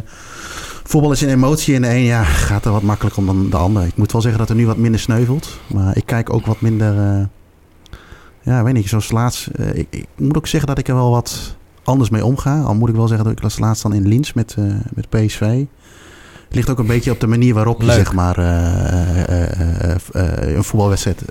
voetbal 0.85 1.13
is 1.13 1.21
een 1.21 1.29
emotie 1.29 1.75
en 1.75 1.83
de 1.83 1.89
een 1.89 2.03
ja, 2.05 2.25
gaat 2.49 2.65
er 2.65 2.73
wat 2.73 2.83
makkelijker 2.83 3.21
om 3.21 3.27
dan 3.27 3.51
de 3.51 3.57
ander. 3.57 3.85
Ik 3.87 3.97
moet 3.97 4.13
wel 4.13 4.21
zeggen 4.21 4.41
dat 4.41 4.49
er 4.49 4.55
nu 4.57 4.67
wat 4.67 4.77
minder 4.77 5.01
sneuvelt. 5.01 5.59
Maar 5.67 5.97
ik 5.97 6.07
kijk 6.07 6.33
ook 6.33 6.47
wat 6.47 6.61
minder... 6.61 6.99
eh, 6.99 7.25
ja, 8.43 8.63
weet 8.65 8.75
niet, 8.75 8.89
zoals 8.89 9.11
laatst... 9.11 9.47
eh, 9.47 9.75
ik, 9.75 9.87
ik 9.91 10.07
moet 10.17 10.37
ook 10.37 10.47
zeggen 10.47 10.69
dat 10.69 10.79
ik 10.79 10.89
er 10.89 10.95
wel 10.95 11.11
wat 11.11 11.57
anders 11.85 12.11
mee 12.11 12.25
omga. 12.25 12.61
Al 12.61 12.75
moet 12.75 12.89
ik 12.89 12.95
wel 12.95 13.09
zeggen 13.09 13.27
dat 13.27 13.37
ik 13.37 13.43
was 13.43 13.59
laatst 13.59 13.83
dan 13.83 13.93
in 13.93 14.09
Lins 14.09 14.33
met, 14.33 14.57
met 14.95 15.09
PSV. 15.09 15.65
Het 16.49 16.57
ligt 16.57 16.71
ook 16.71 16.79
een 16.79 16.87
beetje 16.87 17.11
op 17.11 17.21
de 17.21 17.27
manier 17.27 17.55
waarop 17.55 17.83
je 17.83 17.93
zeg 17.93 18.13
maar, 18.13 18.39
eh, 18.39 19.43
eh, 19.45 19.97
eh, 20.13 20.57
een 20.57 20.65
voetbalwedstrijd 20.65 21.23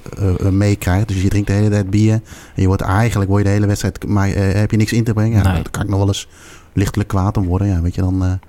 meekrijgt. 0.52 1.08
Dus 1.08 1.22
je 1.22 1.30
drinkt 1.30 1.48
de 1.48 1.54
hele 1.54 1.70
tijd 1.70 1.90
bier. 1.90 2.14
En 2.14 2.22
je 2.62 2.68
wordt 2.68 2.82
eigenlijk 2.82 3.30
word 3.30 3.42
je 3.42 3.48
de 3.48 3.54
hele 3.54 3.68
wedstrijd, 3.68 4.08
maar 4.08 4.28
heb 4.36 4.72
je 4.72 4.78
niks 4.78 4.94
in 4.94 5.04
te 5.04 5.14
brengen. 5.14 5.38
Ja, 5.38 5.44
Nee. 5.44 5.54
Daar 5.54 5.72
kan 5.72 5.82
ik 5.82 5.90
nog 5.90 5.98
wel 5.98 6.08
eens 6.08 6.28
lichtelijk 6.74 7.10
kwaad 7.10 7.38
om 7.38 7.46
worden. 7.46 7.68
Ja, 7.68 7.82
weet 7.82 7.96
je, 7.96 8.02
dan, 8.02 8.40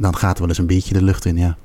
dan 0.00 0.16
gaat 0.16 0.34
er 0.34 0.40
wel 0.40 0.48
eens 0.48 0.58
een 0.58 0.66
beetje 0.66 0.94
de 0.94 1.02
lucht 1.02 1.24
in. 1.24 1.36
Ja. 1.36 1.56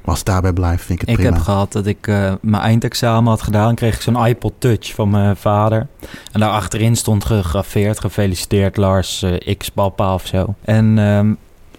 Maar 0.00 0.08
als 0.08 0.18
het 0.18 0.26
daarbij 0.26 0.52
blijft, 0.52 0.84
vind 0.84 1.02
ik 1.02 1.08
het 1.08 1.16
Ik 1.16 1.22
prima. 1.22 1.36
heb 1.36 1.44
gehad 1.44 1.72
dat 1.72 1.86
ik 1.86 2.06
mijn 2.40 2.62
eindexamen 2.62 3.30
had 3.30 3.42
gedaan. 3.42 3.74
kreeg 3.74 3.94
ik 3.94 4.00
zo'n 4.00 4.26
iPod 4.26 4.52
Touch 4.58 4.94
van 4.94 5.10
mijn 5.10 5.36
vader. 5.36 5.86
En 6.32 6.40
daar 6.40 6.50
achterin 6.50 6.96
stond 6.96 7.24
gegraveerd. 7.24 8.00
Gefeliciteerd 8.00 8.76
Lars 8.76 9.22
eh, 9.22 9.56
X 9.56 9.68
papa 9.68 10.14
of 10.14 10.26
zo. 10.26 10.54
En 10.64 10.98
ehm, 10.98 11.32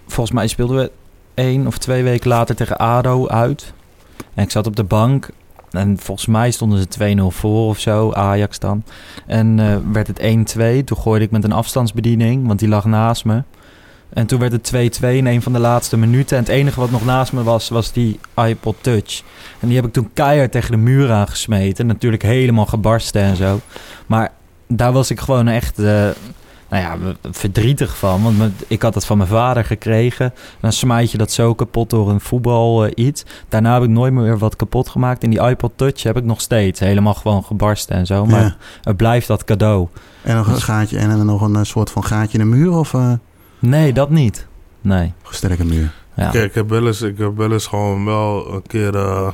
volgens 0.06 0.36
mij 0.36 0.46
speelden 0.46 0.76
we 0.76 0.90
één 1.34 1.66
of 1.66 1.78
twee 1.78 2.02
weken 2.02 2.28
later 2.28 2.54
tegen 2.54 2.78
ADO 2.78 3.28
uit. 3.28 3.72
En 4.34 4.42
ik 4.42 4.50
zat 4.50 4.66
op 4.66 4.76
de 4.76 4.84
bank. 4.84 5.28
En 5.70 5.98
volgens 5.98 6.26
mij 6.26 6.50
stonden 6.50 6.78
ze 6.78 7.16
2-0 7.18 7.22
voor 7.26 7.68
of 7.68 7.78
zo, 7.78 8.12
Ajax 8.12 8.58
dan. 8.58 8.84
En 9.26 9.60
eh, 9.60 9.76
werd 9.92 10.06
het 10.06 10.20
1-2. 10.20 10.84
Toen 10.84 10.98
gooide 10.98 11.24
ik 11.24 11.30
met 11.30 11.44
een 11.44 11.52
afstandsbediening, 11.52 12.46
want 12.46 12.58
die 12.58 12.68
lag 12.68 12.84
naast 12.84 13.24
me. 13.24 13.42
En 14.12 14.26
toen 14.26 14.38
werd 14.38 14.52
het 14.52 15.00
2-2 15.00 15.06
in 15.08 15.26
een 15.26 15.42
van 15.42 15.52
de 15.52 15.58
laatste 15.58 15.96
minuten. 15.96 16.36
En 16.36 16.42
het 16.42 16.52
enige 16.52 16.80
wat 16.80 16.90
nog 16.90 17.04
naast 17.04 17.32
me 17.32 17.42
was, 17.42 17.68
was 17.68 17.92
die 17.92 18.20
iPod 18.46 18.76
Touch. 18.80 19.22
En 19.60 19.66
die 19.66 19.76
heb 19.76 19.86
ik 19.86 19.92
toen 19.92 20.10
keihard 20.12 20.52
tegen 20.52 20.70
de 20.70 20.76
muur 20.76 21.10
aangesmeten. 21.12 21.86
Natuurlijk 21.86 22.22
helemaal 22.22 22.66
gebarsten 22.66 23.22
en 23.22 23.36
zo. 23.36 23.60
Maar 24.06 24.32
daar 24.68 24.92
was 24.92 25.10
ik 25.10 25.20
gewoon 25.20 25.48
echt 25.48 25.78
eh, 25.78 26.08
nou 26.72 26.82
ja, 26.84 27.14
verdrietig 27.30 27.96
van. 27.98 28.22
Want 28.22 28.52
ik 28.66 28.82
had 28.82 28.94
het 28.94 29.04
van 29.04 29.16
mijn 29.16 29.28
vader 29.28 29.64
gekregen. 29.64 30.34
Dan 30.60 30.72
smijt 30.72 31.10
je 31.10 31.18
dat 31.18 31.30
zo 31.32 31.54
kapot 31.54 31.90
door 31.90 32.10
een 32.10 32.20
voetbal 32.20 32.84
eh, 32.84 32.92
iets. 33.06 33.24
Daarna 33.48 33.74
heb 33.74 33.82
ik 33.82 33.88
nooit 33.88 34.12
meer 34.12 34.38
wat 34.38 34.56
kapot 34.56 34.88
gemaakt. 34.88 35.22
En 35.22 35.30
die 35.30 35.40
iPod 35.42 35.72
Touch 35.76 36.02
heb 36.02 36.16
ik 36.16 36.24
nog 36.24 36.40
steeds. 36.40 36.80
Helemaal 36.80 37.14
gewoon 37.14 37.44
gebarsten 37.44 37.96
en 37.96 38.06
zo. 38.06 38.26
Maar 38.26 38.40
Ja. 38.42 38.56
het 38.82 38.96
blijft 38.96 39.26
dat 39.26 39.44
cadeau. 39.44 39.88
En 40.22 40.36
nog 40.36 40.46
een 40.46 40.60
gaatje 40.60 40.98
en 40.98 41.08
dan 41.08 41.26
nog 41.26 41.40
een 41.40 41.56
eh, 41.56 41.62
soort 41.62 41.90
van 41.90 42.04
gaatje 42.04 42.38
in 42.38 42.50
de 42.50 42.56
muur 42.56 42.70
of 42.72 42.94
eh 42.94 43.12
Nee, 43.58 43.92
dat 43.92 44.10
niet. 44.10 44.46
Nee. 44.80 45.12
sterke 45.30 45.64
muur? 45.64 45.92
Ja. 46.14 46.30
Kijk, 46.30 46.44
ik 46.44 46.54
heb 46.54 46.68
wel 46.68 46.86
eens, 46.86 47.02
ik 47.02 47.18
heb 47.18 47.36
wel 47.36 47.52
eens 47.52 47.66
gewoon 47.66 48.04
wel 48.04 48.54
een 48.54 48.62
keer... 48.66 48.96
eh, 48.96 49.28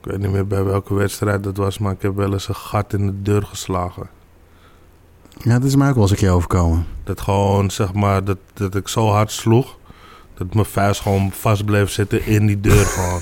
ik 0.00 0.10
weet 0.12 0.18
niet 0.20 0.30
meer 0.30 0.46
bij 0.46 0.64
welke 0.64 0.94
wedstrijd 0.94 1.42
dat 1.44 1.56
was, 1.56 1.78
maar 1.78 1.92
ik 1.92 2.02
heb 2.02 2.16
wel 2.16 2.32
eens 2.32 2.48
een 2.48 2.54
gat 2.54 2.92
in 2.92 3.06
de 3.06 3.22
deur 3.22 3.42
geslagen. 3.42 4.08
Ja, 5.42 5.58
dat 5.58 5.64
is 5.64 5.76
mij 5.76 5.88
ook 5.88 5.94
wel 5.94 6.02
eens 6.02 6.12
een 6.12 6.16
keer 6.16 6.30
overkomen. 6.30 6.86
Dat 7.04 7.20
gewoon, 7.20 7.70
zeg 7.70 7.92
maar, 7.92 8.24
dat, 8.24 8.38
dat 8.54 8.74
ik 8.74 8.88
zo 8.88 9.08
hard 9.08 9.32
sloeg... 9.32 9.76
dat 10.34 10.54
mijn 10.54 10.66
vuist 10.66 11.00
gewoon 11.00 11.30
vast 11.32 11.64
bleef 11.64 11.90
zitten 11.90 12.26
in 12.26 12.46
die 12.46 12.60
deur 12.60 12.86
gewoon. 12.86 13.20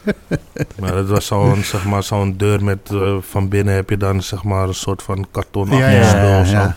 maar 0.80 0.92
dat 0.92 1.08
was 1.08 1.26
zo'n, 1.26 1.62
zeg 1.62 1.84
maar, 1.84 2.02
zo'n 2.02 2.34
deur 2.36 2.64
met... 2.64 2.78
eh, 2.90 3.16
van 3.20 3.48
binnen 3.48 3.74
heb 3.74 3.90
je 3.90 3.96
dan, 3.96 4.22
zeg 4.22 4.44
maar, 4.44 4.68
een 4.68 4.74
soort 4.74 5.02
van 5.02 5.26
karton 5.30 5.68
Ja, 5.70 5.88
ja, 5.88 6.08
spul 6.08 6.28
ja, 6.28 6.40
of 6.40 6.46
zo. 6.46 6.72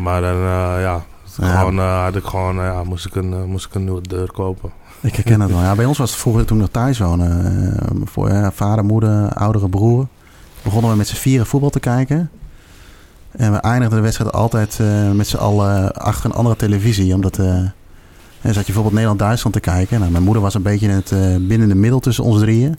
Maar 0.00 0.20
dan, 0.20 0.36
eh, 0.36 0.80
ja... 0.80 1.04
Gewoon 1.40 1.78
eh, 1.78 2.02
had 2.02 2.16
ik 2.16 2.24
gewoon, 2.24 2.56
ja, 2.56 2.82
moest 2.84 3.06
ik, 3.06 3.14
een, 3.14 3.48
moest 3.48 3.66
ik 3.66 3.74
een 3.74 3.84
nieuwe 3.84 4.00
deur 4.00 4.32
kopen. 4.32 4.70
Ik 5.00 5.14
herken 5.14 5.38
dat 5.38 5.50
wel. 5.50 5.60
Ja, 5.60 5.74
bij 5.74 5.84
ons 5.84 5.98
was 5.98 6.10
het 6.10 6.20
vroeger 6.20 6.44
toen 6.44 6.58
nog 6.58 6.68
thuis 6.70 6.98
wonen. 6.98 7.54
eh, 7.78 7.88
voor 8.04 8.50
vader, 8.54 8.84
moeder, 8.84 9.32
oudere 9.32 9.68
broer. 9.68 10.06
Begonnen 10.62 10.90
we 10.90 10.96
met 10.96 11.08
z'n 11.08 11.14
vieren 11.16 11.46
voetbal 11.46 11.70
te 11.70 11.80
kijken. 11.80 12.30
En 13.36 13.52
we 13.52 13.58
eindigden 13.58 13.96
de 13.96 14.04
wedstrijd 14.04 14.32
altijd 14.32 14.78
eh, 14.80 15.10
met 15.10 15.26
z'n 15.26 15.36
allen 15.36 15.92
achter 15.92 16.30
een 16.30 16.36
andere 16.36 16.56
televisie. 16.56 17.14
Omdat 17.14 17.38
dan 18.46 18.54
zat 18.54 18.66
je 18.66 18.72
bijvoorbeeld 18.72 18.94
Nederland-Duitsland 18.94 19.54
te 19.54 19.70
kijken. 19.70 19.98
Nou, 19.98 20.10
mijn 20.10 20.24
moeder 20.24 20.42
was 20.42 20.54
een 20.54 20.62
beetje 20.62 20.88
in 20.88 20.94
het, 20.94 21.12
eh, 21.12 21.36
binnen 21.40 21.68
de 21.68 21.74
middel 21.74 22.00
tussen 22.00 22.24
ons 22.24 22.40
drieën. 22.40 22.78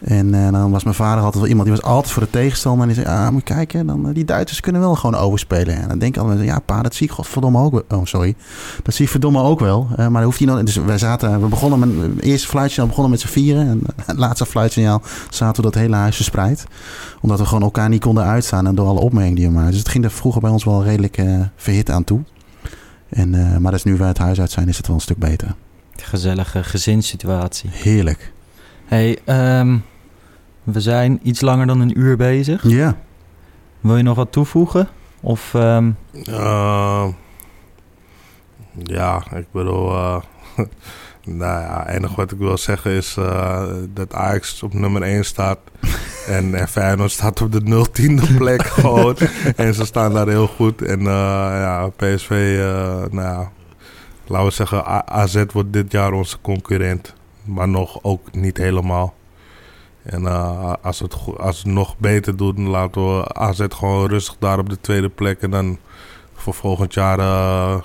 En 0.00 0.34
eh, 0.34 0.52
dan 0.52 0.70
was 0.70 0.84
mijn 0.84 0.96
vader 0.96 1.24
altijd 1.24 1.34
wel 1.34 1.46
iemand 1.46 1.68
die 1.68 1.76
was 1.76 1.86
altijd 1.86 2.12
voor 2.12 2.22
de 2.22 2.30
tegenstander. 2.30 2.88
En 2.88 2.94
die 2.94 3.02
zei, 3.02 3.16
ah, 3.16 3.28
moet 3.28 3.48
je 3.48 3.54
kijken, 3.54 3.86
dan, 3.86 4.08
eh, 4.08 4.14
die 4.14 4.24
Duitsers 4.24 4.60
kunnen 4.60 4.80
wel 4.80 4.94
gewoon 4.94 5.20
overspelen. 5.20 5.76
En 5.76 5.88
dan 5.88 5.98
denk 5.98 6.16
ik 6.16 6.22
altijd, 6.22 6.40
ja 6.40 6.58
pa, 6.58 6.82
dat 6.82 6.94
zie 6.94 7.06
ik 7.06 7.12
godverdomme 7.12 7.60
ook 7.60 7.72
wel. 7.72 7.98
Oh, 7.98 8.04
sorry. 8.04 8.34
Dat 8.82 8.94
zie 8.94 9.04
ik 9.04 9.10
verdomme 9.10 9.42
ook 9.42 9.60
wel. 9.60 9.86
Eh, 9.90 9.96
maar 9.96 10.10
dan 10.10 10.22
hoeft 10.22 10.38
hij 10.38 10.46
dan. 10.46 10.64
Dus 10.64 10.76
wij 10.76 10.98
zaten, 10.98 11.40
we 11.40 11.46
begonnen 11.46 11.78
met 11.78 12.14
het 12.14 12.24
eerste 12.24 12.48
fluitje, 12.48 12.76
dan 12.76 12.86
begonnen 12.88 13.10
met 13.10 13.20
z'n 13.20 13.28
vieren. 13.28 13.68
En 13.68 13.80
het 14.06 14.18
laatste 14.18 14.46
fluitsignaal 14.46 15.02
zaten 15.30 15.56
we 15.56 15.70
dat 15.70 15.80
hele 15.80 15.96
huis 15.96 16.16
verspreid. 16.16 16.64
Omdat 17.20 17.38
we 17.38 17.44
gewoon 17.44 17.62
elkaar 17.62 17.88
niet 17.88 18.00
konden 18.00 18.24
uitstaan 18.24 18.66
en 18.66 18.74
door 18.74 18.86
alle 18.86 19.00
opmerkingen 19.00 19.36
die 19.36 19.46
we 19.46 19.52
maakten. 19.52 19.70
Dus 19.70 19.80
het 19.80 19.88
ging 19.88 20.04
er 20.04 20.10
vroeger 20.10 20.40
bij 20.40 20.50
ons 20.50 20.64
wel 20.64 20.84
redelijk 20.84 21.22
verhit 21.56 21.90
aan 21.90 22.04
toe. 22.04 22.20
En, 23.08 23.30
maar 23.30 23.70
dat 23.70 23.74
is 23.74 23.84
nu 23.84 23.96
wij 23.96 24.08
het 24.08 24.18
huis 24.18 24.40
uit 24.40 24.50
zijn, 24.50 24.68
is 24.68 24.76
het 24.76 24.86
wel 24.86 24.96
een 24.96 25.02
stuk 25.02 25.18
beter. 25.18 25.54
Gezellige 25.96 26.64
gezinssituatie. 26.64 27.70
Heerlijk. 27.72 28.32
Hey, 28.88 29.18
ehm, 29.24 29.76
we 30.62 30.80
zijn 30.80 31.20
iets 31.22 31.40
langer 31.40 31.66
dan 31.66 31.80
een 31.80 31.98
uur 31.98 32.16
bezig. 32.16 32.62
Ja. 32.68 32.96
Wil 33.80 33.96
je 33.96 34.02
nog 34.02 34.16
wat 34.16 34.32
toevoegen? 34.32 34.88
Of 35.20 35.54
ehm, 35.54 35.90
Eh, 36.24 37.06
ja, 38.82 39.22
ik 39.34 39.46
bedoel... 39.52 39.90
eh, 39.92 40.16
nou 41.24 41.62
ja, 41.62 41.82
het 41.86 41.96
enige 41.96 42.14
wat 42.16 42.32
ik 42.32 42.38
wil 42.38 42.58
zeggen 42.58 42.90
is 42.90 43.16
eh, 43.16 43.62
dat 43.94 44.14
Ajax 44.14 44.62
op 44.62 44.74
nummer 44.74 45.02
1 45.02 45.24
staat. 45.24 45.58
en, 46.28 46.54
en 46.54 46.68
Feyenoord 46.68 47.10
staat 47.10 47.40
op 47.42 47.52
de 47.52 47.86
010e 48.00 48.36
plek 48.36 48.62
gewoon. 48.78 49.16
en 49.56 49.74
ze 49.74 49.84
staan 49.84 50.12
daar 50.14 50.28
heel 50.28 50.46
goed. 50.46 50.82
En 50.82 51.00
ja, 51.00 51.88
PSV, 51.96 52.30
nou 53.10 53.26
ja, 53.28 53.50
laten 54.26 54.46
we 54.48 54.52
zeggen, 54.52 54.78
A- 54.78 55.06
AZ 55.06 55.44
wordt 55.52 55.72
dit 55.72 55.92
jaar 55.92 56.12
onze 56.12 56.36
concurrent. 56.40 57.14
Maar 57.48 57.68
nog 57.68 57.98
ook 58.02 58.32
niet 58.32 58.56
helemaal. 58.56 59.14
En 60.02 60.26
eh, 60.26 60.72
als, 60.82 60.98
het 60.98 61.16
als 61.38 61.58
het 61.58 61.66
nog 61.66 61.98
beter 61.98 62.36
dan 62.36 62.60
laten 62.68 63.16
we 63.18 63.34
AZ 63.34 63.64
gewoon 63.68 64.08
rustig 64.08 64.36
daar 64.38 64.58
op 64.58 64.68
de 64.68 64.80
tweede 64.80 65.08
plek. 65.08 65.40
En 65.42 65.50
dan 65.50 65.78
voor 66.34 66.54
volgend 66.54 66.94
jaar 66.94 67.18
eh, 67.18 67.80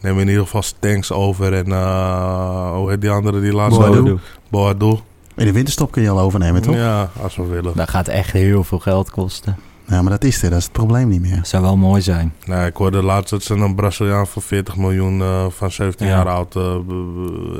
nemen 0.00 0.16
we 0.16 0.22
in 0.22 0.28
ieder 0.28 0.44
geval 0.44 0.62
Stanks 0.62 1.12
over. 1.12 1.54
En 1.54 1.72
eh, 1.72 2.72
hoe 2.76 2.90
heet 2.90 3.00
die 3.00 3.10
andere 3.10 3.40
die 3.40 3.52
laatste? 3.52 4.18
Boadu. 4.50 4.98
In 5.36 5.46
de 5.46 5.52
winterstop 5.52 5.90
kun 5.90 6.02
je 6.02 6.10
al 6.10 6.20
overnemen, 6.20 6.62
toch? 6.62 6.74
Ja, 6.74 6.80
Ja, 6.80 7.10
als 7.22 7.36
we 7.36 7.44
willen. 7.44 7.76
dat 7.76 7.90
gaat 7.90 8.08
echt 8.08 8.32
heel 8.32 8.64
veel 8.64 8.78
geld 8.78 9.10
kosten. 9.10 9.56
Maar 9.86 10.10
dat 10.10 10.24
is 10.24 10.42
er. 10.42 10.50
Dat 10.50 10.58
is 10.58 10.64
het 10.64 10.72
probleem 10.72 11.08
niet 11.08 11.20
meer. 11.20 11.40
Zou 11.42 11.62
wel 11.62 11.76
mooi 11.76 12.02
zijn. 12.02 12.34
Nee, 12.44 12.66
ik 12.66 12.76
hoorde 12.76 13.02
laatst 13.02 13.30
dat 13.30 13.42
ze 13.42 13.54
een 13.54 13.74
Braziliaan 13.74 14.26
van 14.26 14.42
40 14.42 14.76
miljoen 14.76 15.20
eh, 15.20 15.46
van 15.50 15.70
17 15.70 16.06
Ja. 16.06 16.12
jaar 16.12 16.28
oud 16.28 16.56
eh, 16.56 16.76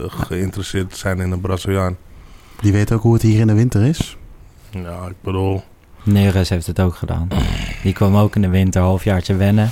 geïnteresseerd 0.07 0.97
zijn 0.97 1.21
in 1.21 1.31
een 1.31 1.41
Braziliaan. 1.41 1.97
Die 2.61 2.73
weet 2.73 2.93
ook 2.93 3.03
hoe 3.03 3.13
het 3.13 3.23
hier 3.23 3.41
in 3.41 3.47
de 3.47 3.55
winter 3.55 3.83
is. 3.83 4.17
Ja, 4.71 5.07
ik 5.09 5.15
bedoel, 5.21 5.63
Neres 6.03 6.49
heeft 6.49 6.67
het 6.67 6.81
ook 6.81 6.95
gedaan. 6.95 7.29
Die 7.83 7.93
kwam 7.93 8.17
ook 8.17 8.35
in 8.37 8.43
de 8.43 8.49
winter 8.49 8.81
een 8.81 8.87
halfjaartje 8.87 9.35
wennen. 9.35 9.71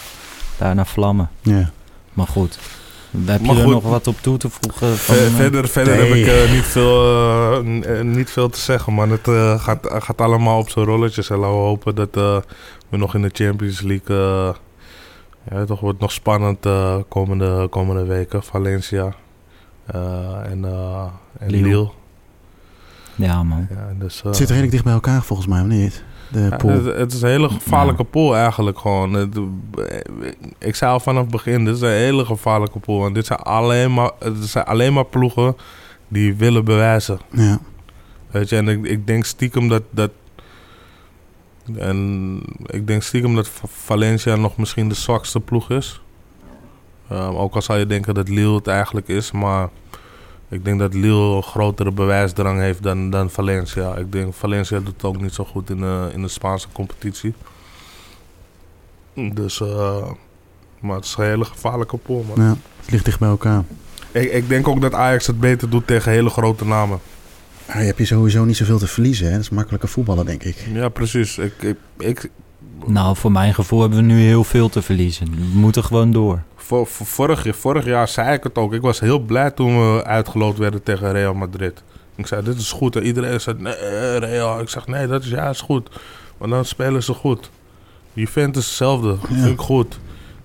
Daarna 0.59 0.84
vlammen. 0.84 1.30
Ja. 1.42 1.70
Maar 2.12 2.26
goed. 2.26 2.59
Heb 3.11 3.40
je 3.40 3.46
Maar 3.46 3.56
er 3.56 3.62
goed. 3.62 3.72
nog 3.72 3.82
wat 3.82 4.06
op 4.06 4.16
toe 4.20 4.36
te 4.36 4.48
voegen? 4.50 4.96
Van, 4.96 5.14
Ver- 5.14 5.26
eh, 5.26 5.32
verder 5.34 5.68
verder 5.68 5.96
nee. 5.96 6.08
heb 6.08 6.16
ik 6.16 6.26
eh, 6.48 6.52
niet, 6.54 6.64
veel, 6.64 7.04
eh, 7.82 8.00
niet 8.00 8.30
veel 8.30 8.48
te 8.48 8.58
zeggen, 8.61 8.92
man. 8.92 9.11
Het 9.11 9.28
eh, 9.28 9.61
gaat, 9.61 9.78
gaat 9.98 10.20
allemaal 10.20 10.58
op 10.58 10.70
zijn 10.70 10.84
rolletjes. 10.84 11.30
En 11.30 11.36
laten 11.38 11.56
we 11.56 11.62
hopen 11.62 11.94
dat 11.94 12.16
eh, 12.16 12.36
we 12.88 12.96
nog 12.96 13.14
in 13.14 13.22
de 13.22 13.30
Champions 13.32 13.80
League... 13.80 14.16
eh, 14.16 14.54
ja, 15.50 15.64
toch 15.64 15.80
wordt 15.80 16.00
nog 16.00 16.12
spannend 16.12 16.66
uh, 16.66 16.96
komende, 17.08 17.66
komende 17.70 18.04
weken. 18.04 18.42
Valencia 18.42 19.14
uh, 19.94 20.00
en, 20.50 20.58
uh, 20.64 21.04
en 21.38 21.50
Lille. 21.50 21.66
Lille. 21.68 21.90
Ja, 23.14 23.42
man. 23.42 23.66
Ja, 23.70 23.92
dus, 23.98 24.18
uh, 24.18 24.22
Het 24.24 24.36
zit 24.36 24.48
redelijk 24.48 24.72
dicht 24.72 24.84
bij 24.84 24.92
elkaar 24.92 25.22
volgens 25.22 25.48
mij, 25.48 25.61
of 25.61 25.66
niet? 25.66 26.04
De 26.32 26.54
pool. 26.56 26.70
het, 26.70 26.84
het, 26.84 27.12
is 27.12 27.22
een 27.22 27.28
hele 27.28 27.48
gevaarlijke 27.48 28.04
pool 28.04 28.36
eigenlijk 28.36 28.78
gewoon. 28.78 29.12
Het, 29.12 29.38
ik 30.58 30.74
zei 30.74 30.92
al 30.92 31.00
vanaf 31.00 31.22
het 31.22 31.30
begin, 31.30 31.64
dit 31.64 31.74
is 31.74 31.80
een 31.80 31.88
hele 31.88 32.24
gevaarlijke 32.24 32.78
pool. 32.78 32.98
Want 32.98 33.14
dit 33.14 33.26
zijn 33.26 33.38
alleen 33.38 33.94
maar, 33.94 34.10
het 34.18 34.36
zijn 34.44 34.64
alleen 34.64 34.92
maar 34.92 35.04
ploegen 35.04 35.56
die 36.08 36.34
willen 36.34 36.64
bewijzen. 36.64 37.18
Ja. 37.30 37.60
Weet 38.30 38.48
je, 38.48 38.56
en 38.56 38.68
ik, 38.68 38.84
ik 38.84 39.06
denk 39.06 39.24
stiekem 39.24 39.68
dat, 39.68 39.82
dat 39.90 40.10
en 41.76 42.40
ik 42.66 42.86
denk 42.86 43.02
stiekem 43.02 43.34
dat 43.34 43.50
Valencia 43.64 44.36
nog 44.36 44.56
misschien 44.56 44.88
de 44.88 44.94
zwakste 44.94 45.40
ploeg 45.40 45.70
is. 45.70 46.00
Um, 47.12 47.36
ook 47.36 47.54
al 47.54 47.62
zou 47.62 47.78
je 47.78 47.86
denken 47.86 48.14
dat 48.14 48.28
Lille 48.28 48.54
het 48.54 48.66
eigenlijk 48.66 49.08
is, 49.08 49.30
maar 49.30 49.68
ik 50.51 50.64
denk 50.64 50.78
dat 50.78 50.94
Lille 50.94 51.36
een 51.36 51.42
grotere 51.42 51.92
bewijsdrang 51.92 52.61
heeft 52.61 52.82
dan, 52.82 53.11
dan 53.11 53.30
Valencia. 53.30 53.96
Ik 53.96 54.12
denk 54.12 54.34
Valencia 54.34 54.78
doet 54.78 54.92
het 54.92 55.05
ook 55.05 55.20
niet 55.20 55.34
zo 55.34 55.44
goed 55.44 55.70
in 55.70 55.76
de, 55.76 56.11
in 56.12 56.22
de 56.22 56.28
Spaanse 56.28 56.66
competitie. 56.72 57.34
Dus, 59.14 59.61
uh, 59.61 60.11
maar 60.80 60.96
het 60.96 61.05
is 61.05 61.14
een 61.18 61.24
hele 61.24 61.44
gevaarlijke 61.44 61.96
pool, 61.96 62.24
man. 62.28 62.46
Ja, 62.46 62.57
het 62.80 62.90
ligt 62.90 63.05
dicht 63.05 63.18
bij 63.18 63.28
elkaar. 63.28 63.64
Ik, 64.12 64.32
ik 64.32 64.48
denk 64.48 64.68
ook 64.68 64.80
dat 64.80 64.94
Ajax 64.94 65.26
het 65.26 65.40
beter 65.40 65.70
doet 65.70 65.86
tegen 65.86 66.12
hele 66.12 66.30
grote 66.30 66.64
namen. 66.64 66.98
Ja, 67.66 67.78
je 67.78 67.86
hebt 67.86 67.98
je 67.98 68.05
sowieso 68.05 68.44
niet 68.44 68.57
zoveel 68.57 68.78
te 68.78 68.86
verliezen. 68.86 69.26
Hè? 69.26 69.32
Dat 69.32 69.40
is 69.40 69.51
makkelijker 69.51 69.88
voetballen, 69.88 70.26
denk 70.26 70.42
ik. 70.42 70.57
Ja, 70.72 70.88
precies. 70.88 71.38
Ik, 71.38 71.62
ik, 71.62 71.76
ik, 71.98 72.30
nou, 72.86 73.16
voor 73.16 73.32
mijn 73.32 73.54
gevoel 73.54 73.80
hebben 73.80 73.98
we 73.98 74.04
nu 74.04 74.20
heel 74.20 74.44
veel 74.44 74.68
te 74.68 74.82
verliezen. 74.82 75.30
We 75.30 75.58
moeten 75.58 75.84
gewoon 75.84 76.12
door. 76.12 76.42
Vor, 76.56 76.86
vorig, 76.86 77.56
vorig 77.56 77.84
jaar 77.84 78.08
zei 78.08 78.32
ik 78.32 78.42
het 78.42 78.56
ook. 78.56 78.74
Ik 78.74 78.80
was 78.80 79.00
heel 79.00 79.18
blij 79.18 79.50
toen 79.50 79.94
we 79.94 80.04
uitgeloot 80.04 80.58
werden 80.58 80.82
tegen 80.82 81.12
Real 81.12 81.34
Madrid. 81.34 81.82
Ik 82.14 82.26
zei, 82.26 82.44
dit 82.44 82.58
is 82.58 82.72
goed. 82.72 82.96
En 82.96 83.04
iedereen 83.04 83.40
zei, 83.40 83.56
nee, 83.58 84.18
Real. 84.18 84.61
Ik 84.61 84.68
zeg, 84.68 84.86
nee, 84.86 85.06
dat 85.06 85.22
is 85.22 85.28
juist 85.28 85.61
goed. 85.61 85.90
Want 86.38 86.50
dan 86.50 86.64
spelen 86.64 87.02
ze 87.02 87.14
goed. 87.14 87.50
Juventus 88.12 88.66
hetzelfde. 88.66 89.08
Ja. 89.08 89.36
Vind 89.36 89.46
ik 89.46 89.61
goed. 89.61 89.98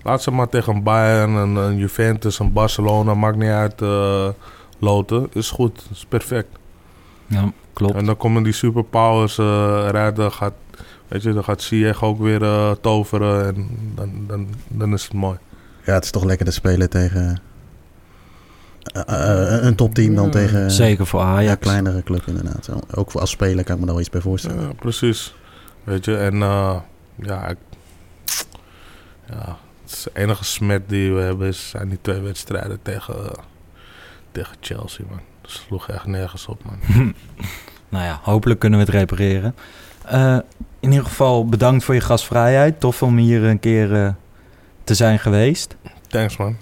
Laat 0.03 0.21
ze 0.21 0.31
maar 0.31 0.49
tegen 0.49 0.83
Bayern 0.83 1.37
en, 1.37 1.63
en 1.63 1.77
Juventus 1.77 2.39
en 2.39 2.53
Barcelona. 2.53 3.13
Maakt 3.13 3.37
niet 3.37 3.49
uit. 3.49 3.81
Uh, 3.81 4.27
loten. 4.79 5.29
Is 5.33 5.49
goed. 5.49 5.87
Is 5.91 6.05
perfect. 6.09 6.47
Ja, 7.27 7.51
klopt. 7.73 7.95
En 7.95 8.05
dan 8.05 8.17
komen 8.17 8.43
die 8.43 8.53
superpowers 8.53 9.37
uh, 9.37 9.87
rijden. 9.89 10.31
Gaat, 10.31 10.53
weet 11.07 11.23
je, 11.23 11.33
dan 11.33 11.43
gaat 11.43 11.61
Ziyech 11.61 12.03
ook 12.03 12.19
weer 12.19 12.41
uh, 12.41 12.71
toveren. 12.71 13.45
En 13.45 13.69
dan, 13.95 14.11
dan, 14.27 14.47
dan 14.67 14.93
is 14.93 15.03
het 15.03 15.13
mooi. 15.13 15.37
Ja, 15.83 15.93
het 15.93 16.03
is 16.03 16.11
toch 16.11 16.23
lekker 16.23 16.45
te 16.45 16.51
spelen 16.51 16.89
tegen, 16.89 17.41
eh, 18.93 19.55
eh, 19.55 19.63
een 19.63 19.75
topteam 19.75 20.15
dan 20.15 20.31
tegen 20.31 20.71
Zeker 20.71 21.05
voor 21.05 21.19
ja, 21.19 21.25
Ajax. 21.25 21.51
een 21.51 21.57
kleinere 21.57 22.03
club 22.03 22.27
inderdaad. 22.27 22.69
Ook 22.95 23.11
voor 23.11 23.21
als 23.21 23.29
speler 23.29 23.63
kan 23.63 23.73
ik 23.73 23.79
me 23.79 23.85
daar 23.85 23.95
wel 23.95 24.03
iets 24.03 24.09
bij 24.09 24.21
voorstellen. 24.21 24.61
Ja, 24.61 24.73
precies. 24.73 25.35
Weet 25.83 26.05
je, 26.05 26.17
en 26.17 26.33
eh, 26.41 26.79
ja, 27.15 27.47
ik, 27.47 27.57
ja, 29.29 29.57
het 29.83 29.91
is 29.91 30.03
de 30.03 30.11
enige 30.13 30.43
smet 30.43 30.89
die 30.89 31.13
we 31.13 31.21
hebben 31.21 31.47
is, 31.47 31.69
zijn 31.69 31.89
die 31.89 31.99
twee 32.01 32.19
wedstrijden 32.19 32.79
tegen, 32.81 33.31
tegen 34.31 34.55
Chelsea, 34.59 35.05
man. 35.09 35.19
Dat 35.41 35.51
sloeg 35.51 35.89
echt 35.89 36.05
nergens 36.05 36.47
op, 36.47 36.61
man. 36.63 36.79
Nou 37.89 38.07
ja, 38.07 38.19
hopelijk 38.23 38.59
kunnen 38.59 38.79
we 38.79 38.85
het 38.85 38.93
repareren. 38.93 39.55
Eh, 40.07 40.37
in 40.79 40.91
ieder 40.91 41.05
geval 41.05 41.45
bedankt 41.45 41.83
voor 41.83 41.93
je 41.93 42.01
gastvrijheid. 42.01 42.79
Tof 42.79 43.03
om 43.03 43.17
hier 43.17 43.43
een 43.43 43.59
keer 43.59 44.03
eh, 44.03 44.09
te 44.83 44.93
zijn 44.93 45.19
geweest. 45.19 45.75
Thanks, 46.07 46.37
man. 46.37 46.55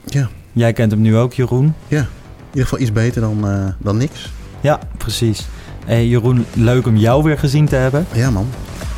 Jij 0.52 0.74
kent 0.74 0.92
hem 0.92 1.02
nu 1.02 1.18
ook, 1.18 1.34
Jeroen. 1.34 1.74
In 1.88 2.06
ieder 2.50 2.64
geval 2.64 2.80
iets 2.80 2.92
beter 2.92 3.22
dan, 3.22 3.48
eh, 3.48 3.66
dan 3.78 3.98
niks. 3.98 4.32
Ja, 4.62 4.80
precies. 4.98 5.48
Hey, 5.86 6.08
Jeroen, 6.08 6.46
leuk 6.54 6.88
om 6.88 6.96
jou 6.96 7.24
weer 7.24 7.38
gezien 7.40 7.66
te 7.66 7.76
hebben. 7.76 8.06
Ja 8.14 8.30
man, 8.30 8.48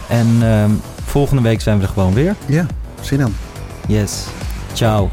En 0.10 0.28
ehm, 0.42 0.72
volgende 1.06 1.42
week 1.42 1.62
zijn 1.62 1.78
we 1.78 1.84
er 1.84 1.90
gewoon 1.90 2.14
weer. 2.14 2.36
ja, 2.46 2.66
zin 3.02 3.22
aan. 3.22 3.36
Yes. 3.88 4.26
Ciao. 4.74 5.10